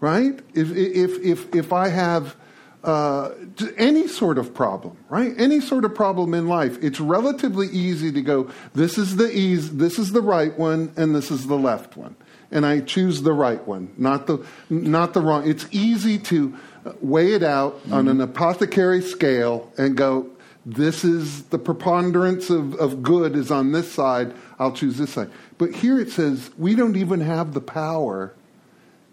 Right? 0.00 0.38
If 0.54 0.70
if 0.70 1.22
if 1.24 1.54
if 1.54 1.72
I 1.72 1.88
have 1.88 2.36
uh, 2.84 3.30
any 3.78 4.06
sort 4.06 4.36
of 4.36 4.52
problem, 4.52 4.96
right? 5.08 5.32
Any 5.38 5.60
sort 5.60 5.86
of 5.86 5.94
problem 5.94 6.34
in 6.34 6.48
life, 6.48 6.76
it's 6.82 7.00
relatively 7.00 7.68
easy 7.68 8.12
to 8.12 8.20
go. 8.20 8.50
This 8.74 8.98
is 8.98 9.16
the 9.16 9.34
ease. 9.34 9.76
This 9.76 9.98
is 9.98 10.12
the 10.12 10.20
right 10.20 10.56
one, 10.58 10.92
and 10.96 11.14
this 11.14 11.30
is 11.30 11.46
the 11.46 11.56
left 11.56 11.96
one, 11.96 12.14
and 12.50 12.66
I 12.66 12.80
choose 12.80 13.22
the 13.22 13.32
right 13.32 13.66
one, 13.66 13.92
not 13.96 14.26
the 14.26 14.44
not 14.68 15.14
the 15.14 15.22
wrong. 15.22 15.48
It's 15.48 15.66
easy 15.70 16.18
to 16.18 16.54
uh, 16.84 16.92
weigh 17.00 17.32
it 17.32 17.42
out 17.42 17.80
on 17.90 18.06
an 18.08 18.20
apothecary 18.20 19.00
scale 19.00 19.72
and 19.78 19.96
go. 19.96 20.28
This 20.66 21.04
is 21.04 21.44
the 21.44 21.58
preponderance 21.58 22.48
of, 22.48 22.74
of 22.76 23.02
good 23.02 23.36
is 23.36 23.50
on 23.50 23.72
this 23.72 23.92
side. 23.92 24.34
I'll 24.58 24.72
choose 24.72 24.96
this 24.96 25.12
side. 25.12 25.30
But 25.58 25.72
here 25.74 26.00
it 26.00 26.10
says 26.10 26.50
we 26.56 26.74
don't 26.74 26.96
even 26.96 27.20
have 27.20 27.52
the 27.52 27.60
power 27.60 28.34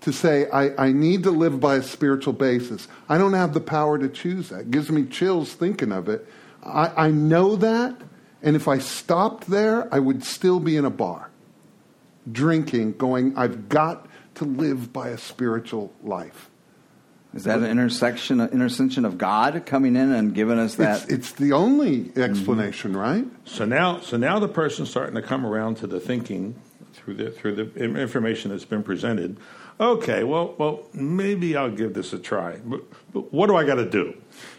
to 0.02 0.12
say, 0.12 0.50
I, 0.50 0.88
I 0.88 0.92
need 0.92 1.24
to 1.24 1.32
live 1.32 1.60
by 1.60 1.76
a 1.76 1.84
spiritual 1.84 2.34
basis. 2.34 2.88
I 3.08 3.18
don't 3.18 3.34
have 3.34 3.54
the 3.54 3.62
power 3.62 3.98
to 3.98 4.10
choose 4.10 4.50
that. 4.50 4.62
It 4.62 4.72
gives 4.72 4.90
me 4.92 5.06
chills 5.06 5.54
thinking 5.54 5.92
of 5.92 6.10
it. 6.10 6.28
I, 6.64 7.06
I 7.06 7.12
know 7.12 7.56
that, 7.56 7.96
and 8.42 8.56
if 8.56 8.68
I 8.68 8.80
stopped 8.80 9.48
there, 9.48 9.94
I 9.94 10.00
would 10.00 10.24
still 10.24 10.60
be 10.60 10.76
in 10.76 10.86
a 10.86 10.90
bar, 10.90 11.30
drinking, 12.32 12.94
going, 12.94 13.38
I've 13.38 13.70
got 13.70 14.08
to 14.36 14.46
live 14.46 14.92
by 14.92 15.10
a 15.10 15.18
spiritual 15.18 15.94
life. 16.04 16.50
Is 17.34 17.46
that 17.46 17.60
an 17.60 17.66
intersection, 17.66 18.42
intervention 18.42 19.06
of 19.06 19.18
God 19.18 19.66
coming 19.66 19.96
in 19.96 20.12
and 20.12 20.34
giving 20.34 20.60
us 20.60 20.76
that? 20.76 21.04
It's, 21.04 21.12
it's 21.12 21.32
the 21.32 21.54
only 21.54 22.12
explanation, 22.18 22.92
mm-hmm. 22.92 23.00
right? 23.00 23.26
So 23.46 23.64
now, 23.64 24.02
so 24.02 24.18
now 24.18 24.40
the 24.40 24.50
person's 24.50 24.90
starting 24.90 25.16
to 25.16 25.22
come 25.22 25.46
around 25.46 25.76
to 25.78 25.88
the 25.88 26.00
thinking 26.02 26.60
through 26.94 27.14
the 27.14 27.32
through 27.32 27.56
the 27.56 27.74
information 27.76 28.52
that's 28.52 28.66
been 28.66 28.84
presented. 28.84 29.38
Okay, 29.82 30.24
well, 30.24 30.54
well, 30.60 30.84
maybe 30.94 31.58
I'll 31.58 31.72
give 31.72 31.96
this 31.96 32.14
a 32.14 32.20
try. 32.20 32.58
But, 32.64 32.82
but 33.12 33.34
what 33.34 33.48
do 33.48 33.56
I 33.56 33.64
got 33.64 33.76
to 33.76 33.90
do? 33.90 34.16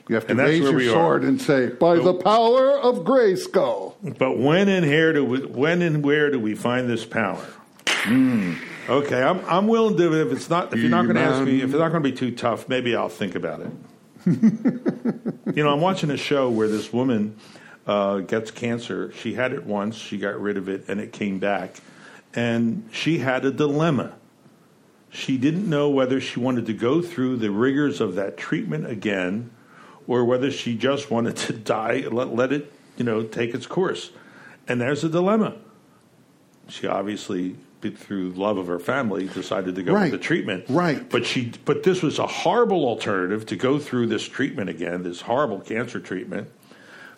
You 0.08 0.16
have 0.16 0.26
to 0.26 0.34
raise 0.34 0.58
your 0.58 0.74
we 0.74 0.88
are. 0.88 0.92
sword 0.92 1.22
and 1.22 1.40
say, 1.40 1.68
by 1.68 1.94
the 1.94 2.12
power 2.12 2.72
of 2.72 3.04
Grayskull. 3.04 3.94
But 4.18 4.36
when 4.36 4.68
and 4.68 4.84
here 4.84 5.12
do 5.12 5.24
we, 5.24 5.46
when 5.46 5.80
and 5.80 6.02
where 6.02 6.30
do 6.32 6.40
we 6.40 6.56
find 6.56 6.90
this 6.90 7.06
power? 7.06 7.46
Okay, 8.88 9.22
I'm 9.22 9.44
I'm 9.46 9.68
willing 9.68 9.96
to 9.96 10.26
if 10.26 10.32
it's 10.32 10.50
not 10.50 10.72
if 10.72 10.80
you're 10.80 10.90
not 10.90 11.04
going 11.04 11.14
to 11.14 11.22
ask 11.22 11.44
me 11.44 11.58
if 11.58 11.70
it's 11.70 11.78
not 11.78 11.92
going 11.92 12.02
to 12.02 12.10
be 12.10 12.16
too 12.16 12.32
tough, 12.32 12.68
maybe 12.68 12.96
I'll 12.96 13.08
think 13.08 13.36
about 13.36 13.60
it. 13.60 13.70
you 14.26 15.62
know, 15.62 15.72
I'm 15.72 15.80
watching 15.80 16.10
a 16.10 16.16
show 16.16 16.50
where 16.50 16.66
this 16.66 16.92
woman 16.92 17.36
uh, 17.86 18.18
gets 18.18 18.50
cancer. 18.50 19.12
She 19.12 19.34
had 19.34 19.52
it 19.52 19.64
once, 19.64 19.94
she 19.94 20.18
got 20.18 20.40
rid 20.40 20.56
of 20.56 20.68
it, 20.68 20.86
and 20.88 21.00
it 21.00 21.12
came 21.12 21.38
back, 21.38 21.76
and 22.34 22.88
she 22.90 23.18
had 23.18 23.44
a 23.44 23.52
dilemma. 23.52 24.14
She 25.14 25.36
didn't 25.36 25.68
know 25.68 25.90
whether 25.90 26.20
she 26.20 26.40
wanted 26.40 26.64
to 26.66 26.72
go 26.72 27.02
through 27.02 27.36
the 27.36 27.50
rigors 27.50 28.00
of 28.00 28.14
that 28.14 28.36
treatment 28.38 28.86
again, 28.86 29.50
or 30.06 30.24
whether 30.24 30.50
she 30.50 30.74
just 30.74 31.10
wanted 31.10 31.36
to 31.36 31.52
die, 31.76 32.04
let 32.10 32.34
let 32.34 32.52
it 32.52 32.72
you 32.96 33.04
know 33.04 33.22
take 33.22 33.54
its 33.54 33.66
course. 33.66 34.10
And 34.66 34.80
there's 34.80 35.04
a 35.04 35.08
dilemma. 35.08 35.56
She 36.68 36.86
obviously 36.86 37.56
through 37.96 38.30
love 38.30 38.58
of 38.58 38.68
her 38.68 38.78
family 38.78 39.26
decided 39.26 39.74
to 39.74 39.82
go 39.82 39.92
Right. 39.92 40.02
with 40.12 40.20
the 40.20 40.24
treatment 40.24 40.66
Right. 40.68 41.10
but 41.10 41.26
she 41.26 41.52
but 41.64 41.82
this 41.82 42.00
was 42.00 42.20
a 42.20 42.28
horrible 42.28 42.84
alternative 42.86 43.44
to 43.46 43.56
go 43.56 43.80
through 43.80 44.06
this 44.06 44.22
treatment 44.22 44.70
again 44.70 45.02
this 45.02 45.22
horrible 45.22 45.58
cancer 45.58 45.98
treatment 45.98 46.48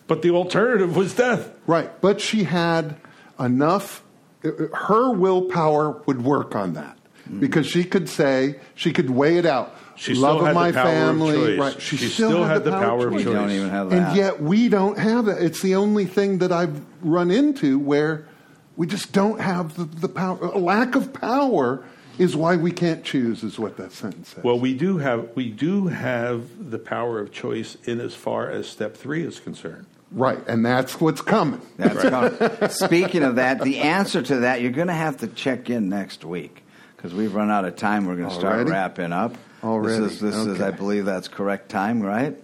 but 0.07 0.23
the 0.23 0.31
alternative 0.31 0.95
was 0.97 1.13
death 1.13 1.51
Right, 1.67 1.91
but 2.01 2.19
she 2.19 2.45
had 2.45 2.95
enough. 3.39 4.01
Uh, 4.43 4.49
her 4.73 5.11
willpower 5.11 6.01
would 6.07 6.23
work 6.23 6.55
on 6.55 6.73
that 6.73 6.97
Mm-hmm. 7.25 7.39
because 7.39 7.65
she 7.65 7.83
could 7.83 8.07
say 8.07 8.59
she 8.75 8.93
could 8.93 9.09
weigh 9.09 9.37
it 9.37 9.45
out. 9.47 9.75
She 9.95 10.13
Love 10.13 10.37
still 10.37 10.39
of 10.41 10.45
had 10.45 10.51
the 10.51 10.53
my 10.53 10.71
power 10.71 10.87
of 10.87 10.93
family, 10.93 11.33
choice. 11.33 11.59
right? 11.59 11.81
She, 11.81 11.97
She 11.97 12.07
still, 12.09 12.29
still 12.29 12.43
had, 12.43 12.53
had 12.53 12.63
the 12.65 12.69
the 12.71 12.77
power, 12.77 12.81
power 12.99 13.07
of 13.07 13.13
of 13.13 13.19
choice. 13.19 13.25
We 13.27 13.33
don't 13.33 13.51
even 13.51 13.69
have 13.69 13.89
that. 13.89 14.07
And 14.09 14.15
yet 14.15 14.41
we 14.41 14.69
don't 14.69 14.99
have 14.99 15.25
that. 15.25 15.41
It's 15.41 15.61
the 15.61 15.75
only 15.75 16.05
thing 16.05 16.37
that 16.39 16.51
I've 16.51 16.81
run 17.01 17.31
into 17.31 17.79
where 17.79 18.27
we 18.75 18.85
just 18.87 19.11
don't 19.11 19.39
have 19.39 19.75
the, 19.75 19.85
the 19.85 20.09
power. 20.09 20.37
A 20.39 20.59
lack 20.59 20.95
of 20.95 21.13
power 21.13 21.83
is 22.19 22.35
why 22.35 22.57
we 22.57 22.71
can't 22.71 23.03
choose. 23.03 23.43
Is 23.43 23.57
what 23.57 23.77
that 23.77 23.91
sentence 23.91 24.29
says. 24.29 24.43
well 24.43 24.59
we 24.59 24.73
do 24.73 24.97
have 24.99 25.29
we 25.35 25.49
do 25.49 25.87
have 25.87 26.69
the 26.71 26.79
power 26.79 27.19
of 27.19 27.31
choice 27.31 27.75
in 27.85 27.99
as 27.99 28.13
far 28.13 28.49
as 28.51 28.67
step 28.67 28.95
3 28.95 29.23
is 29.25 29.39
concerned 29.39 29.85
right, 30.11 30.39
and 30.47 30.65
that's 30.65 31.01
what's 31.01 31.21
coming. 31.21 31.61
That's 31.77 32.01
coming. 32.09 32.69
Speaking 32.69 33.23
of 33.23 33.35
that, 33.35 33.61
the 33.61 33.79
answer 33.79 34.21
to 34.21 34.37
that, 34.41 34.61
you're 34.61 34.71
going 34.71 34.87
to 34.87 34.93
have 34.93 35.17
to 35.17 35.27
check 35.27 35.69
in 35.69 35.89
next 35.89 36.23
week 36.23 36.63
because 37.05 37.15
we've 37.15 37.35
run 37.35 37.51
out 37.51 37.65
of 37.65 37.75
time. 37.75 38.07
We're 38.07 38.15
going 38.15 38.29
to 38.29 38.35
start 38.35 38.67
wrapping 38.67 39.13
up. 39.13 39.35
Already? 39.63 40.03
This 40.03 40.13
is, 40.13 40.19
this 40.21 40.35
is, 40.35 40.47
Okay. 40.47 40.63
I 40.63 40.71
believe 40.71 41.05
that's 41.05 41.27
correct 41.27 41.69
time, 41.69 42.01
right? 42.01 42.35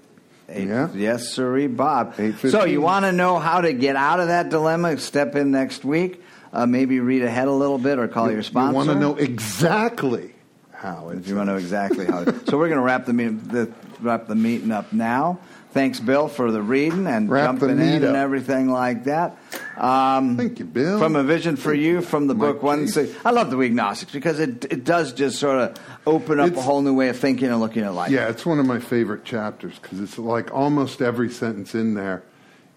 Eight, 0.49 0.67
Yeah. 0.67 0.89
Yes, 0.93 1.29
sirree, 1.29 1.65
Bob. 1.65 2.15
So 2.37 2.65
you 2.65 2.79
want 2.79 3.05
to 3.05 3.11
know 3.11 3.39
how 3.39 3.61
to 3.61 3.73
get 3.73 3.95
out 3.95 4.19
of 4.19 4.27
that 4.27 4.49
dilemma? 4.49 4.97
Step 4.99 5.35
in 5.35 5.49
next 5.49 5.83
week. 5.83 6.21
Uh, 6.53 6.67
maybe 6.67 6.99
read 6.99 7.23
ahead 7.23 7.47
a 7.47 7.51
little 7.51 7.79
bit 7.79 7.97
or 7.97 8.07
call 8.07 8.31
your 8.31 8.43
sponsor. 8.43 8.71
You 8.71 8.75
want 8.75 8.89
to 8.89 8.99
know 8.99 9.15
exactly 9.15 10.31
how. 10.73 11.09
if 11.09 11.27
you 11.27 11.35
want 11.35 11.47
to 11.47 11.53
know 11.53 11.57
exactly 11.57 12.05
how. 12.05 12.25
so 12.25 12.57
we're 12.57 12.67
going 12.67 12.79
to 12.79 12.81
wrap 12.81 13.05
the, 13.05 13.13
meet, 13.13 13.49
the 13.49 13.71
wrap 13.99 14.27
the 14.27 14.35
meeting 14.35 14.71
up 14.71 14.93
now. 14.93 15.39
Thanks, 15.71 15.99
Bill, 15.99 16.27
for 16.27 16.51
the 16.51 16.61
reading 16.61 17.07
and 17.07 17.29
Wrap 17.29 17.45
jumping 17.45 17.79
in 17.79 18.03
up. 18.03 18.09
and 18.09 18.17
everything 18.17 18.69
like 18.69 19.05
that. 19.05 19.37
Um, 19.77 20.37
Thank 20.37 20.59
you, 20.59 20.65
Bill. 20.65 20.99
From 20.99 21.15
a 21.15 21.23
vision 21.23 21.55
for 21.55 21.73
you, 21.73 22.01
from 22.01 22.27
the 22.27 22.35
book 22.35 22.61
One. 22.61 22.87
Six. 22.87 23.13
I 23.25 23.31
love 23.31 23.49
the 23.49 23.57
We 23.57 23.67
Agnostics 23.67 24.11
because 24.11 24.39
it 24.39 24.65
it 24.65 24.83
does 24.83 25.13
just 25.13 25.39
sort 25.39 25.57
of 25.59 25.77
open 26.05 26.39
up 26.39 26.55
a 26.55 26.61
whole 26.61 26.81
new 26.81 26.93
way 26.93 27.09
of 27.09 27.17
thinking 27.17 27.49
and 27.49 27.59
looking 27.59 27.83
at 27.83 27.93
life. 27.93 28.11
Yeah, 28.11 28.29
it's 28.29 28.45
one 28.45 28.59
of 28.59 28.65
my 28.65 28.79
favorite 28.79 29.23
chapters 29.23 29.77
because 29.79 29.99
it's 29.99 30.17
like 30.17 30.53
almost 30.53 31.01
every 31.01 31.29
sentence 31.29 31.73
in 31.73 31.93
there 31.93 32.23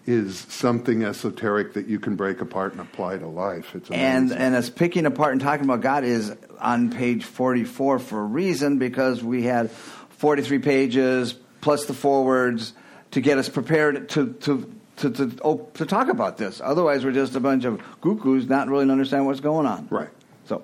is 0.05 0.45
something 0.49 1.03
esoteric 1.03 1.73
that 1.73 1.87
you 1.87 1.99
can 1.99 2.15
break 2.15 2.39
apart 2.39 2.71
and 2.71 2.81
apply 2.81 3.17
to 3.17 3.27
life. 3.27 3.73
It's 3.75 3.89
amazing. 3.89 4.05
And 4.05 4.31
and 4.31 4.55
as 4.55 4.69
picking 4.69 5.05
apart 5.05 5.33
and 5.33 5.41
talking 5.41 5.65
about 5.65 5.81
God 5.81 6.03
is 6.03 6.35
on 6.59 6.91
page 6.91 7.25
forty 7.25 7.63
four 7.63 7.99
for 7.99 8.21
a 8.21 8.25
reason 8.25 8.77
because 8.77 9.23
we 9.23 9.43
had 9.43 9.71
forty 9.71 10.41
three 10.43 10.59
pages 10.59 11.33
plus 11.61 11.85
the 11.85 11.93
forwards 11.93 12.73
to 13.11 13.21
get 13.21 13.37
us 13.37 13.49
prepared 13.49 14.09
to 14.09 14.33
to. 14.33 14.71
To, 14.97 15.09
to, 15.09 15.37
oh, 15.43 15.69
to 15.73 15.85
talk 15.85 16.07
about 16.07 16.37
this. 16.37 16.61
Otherwise, 16.63 17.03
we're 17.03 17.11
just 17.11 17.35
a 17.35 17.41
bunch 17.41 17.65
of 17.65 17.81
cuckoos 18.01 18.47
not 18.47 18.69
really 18.69 18.89
understand 18.89 19.25
what's 19.25 19.41
going 19.41 19.65
on. 19.65 19.87
Right. 19.89 20.09
So, 20.45 20.63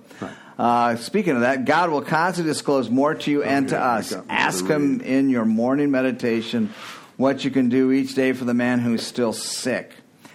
uh, 0.57 0.95
speaking 0.95 1.35
of 1.35 1.41
that, 1.41 1.65
God 1.65 1.89
will 1.89 2.01
constantly 2.01 2.53
disclose 2.53 2.89
more 2.89 3.15
to 3.15 3.31
you 3.31 3.43
and 3.43 3.67
to 3.69 3.75
yeah, 3.75 3.91
I 3.91 3.97
us. 3.97 4.15
Ask 4.29 4.67
to 4.67 4.73
Him 4.73 5.01
in 5.01 5.29
your 5.29 5.43
morning 5.43 5.91
meditation 5.91 6.73
what 7.17 7.43
you 7.43 7.51
can 7.51 7.69
do 7.69 7.91
each 7.91 8.15
day 8.15 8.33
for 8.33 8.45
the 8.45 8.53
man 8.53 8.79
who's 8.79 9.05
still 9.05 9.33
sick. 9.33 9.91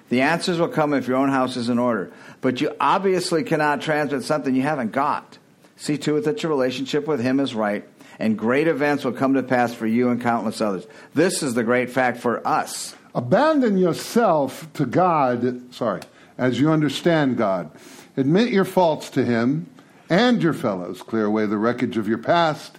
The 0.09 0.21
answers 0.21 0.59
will 0.59 0.69
come 0.69 0.95
if 0.95 1.09
your 1.09 1.17
own 1.17 1.31
house 1.31 1.57
is 1.57 1.69
in 1.69 1.79
order. 1.79 2.13
But 2.41 2.61
you 2.61 2.75
obviously 2.79 3.45
cannot 3.45 3.81
transmit 3.81 4.23
something 4.25 4.55
you 4.55 4.63
haven't 4.63 4.93
got. 4.93 5.39
See 5.77 5.99
to 5.99 6.17
it 6.17 6.25
that 6.25 6.43
your 6.43 6.51
relationship 6.51 7.07
with 7.07 7.21
Him 7.21 7.41
is 7.41 7.55
right, 7.55 7.87
and 8.19 8.39
great 8.39 8.69
events 8.69 9.05
will 9.05 9.13
come 9.13 9.35
to 9.35 9.43
pass 9.43 9.75
for 9.75 9.87
you 9.87 10.11
and 10.11 10.21
countless 10.21 10.61
others. 10.61 10.87
This 11.15 11.43
is 11.43 11.55
the 11.55 11.65
great 11.65 11.91
fact 11.91 12.19
for 12.19 12.47
us. 12.47 12.95
Abandon 13.17 13.79
yourself 13.79 14.71
to 14.75 14.85
God, 14.85 15.73
sorry, 15.73 16.03
as 16.37 16.61
you 16.61 16.71
understand 16.71 17.39
God. 17.39 17.71
Admit 18.15 18.53
your 18.53 18.67
faults 18.67 19.09
to 19.11 19.25
Him 19.25 19.71
and 20.11 20.43
your 20.43 20.53
fellows. 20.53 21.01
Clear 21.01 21.25
away 21.25 21.47
the 21.47 21.57
wreckage 21.57 21.97
of 21.97 22.07
your 22.07 22.19
past. 22.19 22.79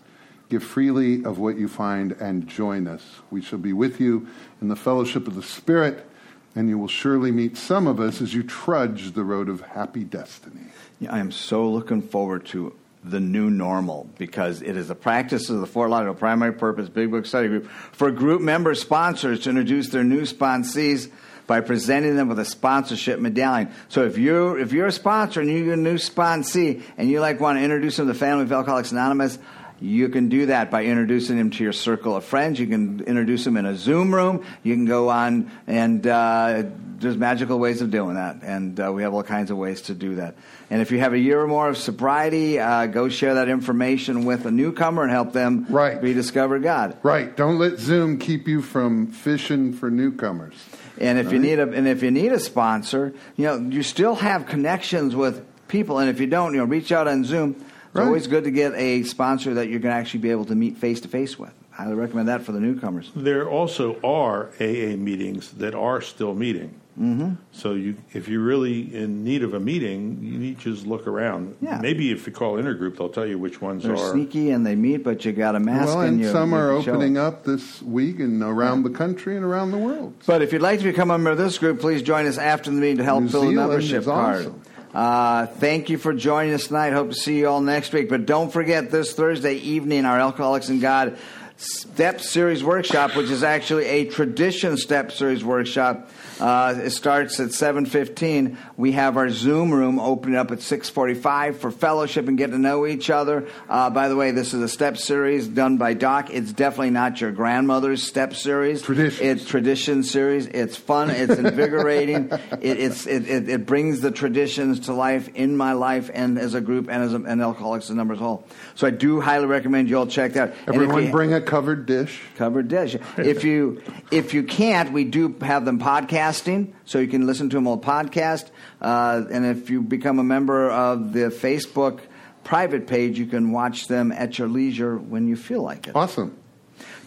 Give 0.50 0.64
freely 0.64 1.26
of 1.26 1.40
what 1.40 1.58
you 1.58 1.68
find 1.68 2.12
and 2.12 2.48
join 2.48 2.88
us. 2.88 3.04
We 3.32 3.42
shall 3.42 3.58
be 3.58 3.74
with 3.74 4.00
you 4.00 4.28
in 4.62 4.68
the 4.68 4.76
fellowship 4.76 5.28
of 5.28 5.34
the 5.34 5.42
Spirit, 5.42 6.08
and 6.56 6.70
you 6.70 6.78
will 6.78 6.88
surely 6.88 7.32
meet 7.32 7.58
some 7.58 7.88
of 7.88 8.00
us 8.00 8.22
as 8.22 8.36
you 8.36 8.44
trudge 8.44 9.14
the 9.14 9.24
road 9.24 9.50
of 9.50 9.62
happy 9.62 10.04
destiny. 10.04 10.68
Yeah, 11.00 11.16
I 11.16 11.18
am 11.18 11.32
so 11.32 11.68
looking 11.68 12.04
forward 12.04 12.46
to 12.48 12.76
the 13.04 13.20
new 13.20 13.50
normal 13.50 14.10
because 14.18 14.62
it 14.62 14.76
is 14.76 14.88
the 14.88 14.96
practice 14.96 15.50
of 15.50 15.60
the 15.60 15.68
Fort 15.68 15.90
Lauderdale 15.90 16.16
Primary 16.16 16.54
Purpose 16.54 16.90
Big 16.90 17.12
Book 17.12 17.26
Study 17.26 17.48
Group 17.48 17.70
for 17.92 18.12
group 18.12 18.42
member 18.42 18.76
sponsors 18.76 19.42
to 19.42 19.50
introduce 19.50 19.90
their 19.90 20.04
new 20.04 20.22
sponsees 20.22 21.10
by 21.48 21.62
presenting 21.62 22.16
them 22.18 22.28
with 22.28 22.38
a 22.40 22.46
sponsorship 22.46 23.20
medallion. 23.20 23.72
So 23.88 24.04
if 24.04 24.18
you 24.18 24.58
if 24.58 24.74
you're 24.74 24.88
a 24.88 24.92
sponsor 24.92 25.40
and 25.42 25.50
you're 25.50 25.74
a 25.74 25.78
new 25.78 25.96
sponsee 25.96 26.84
and 26.98 27.10
you 27.10 27.22
like 27.22 27.40
want 27.40 27.58
to 27.58 27.64
introduce 27.64 27.96
them 27.96 28.08
to 28.08 28.14
the 28.14 28.20
family 28.20 28.44
of 28.44 28.52
Alcoholics 28.52 28.92
Anonymous, 28.92 29.40
you 29.80 30.10
can 30.10 30.30
do 30.30 30.48
that 30.48 30.72
by 30.72 30.86
introducing 30.86 31.38
them 31.38 31.52
to 31.52 31.64
your 31.64 31.74
circle 31.74 32.16
of 32.16 32.24
friends. 32.24 32.60
You 32.60 32.68
can 32.68 33.02
introduce 33.02 33.44
them 33.44 33.58
in 33.58 33.66
a 33.66 33.76
Zoom 33.76 34.14
room. 34.14 34.44
You 34.64 34.74
can 34.76 34.86
go 34.86 35.10
on, 35.10 35.52
and 35.68 36.06
uh, 36.06 36.64
there's 37.00 37.18
magical 37.18 37.60
ways 37.60 37.82
of 37.82 37.92
doing 37.92 38.16
that. 38.16 38.38
And 38.42 38.80
uh, 38.80 38.92
we 38.92 39.04
have 39.04 39.14
all 39.14 39.24
kinds 39.24 39.52
of 39.52 39.58
ways 39.58 39.82
to 39.84 39.94
do 39.94 40.16
that. 40.16 40.36
And 40.70 40.82
if 40.82 40.92
you 40.92 41.00
have 41.00 41.14
a 41.14 41.20
year 41.20 41.40
or 41.42 41.48
more 41.48 41.70
of 41.70 41.78
sobriety, 41.78 42.60
uh, 42.60 42.88
go 42.88 43.08
share 43.08 43.36
that 43.36 43.50
information 43.50 44.26
with 44.26 44.46
a 44.46 44.52
newcomer 44.52 45.04
and 45.04 45.12
help 45.12 45.32
them 45.32 45.68
Right. 45.70 46.02
rediscover 46.02 46.60
God. 46.60 46.98
Right. 47.04 47.36
Don't 47.38 47.60
let 47.60 47.78
Zoom 47.80 48.18
keep 48.18 48.48
you 48.48 48.62
from 48.62 49.08
fishing 49.08 49.74
for 49.74 49.92
newcomers. 49.92 50.56
And 51.00 51.20
if 51.20 51.32
you 51.32 51.38
need 51.38 51.60
a 51.60 51.70
and 51.70 51.88
if 51.88 52.02
you 52.02 52.10
need 52.10 52.32
a 52.32 52.40
sponsor, 52.40 53.14
you 53.36 53.46
know 53.46 53.58
you 53.60 53.84
still 53.84 54.16
have 54.16 54.48
connections 54.48 55.16
with 55.16 55.46
people. 55.68 56.00
And 56.00 56.10
if 56.10 56.20
you 56.20 56.26
don't, 56.26 56.54
you 56.54 56.60
know, 56.60 56.66
reach 56.66 56.92
out 56.92 57.08
on 57.08 57.24
Zoom. 57.24 57.64
It's 57.98 58.04
Right. 58.04 58.08
always 58.10 58.28
good 58.28 58.44
to 58.44 58.52
get 58.52 58.76
a 58.76 59.02
sponsor 59.02 59.56
that 59.56 59.70
you're 59.70 59.80
going 59.80 59.92
to 59.92 60.00
actually 60.00 60.20
be 60.20 60.30
able 60.30 60.46
to 60.46 60.56
meet 60.56 60.78
face 60.78 61.02
to 61.02 61.08
face 61.08 61.40
with. 61.40 61.50
I 61.74 61.82
Highly 61.84 61.96
recommend 61.96 62.28
that 62.28 62.44
for 62.44 62.52
the 62.52 62.60
newcomers. 62.60 63.10
There 63.16 63.50
also 63.50 64.00
are 64.04 64.50
AA 64.60 64.96
meetings 64.96 65.52
that 65.54 65.74
are 65.74 66.00
still 66.02 66.36
meeting. 66.36 66.76
Mm-hmm. 67.00 67.34
So 67.52 67.74
you, 67.74 67.96
if 68.14 68.28
you're 68.28 68.42
really 68.44 68.94
in 68.96 69.24
need 69.24 69.42
of 69.44 69.54
a 69.56 69.60
meeting, 69.60 70.20
you 70.22 70.38
need 70.38 70.60
to 70.60 70.74
just 70.74 70.86
look 70.86 71.08
around. 71.08 71.56
Yeah. 71.62 71.80
Maybe 71.82 72.12
if 72.12 72.26
you 72.28 72.34
call 72.34 72.58
intergroup, 72.58 72.98
they'll 72.98 73.10
tell 73.10 73.26
you 73.26 73.38
which 73.40 73.62
ones 73.62 73.84
They're 73.84 73.94
are. 73.96 74.12
sneaky 74.12 74.50
and 74.52 74.64
they 74.66 74.76
meet, 74.76 75.04
but 75.04 75.24
you 75.26 75.32
got 75.32 75.56
a 75.56 75.60
mask 75.60 75.88
well, 75.88 76.02
and 76.02 76.10
and 76.14 76.20
you. 76.22 76.32
some 76.32 76.52
you 76.52 76.56
are 76.58 76.82
can 76.84 76.90
opening 76.96 77.18
up 77.18 77.46
this 77.46 77.82
week 77.82 78.20
and 78.20 78.42
around 78.44 78.82
the 78.84 78.90
country 78.92 79.36
and 79.36 79.44
around 79.46 79.72
the 79.72 79.78
world. 79.80 80.14
But 80.28 80.42
if 80.44 80.54
you'd 80.54 80.62
like 80.64 80.80
to 80.80 80.86
become 80.86 81.10
a 81.12 81.18
member 81.18 81.32
of 81.32 81.38
this 81.40 81.58
group, 81.60 81.80
please 81.80 82.02
join 82.04 82.26
us 82.28 82.38
after 82.40 82.70
the 82.70 82.78
meeting 82.78 82.98
to 82.98 83.04
help 83.04 83.24
New 83.24 83.30
fill 83.30 83.42
the 83.42 83.50
Zealand 83.50 83.70
membership 83.70 84.06
card. 84.06 84.42
awesome. 84.42 84.62
Uh, 84.94 85.48
thank 85.48 85.90
you 85.90 85.98
for 85.98 86.14
joining 86.14 86.54
us 86.54 86.68
tonight. 86.68 86.92
Hope 86.92 87.10
to 87.10 87.16
see 87.16 87.40
you 87.40 87.50
all 87.50 87.62
next 87.62 87.92
week. 87.92 88.10
But 88.10 88.26
don't 88.26 88.52
forget 88.52 88.90
this 88.90 89.14
Thursday 89.14 89.56
evening, 89.56 90.06
our 90.06 90.20
Alcoholics 90.20 90.70
and 90.70 90.82
God 90.82 91.18
Step 91.58 92.22
Series 92.22 92.64
workshop, 92.64 93.16
which 93.16 93.32
is 93.32 93.42
actually 93.42 93.86
a 93.86 94.06
tradition 94.06 94.78
Step 94.78 95.12
Series 95.12 95.44
workshop. 95.44 96.08
Uh, 96.40 96.76
it 96.84 96.92
starts 96.92 97.40
at 97.40 97.50
7.15. 97.50 98.56
We 98.78 98.92
have 98.92 99.18
our 99.18 99.32
Zoom 99.32 99.74
room 99.74 100.00
opening 100.00 100.38
up 100.38 100.52
at 100.52 100.60
6.45 100.60 101.56
for 101.56 101.72
fellowship 101.72 102.28
and 102.28 102.38
get 102.38 102.52
to 102.52 102.60
know 102.60 102.86
each 102.86 103.10
other. 103.10 103.48
Uh, 103.68 103.90
by 103.90 104.08
the 104.08 104.16
way, 104.16 104.30
this 104.30 104.54
is 104.54 104.62
a 104.62 104.70
Step 104.70 104.98
Series 104.98 105.48
done 105.48 105.78
by 105.78 105.96
Doc. 105.96 106.30
It's 106.30 106.54
definitely 106.54 106.92
not 106.92 107.20
your 107.20 107.32
grandmother's 107.32 108.04
Step 108.04 108.36
Series. 108.36 108.84
Traditions. 108.84 109.22
It's 109.22 109.50
tradition 109.50 110.04
series. 110.04 110.46
It's 110.46 110.78
fun. 110.78 111.10
It's 111.10 111.40
invigorating. 111.40 112.30
it, 112.62 112.80
it's, 112.80 113.08
it, 113.08 113.28
it, 113.28 113.50
it 113.50 113.66
brings 113.66 114.02
the 114.02 114.12
traditions 114.12 114.82
to 114.82 114.94
life 114.94 115.30
in 115.34 115.58
my 115.58 115.74
life 115.74 116.12
and 116.14 116.38
as 116.38 116.54
a 116.54 116.62
group 116.62 116.88
and 116.88 117.02
as 117.02 117.14
a, 117.14 117.18
and 117.18 117.42
Alcoholics 117.42 117.90
Anonymous 117.90 118.20
Whole. 118.20 118.46
So 118.76 118.86
I 118.86 118.92
do 118.92 119.20
highly 119.20 119.48
recommend 119.48 119.90
you 119.90 119.98
all 119.98 120.06
check 120.06 120.34
that. 120.34 120.50
out. 120.50 120.56
Everyone 120.68 121.10
bring 121.10 121.34
a 121.34 121.47
covered 121.48 121.86
dish. 121.88 122.22
covered 122.36 122.68
dish. 122.68 122.96
If 123.18 123.44
you 123.44 123.82
if 124.12 124.34
you 124.34 124.44
can't, 124.44 124.92
we 124.94 125.04
do 125.04 125.36
have 125.42 125.66
them 125.66 125.80
podcasting, 125.80 126.74
so 126.86 127.00
you 127.00 127.08
can 127.08 127.26
listen 127.26 127.50
to 127.50 127.58
them 127.58 127.68
on 127.68 127.82
podcast. 127.82 128.50
Uh, 128.82 129.24
and 129.32 129.46
if 129.46 129.70
you 129.70 129.82
become 129.82 130.20
a 130.20 130.24
member 130.24 130.70
of 130.70 131.14
the 131.14 131.30
Facebook 131.30 132.02
private 132.48 132.88
page. 132.88 133.20
You 133.20 133.26
can 133.26 133.52
watch 133.52 133.88
them 133.88 134.12
at 134.14 134.40
your 134.40 134.48
leisure 134.48 134.98
when 134.98 135.28
you 135.28 135.36
feel 135.36 135.62
like 135.62 135.88
it. 135.88 135.96
Awesome. 135.96 136.38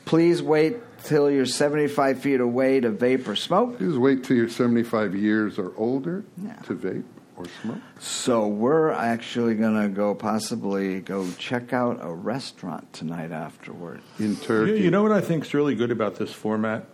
Please 0.05 0.43
wait 0.43 0.77
till 1.05 1.31
you're 1.31 1.47
75 1.47 2.21
feet 2.21 2.41
away 2.41 2.81
to 2.81 2.91
vape 2.91 3.27
or 3.27 3.35
smoke. 3.35 3.79
Please 3.79 3.97
wait 3.97 4.23
till 4.23 4.37
you're 4.37 4.51
75 4.51 5.15
years 5.15 5.59
or 5.59 5.73
older 5.79 6.25
Yeah. 6.37 6.57
to 6.67 6.75
vape. 6.75 7.05
So 7.99 8.47
we're 8.47 8.91
actually 8.91 9.55
going 9.55 9.81
to 9.81 9.89
go 9.89 10.15
possibly 10.15 11.01
go 11.01 11.29
check 11.39 11.73
out 11.73 11.99
a 12.03 12.13
restaurant 12.13 12.93
tonight 12.93 13.33
afterward. 13.33 14.01
In 14.19 14.31
You, 14.31 14.37
Turkey. 14.37 14.81
you 14.81 14.91
know 14.91 15.03
what 15.03 15.13
I 15.13 15.21
think 15.21 15.45
is 15.45 15.55
really 15.55 15.75
good 15.75 15.91
about 15.91 16.17
this 16.17 16.33
format 16.33 16.87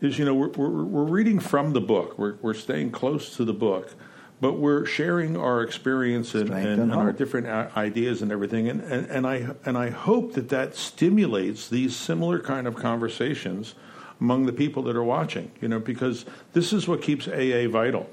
is 0.00 0.18
you 0.18 0.24
know 0.24 0.34
we're, 0.34 0.48
we're, 0.50 0.84
we're 0.84 1.04
reading 1.04 1.38
from 1.38 1.72
the 1.72 1.80
book. 1.80 2.18
We're, 2.18 2.36
we're 2.42 2.54
staying 2.54 2.90
close 2.90 3.36
to 3.36 3.44
the 3.44 3.52
book, 3.52 3.94
but 4.40 4.54
we're 4.54 4.84
sharing 4.84 5.36
our 5.36 5.62
experience 5.62 6.34
and, 6.34 6.50
and, 6.50 6.66
and 6.66 6.82
and 6.82 6.92
our 6.92 7.12
different 7.12 7.46
uh, 7.46 7.68
ideas 7.76 8.22
and 8.22 8.30
everything. 8.32 8.68
And, 8.68 8.80
and, 8.82 9.06
and 9.06 9.26
I 9.26 9.48
and 9.64 9.76
I 9.78 9.90
hope 9.90 10.34
that 10.34 10.48
that 10.50 10.74
stimulates 10.74 11.68
these 11.68 11.94
similar 11.96 12.38
kind 12.40 12.66
of 12.66 12.74
conversations 12.76 13.74
among 14.20 14.46
the 14.46 14.52
people 14.52 14.82
that 14.84 14.96
are 14.96 15.04
watching. 15.04 15.50
You 15.60 15.68
know, 15.68 15.78
because 15.78 16.24
this 16.52 16.72
is 16.72 16.88
what 16.88 17.02
keeps 17.02 17.28
AA 17.28 17.68
vital. 17.68 18.08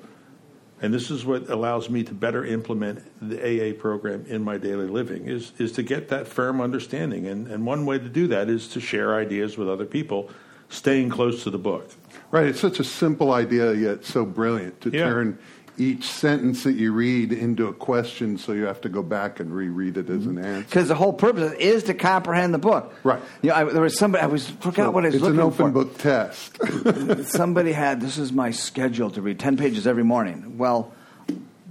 And 0.86 0.94
this 0.94 1.10
is 1.10 1.26
what 1.26 1.50
allows 1.50 1.90
me 1.90 2.04
to 2.04 2.14
better 2.14 2.46
implement 2.46 3.02
the 3.28 3.42
AA 3.42 3.74
program 3.74 4.24
in 4.28 4.44
my 4.44 4.60
daily 4.60 4.86
living 4.86 5.26
is, 5.26 5.52
is 5.58 5.72
to 5.74 5.82
get 5.84 6.10
that 6.10 6.28
firm 6.28 6.62
understanding. 6.62 7.26
And, 7.26 7.48
and 7.48 7.66
one 7.66 7.88
way 7.88 7.98
to 7.98 8.08
do 8.08 8.28
that 8.28 8.50
is 8.50 8.68
to 8.70 8.80
share 8.80 9.16
ideas 9.16 9.58
with 9.58 9.68
other 9.68 9.86
people, 9.86 10.30
staying 10.70 11.10
close 11.10 11.42
to 11.44 11.50
the 11.50 11.58
book. 11.58 11.90
Right. 12.30 12.46
It's 12.46 12.60
such 12.60 12.80
a 12.80 12.84
simple 12.84 13.34
idea, 13.34 13.74
yet 13.74 14.06
so 14.06 14.26
brilliant 14.26 14.80
to 14.82 14.92
Yeah. 14.92 15.06
turn 15.06 15.40
each 15.78 16.06
sentence 16.06 16.64
that 16.64 16.74
you 16.74 16.92
read 16.92 17.32
into 17.32 17.68
a 17.68 17.74
question 17.74 18.38
so 18.38 18.52
you 18.54 18.66
have 18.66 18.82
to 18.82 18.90
go 18.90 19.04
back 19.04 19.40
and 19.40 19.54
reread 19.54 19.98
it 19.98 20.10
as 20.10 20.26
an 20.26 20.36
mm-hmm. 20.36 20.46
answer. 20.46 20.66
Because 20.66 20.88
the 20.88 20.96
whole 20.96 21.14
purpose 21.14 21.54
is 21.54 21.84
to 21.84 21.94
comprehend 21.94 22.54
the 22.54 22.60
book. 22.60 22.94
Right. 23.04 23.22
You 23.42 23.50
know, 23.50 23.56
I, 23.56 23.64
there 23.66 23.82
was 23.82 23.98
somebody, 23.98 24.24
I 24.24 24.28
was, 24.28 24.48
forgot 24.48 24.94
what 24.94 25.04
I 25.04 25.08
was 25.08 25.16
it's 25.16 25.24
looking 25.24 25.40
an 25.40 25.46
open 25.46 25.74
for. 25.74 25.86
book 25.86 25.98
test. 25.98 26.58
somebody 27.24 27.72
had 27.72 28.02
this 28.02 28.18
is 28.18 28.32
my 28.32 28.52
schedule 28.52 29.10
to 29.12 29.22
read 29.22 29.40
10 29.40 29.58
pages 29.58 29.88
every 29.88 30.04
morning 30.04 30.58
well 30.58 30.94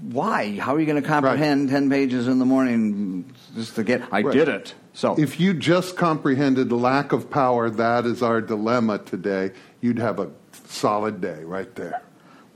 why 0.02 0.56
how 0.58 0.74
are 0.74 0.80
you 0.80 0.86
going 0.86 1.00
to 1.00 1.06
comprehend 1.06 1.70
10 1.70 1.88
pages 1.90 2.28
in 2.28 2.38
the 2.38 2.44
morning 2.44 3.32
just 3.54 3.76
to 3.76 3.84
get 3.84 4.02
i 4.12 4.22
Right. 4.22 4.32
did 4.32 4.48
it 4.48 4.74
so 4.92 5.18
if 5.18 5.40
you 5.40 5.54
just 5.54 5.96
comprehended 5.96 6.68
the 6.68 6.76
lack 6.76 7.12
of 7.12 7.28
power, 7.28 7.68
that 7.68 8.06
is 8.06 8.22
our 8.22 8.40
dilemma 8.40 8.98
today, 8.98 9.50
you'd 9.80 9.98
have 9.98 10.20
a 10.20 10.30
solid 10.66 11.20
day 11.20 11.42
right 11.42 11.74
there. 11.74 12.00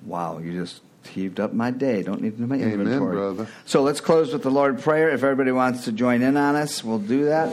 wow 0.05 0.39
you 0.39 0.53
just 0.53 0.83
heaved 1.09 1.41
up 1.41 1.53
my 1.53 1.71
day. 1.71 2.03
Don't 2.03 2.21
need 2.23 2.37
to 2.37 2.41
know 2.41 2.47
my 2.47 2.57
Amen, 2.57 2.73
inventory. 2.81 3.17
brother. 3.17 3.47
so 3.65 3.83
let's 3.83 4.01
close 4.01 4.33
with 4.33 4.43
the 4.43 4.51
lord 4.51 4.81
prayer. 4.81 5.11
If 5.11 5.23
everybody 5.23 5.53
wants 5.53 5.85
to 5.85 5.93
join 5.93 6.23
in 6.23 6.37
on 6.37 6.57
us 6.57 6.83
we'll 6.85 6.99
do 6.99 7.27
that. 7.27 7.53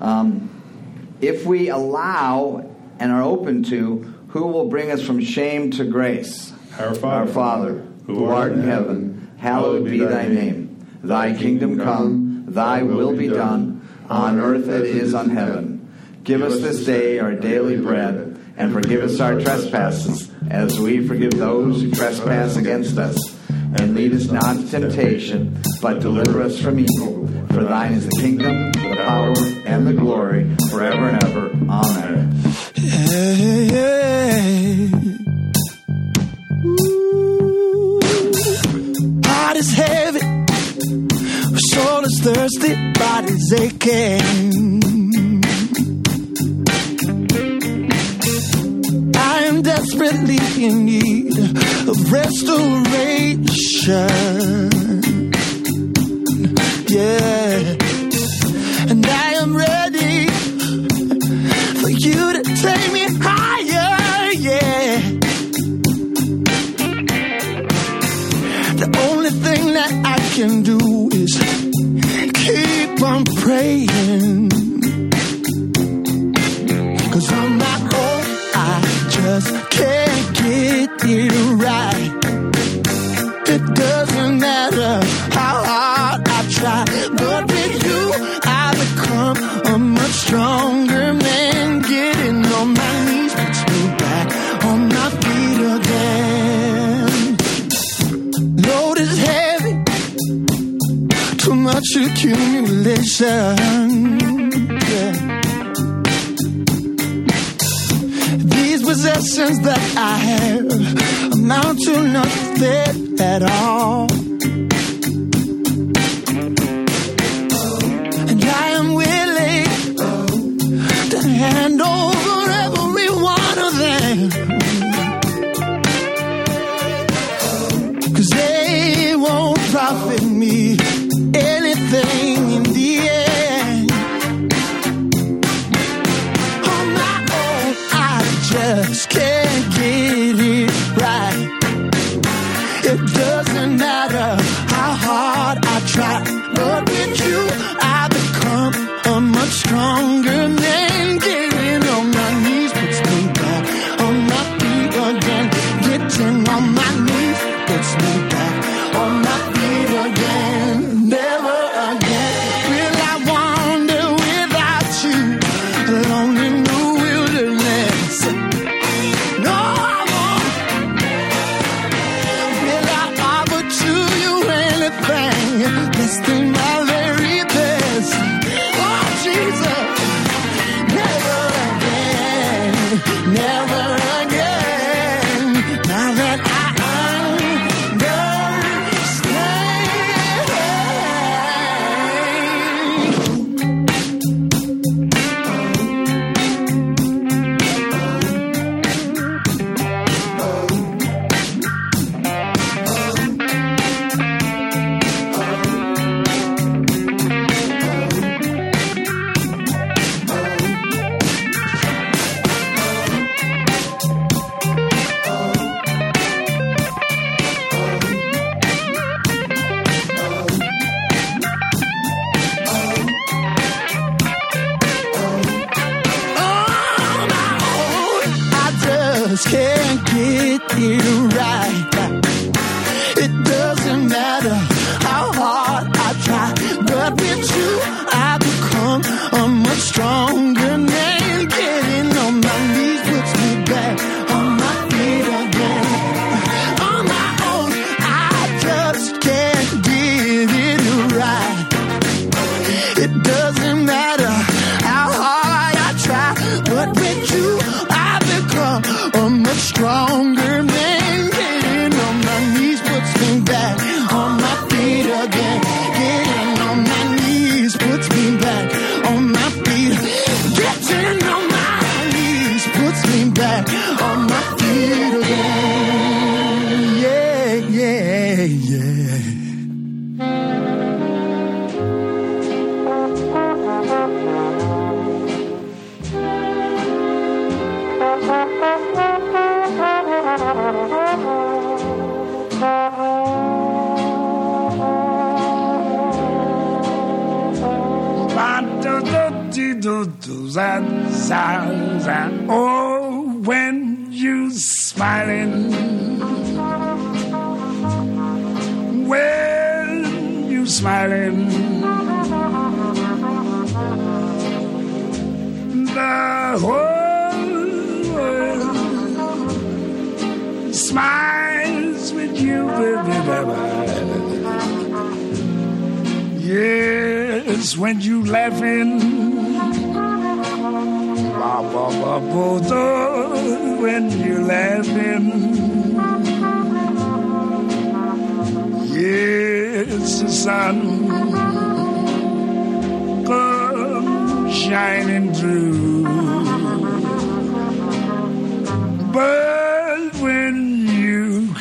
Um, 0.00 0.50
if 1.20 1.46
we 1.46 1.68
allow 1.68 2.70
and 2.98 3.12
are 3.12 3.22
open 3.22 3.62
to 3.64 4.14
who 4.28 4.46
will 4.46 4.68
bring 4.68 4.90
us 4.90 5.00
from 5.04 5.20
shame 5.20 5.70
to 5.72 5.84
grace? 5.84 6.52
Our 6.78 6.94
Father, 6.94 7.06
Our 7.06 7.26
Father, 7.28 7.86
who 8.06 8.24
art 8.26 8.52
in 8.52 8.62
heaven, 8.62 9.32
hallowed 9.38 9.84
be 9.84 9.98
thy 10.00 10.26
name. 10.26 10.86
Thy 11.02 11.36
kingdom 11.36 11.78
come, 11.78 12.46
thy 12.48 12.82
will 12.82 13.16
be 13.16 13.28
done, 13.28 13.86
on 14.08 14.40
earth 14.40 14.68
as 14.68 14.82
it 14.82 14.96
is 14.96 15.14
on 15.14 15.30
heaven. 15.30 15.92
Give 16.24 16.42
us 16.42 16.60
this 16.60 16.84
day 16.84 17.18
our 17.20 17.34
daily 17.34 17.76
bread, 17.76 18.38
and 18.56 18.72
forgive 18.72 19.02
us 19.04 19.20
our 19.20 19.38
trespasses, 19.38 20.30
as 20.50 20.78
we 20.78 21.06
forgive 21.06 21.32
those 21.32 21.82
who 21.82 21.90
trespass 21.90 22.56
against 22.56 22.98
us. 22.98 23.16
And 23.76 23.94
lead 23.94 24.12
us 24.12 24.30
not 24.30 24.56
into 24.56 24.70
temptation, 24.70 25.60
but 25.82 26.00
deliver 26.00 26.42
us 26.42 26.60
from 26.60 26.78
evil. 26.78 27.26
For 27.48 27.64
thine 27.64 27.92
is 27.94 28.06
the 28.06 28.20
kingdom, 28.20 28.70
the 28.72 28.96
power, 28.96 29.34
and 29.66 29.86
the 29.86 29.92
glory, 29.92 30.54
forever 30.70 31.08
and 31.08 31.24
ever. 31.24 31.50
Amen. 31.68 32.30
Hey, 32.76 33.66
hey. 33.68 34.90
Heart 39.26 39.56
is 39.56 39.72
heavy, 39.74 40.20
soul 41.72 42.04
is 42.04 42.20
thirsty, 42.22 42.92
body's 42.92 43.52
aching. 43.52 44.83
Desperately 50.04 50.64
in 50.64 50.84
need 50.84 51.38
of 51.88 52.12
restoration. 52.12 53.42
Yeah, 56.88 57.76
and 58.90 59.06
I 59.06 59.32
am 59.42 59.56
ready 59.56 60.28
for 61.80 61.90
you 61.90 62.32
to 62.34 62.42
take 62.42 62.92
me 62.92 63.06
higher, 63.20 64.32
yeah. 64.32 65.00
The 68.76 68.88
only 69.08 69.30
thing 69.30 69.72
that 69.72 69.92
I 70.04 70.18
can 70.34 70.62
do 70.62 71.08
is 71.12 71.32
keep 72.44 73.02
on 73.02 73.24
praying. 73.24 73.93
Yeah. 103.20 103.54
These 108.38 108.82
possessions 108.82 109.60
that 109.60 109.94
I 109.96 110.16
have 110.16 111.32
amount 111.34 111.78
to 111.82 112.02
nothing 112.08 113.20
at 113.20 113.42
all. 113.44 114.23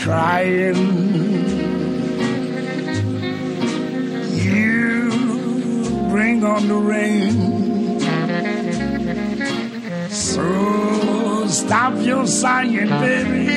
crying. 0.03 0.75
You 4.35 5.09
bring 6.09 6.43
on 6.43 6.67
the 6.67 6.75
rain. 6.75 7.99
So 10.09 11.47
stop 11.47 11.93
your 12.03 12.27
sighing, 12.27 12.89
baby, 12.89 13.47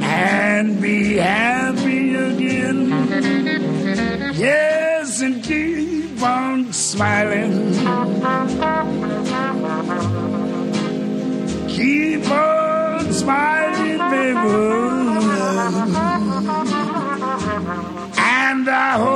and 0.00 0.80
be 0.80 1.16
happy 1.16 2.14
again. 2.14 2.88
Yes, 4.34 5.20
and 5.20 5.42
keep 5.42 6.22
on 6.22 6.72
smiling. 6.72 7.59
mighty 13.30 13.92
people. 14.12 14.90
And 18.18 18.68
I 18.68 18.98
hope. 18.98 19.09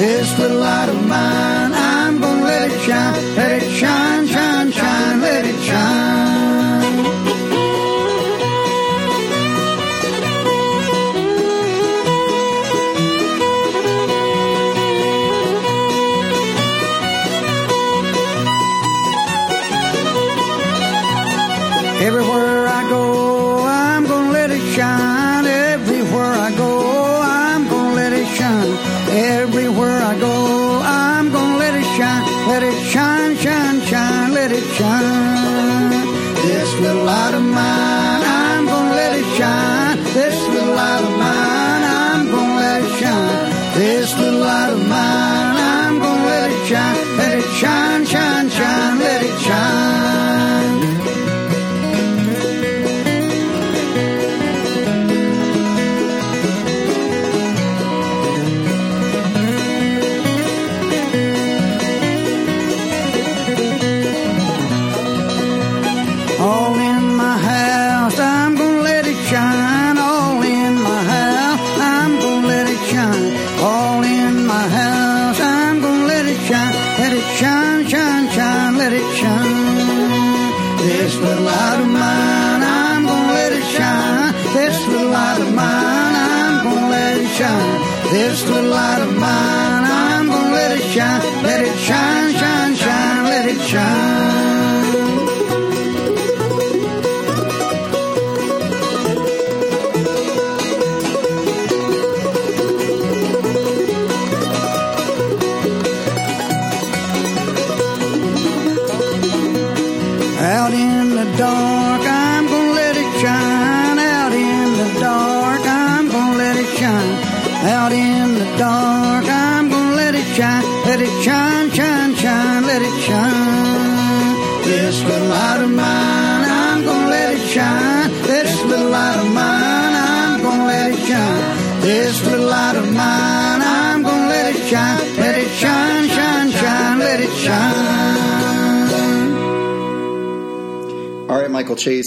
This 0.00 0.32
will 0.38 0.60
light 0.60 0.88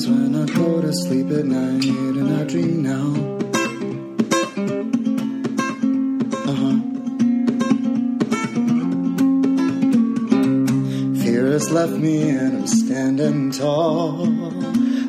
happens 0.00 0.08
when 0.08 0.34
I 0.34 0.46
go 0.54 0.80
to 0.80 0.92
sleep 0.92 1.30
at 1.30 1.44
night 1.44 1.84
and 1.84 2.40
I 2.40 2.44
dream 2.44 2.82
now. 2.82 3.38
Uh 6.46 6.54
huh. 6.62 6.78
Fear 11.22 11.46
has 11.52 11.70
left 11.70 11.92
me 11.92 12.30
and 12.30 12.58
I'm 12.58 12.66
standing 12.66 13.50
tall. 13.52 14.24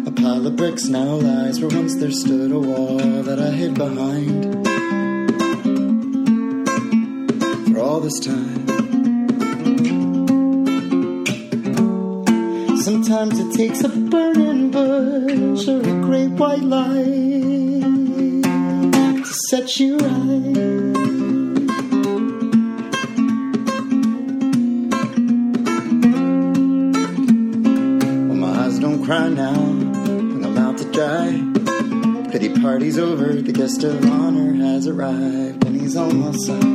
A 0.07 0.11
pile 0.11 0.47
of 0.47 0.55
bricks 0.55 0.85
now 0.85 1.15
lies 1.15 1.59
where 1.59 1.69
once 1.69 1.95
there 1.95 2.11
stood 2.11 2.51
a 2.51 2.59
wall 2.59 2.97
that 2.97 3.39
I 3.39 3.51
hid 3.51 3.75
behind. 3.75 4.67
For 7.67 7.79
all 7.79 7.99
this 7.99 8.19
time. 8.19 8.67
Sometimes 12.77 13.39
it 13.39 13.55
takes 13.55 13.83
a 13.83 13.89
flash 15.11 15.67
a 15.67 15.81
great 16.01 16.29
white 16.31 16.63
light 16.63 17.03
to 19.25 19.33
set 19.49 19.79
you 19.79 19.97
right. 19.97 20.55
Well, 28.27 28.37
my 28.37 28.65
eyes 28.65 28.79
don't 28.79 29.03
cry 29.03 29.27
now, 29.29 29.53
and 29.53 30.45
I'm 30.45 30.57
out 30.57 30.77
to 30.77 30.85
dry. 30.91 32.31
Pity 32.31 32.61
party's 32.61 32.97
over, 32.97 33.33
the 33.33 33.51
guest 33.51 33.83
of 33.83 34.05
honor 34.05 34.53
has 34.53 34.87
arrived, 34.87 35.65
and 35.65 35.81
he's 35.81 35.97
on 35.97 36.19
my 36.19 36.31
side. 36.31 36.70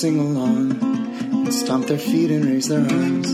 sing 0.00 0.18
along 0.20 0.80
and 0.80 1.52
stomp 1.52 1.86
their 1.86 1.98
feet 1.98 2.30
and 2.30 2.44
raise 2.44 2.68
their 2.68 2.80
arms. 2.80 3.30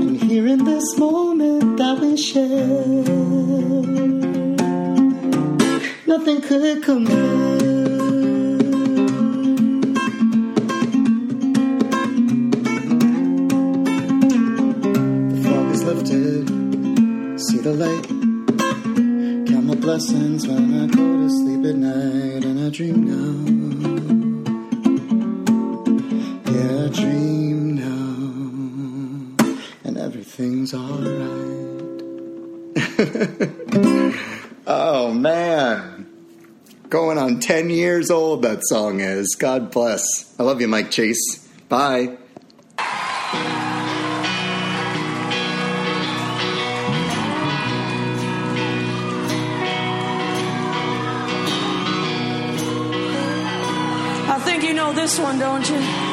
And 0.00 0.16
here 0.16 0.46
in 0.46 0.64
this 0.64 0.98
moment 0.98 1.78
that 1.78 1.98
we 2.00 2.16
share, 2.16 2.76
nothing 6.06 6.40
could 6.42 6.82
come 6.82 7.06
lifted, 15.84 16.48
see 17.40 17.58
the 17.58 17.72
light. 17.72 18.06
Count 19.48 19.64
my 19.66 19.74
blessings 19.74 20.46
when 20.46 20.80
I 20.80 20.86
go 20.86 21.22
to 21.22 21.30
sleep 21.30 21.64
at 21.66 21.76
night, 21.76 22.44
and 22.44 22.66
I 22.66 22.70
dream 22.70 23.04
now. 23.04 23.61
that 38.42 38.60
song 38.64 39.00
is. 39.00 39.34
God 39.38 39.70
bless. 39.70 40.02
I 40.38 40.42
love 40.42 40.60
you, 40.60 40.68
Mike 40.68 40.90
Chase. 40.90 41.38
Bye. 41.68 42.18
I 54.28 54.40
think 54.44 54.62
you 54.64 54.74
know 54.74 54.92
this 54.92 55.18
one, 55.18 55.38
don't 55.38 55.68
you? 55.68 56.11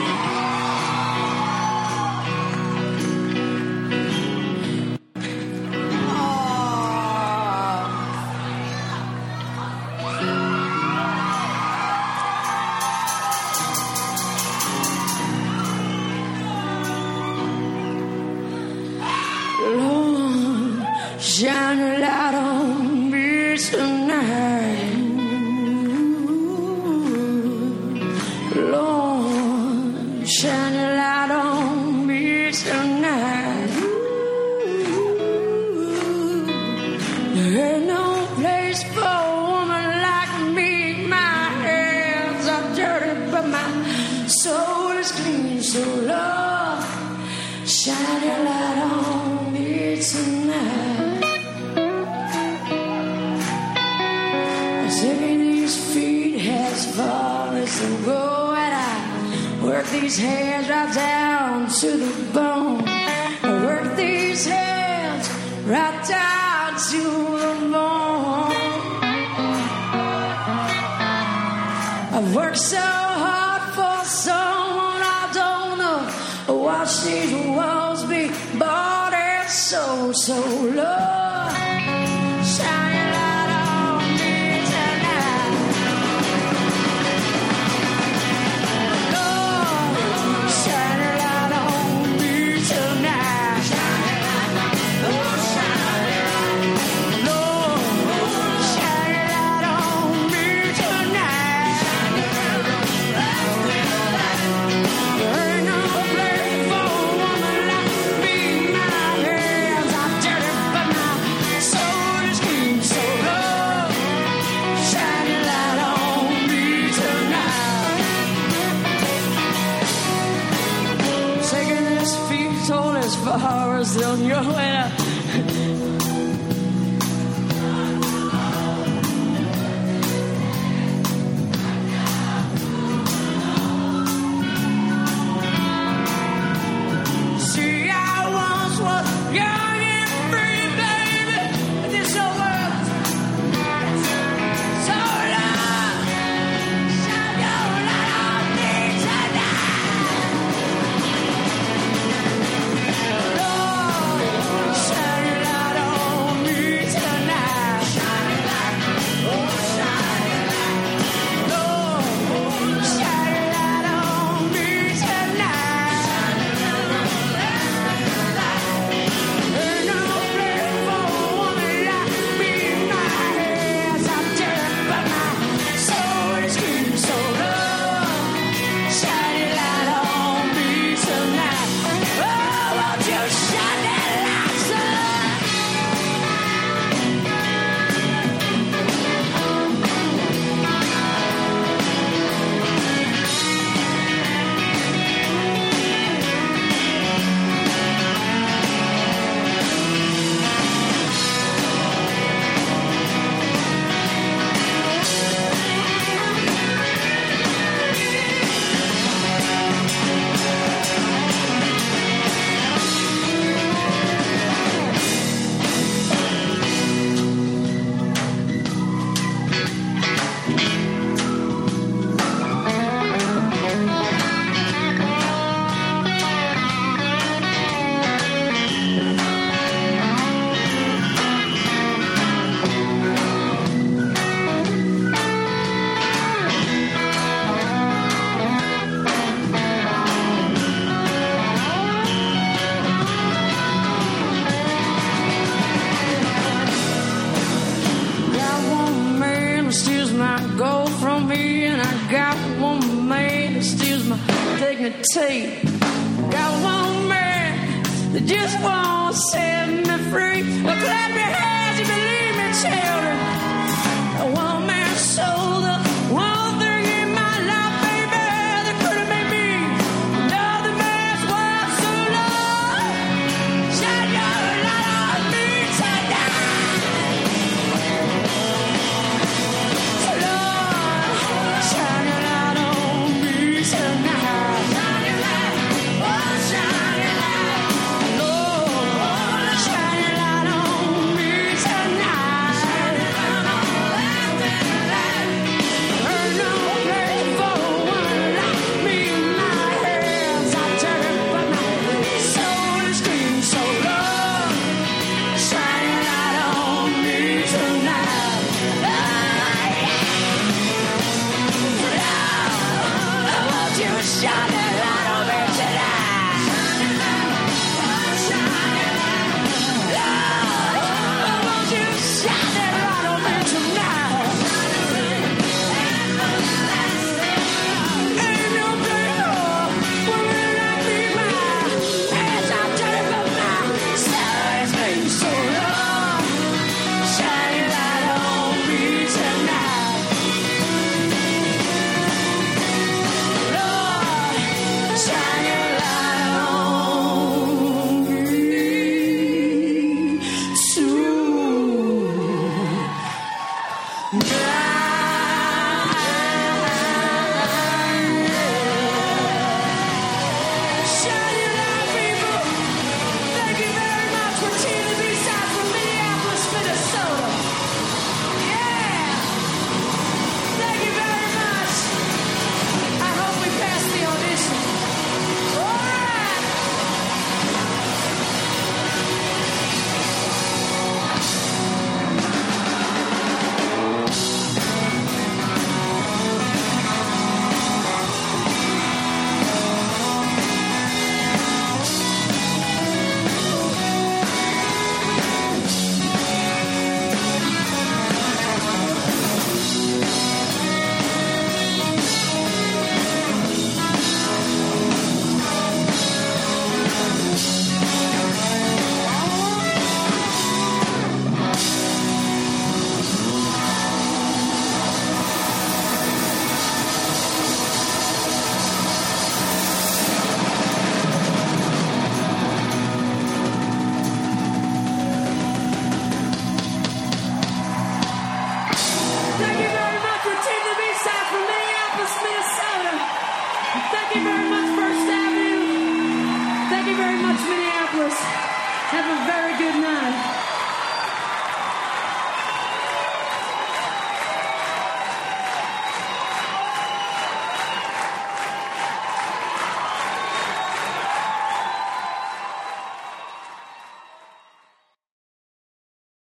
horrors 123.39 123.95
in 123.95 124.25
your 124.25 124.43
hair. 124.43 125.08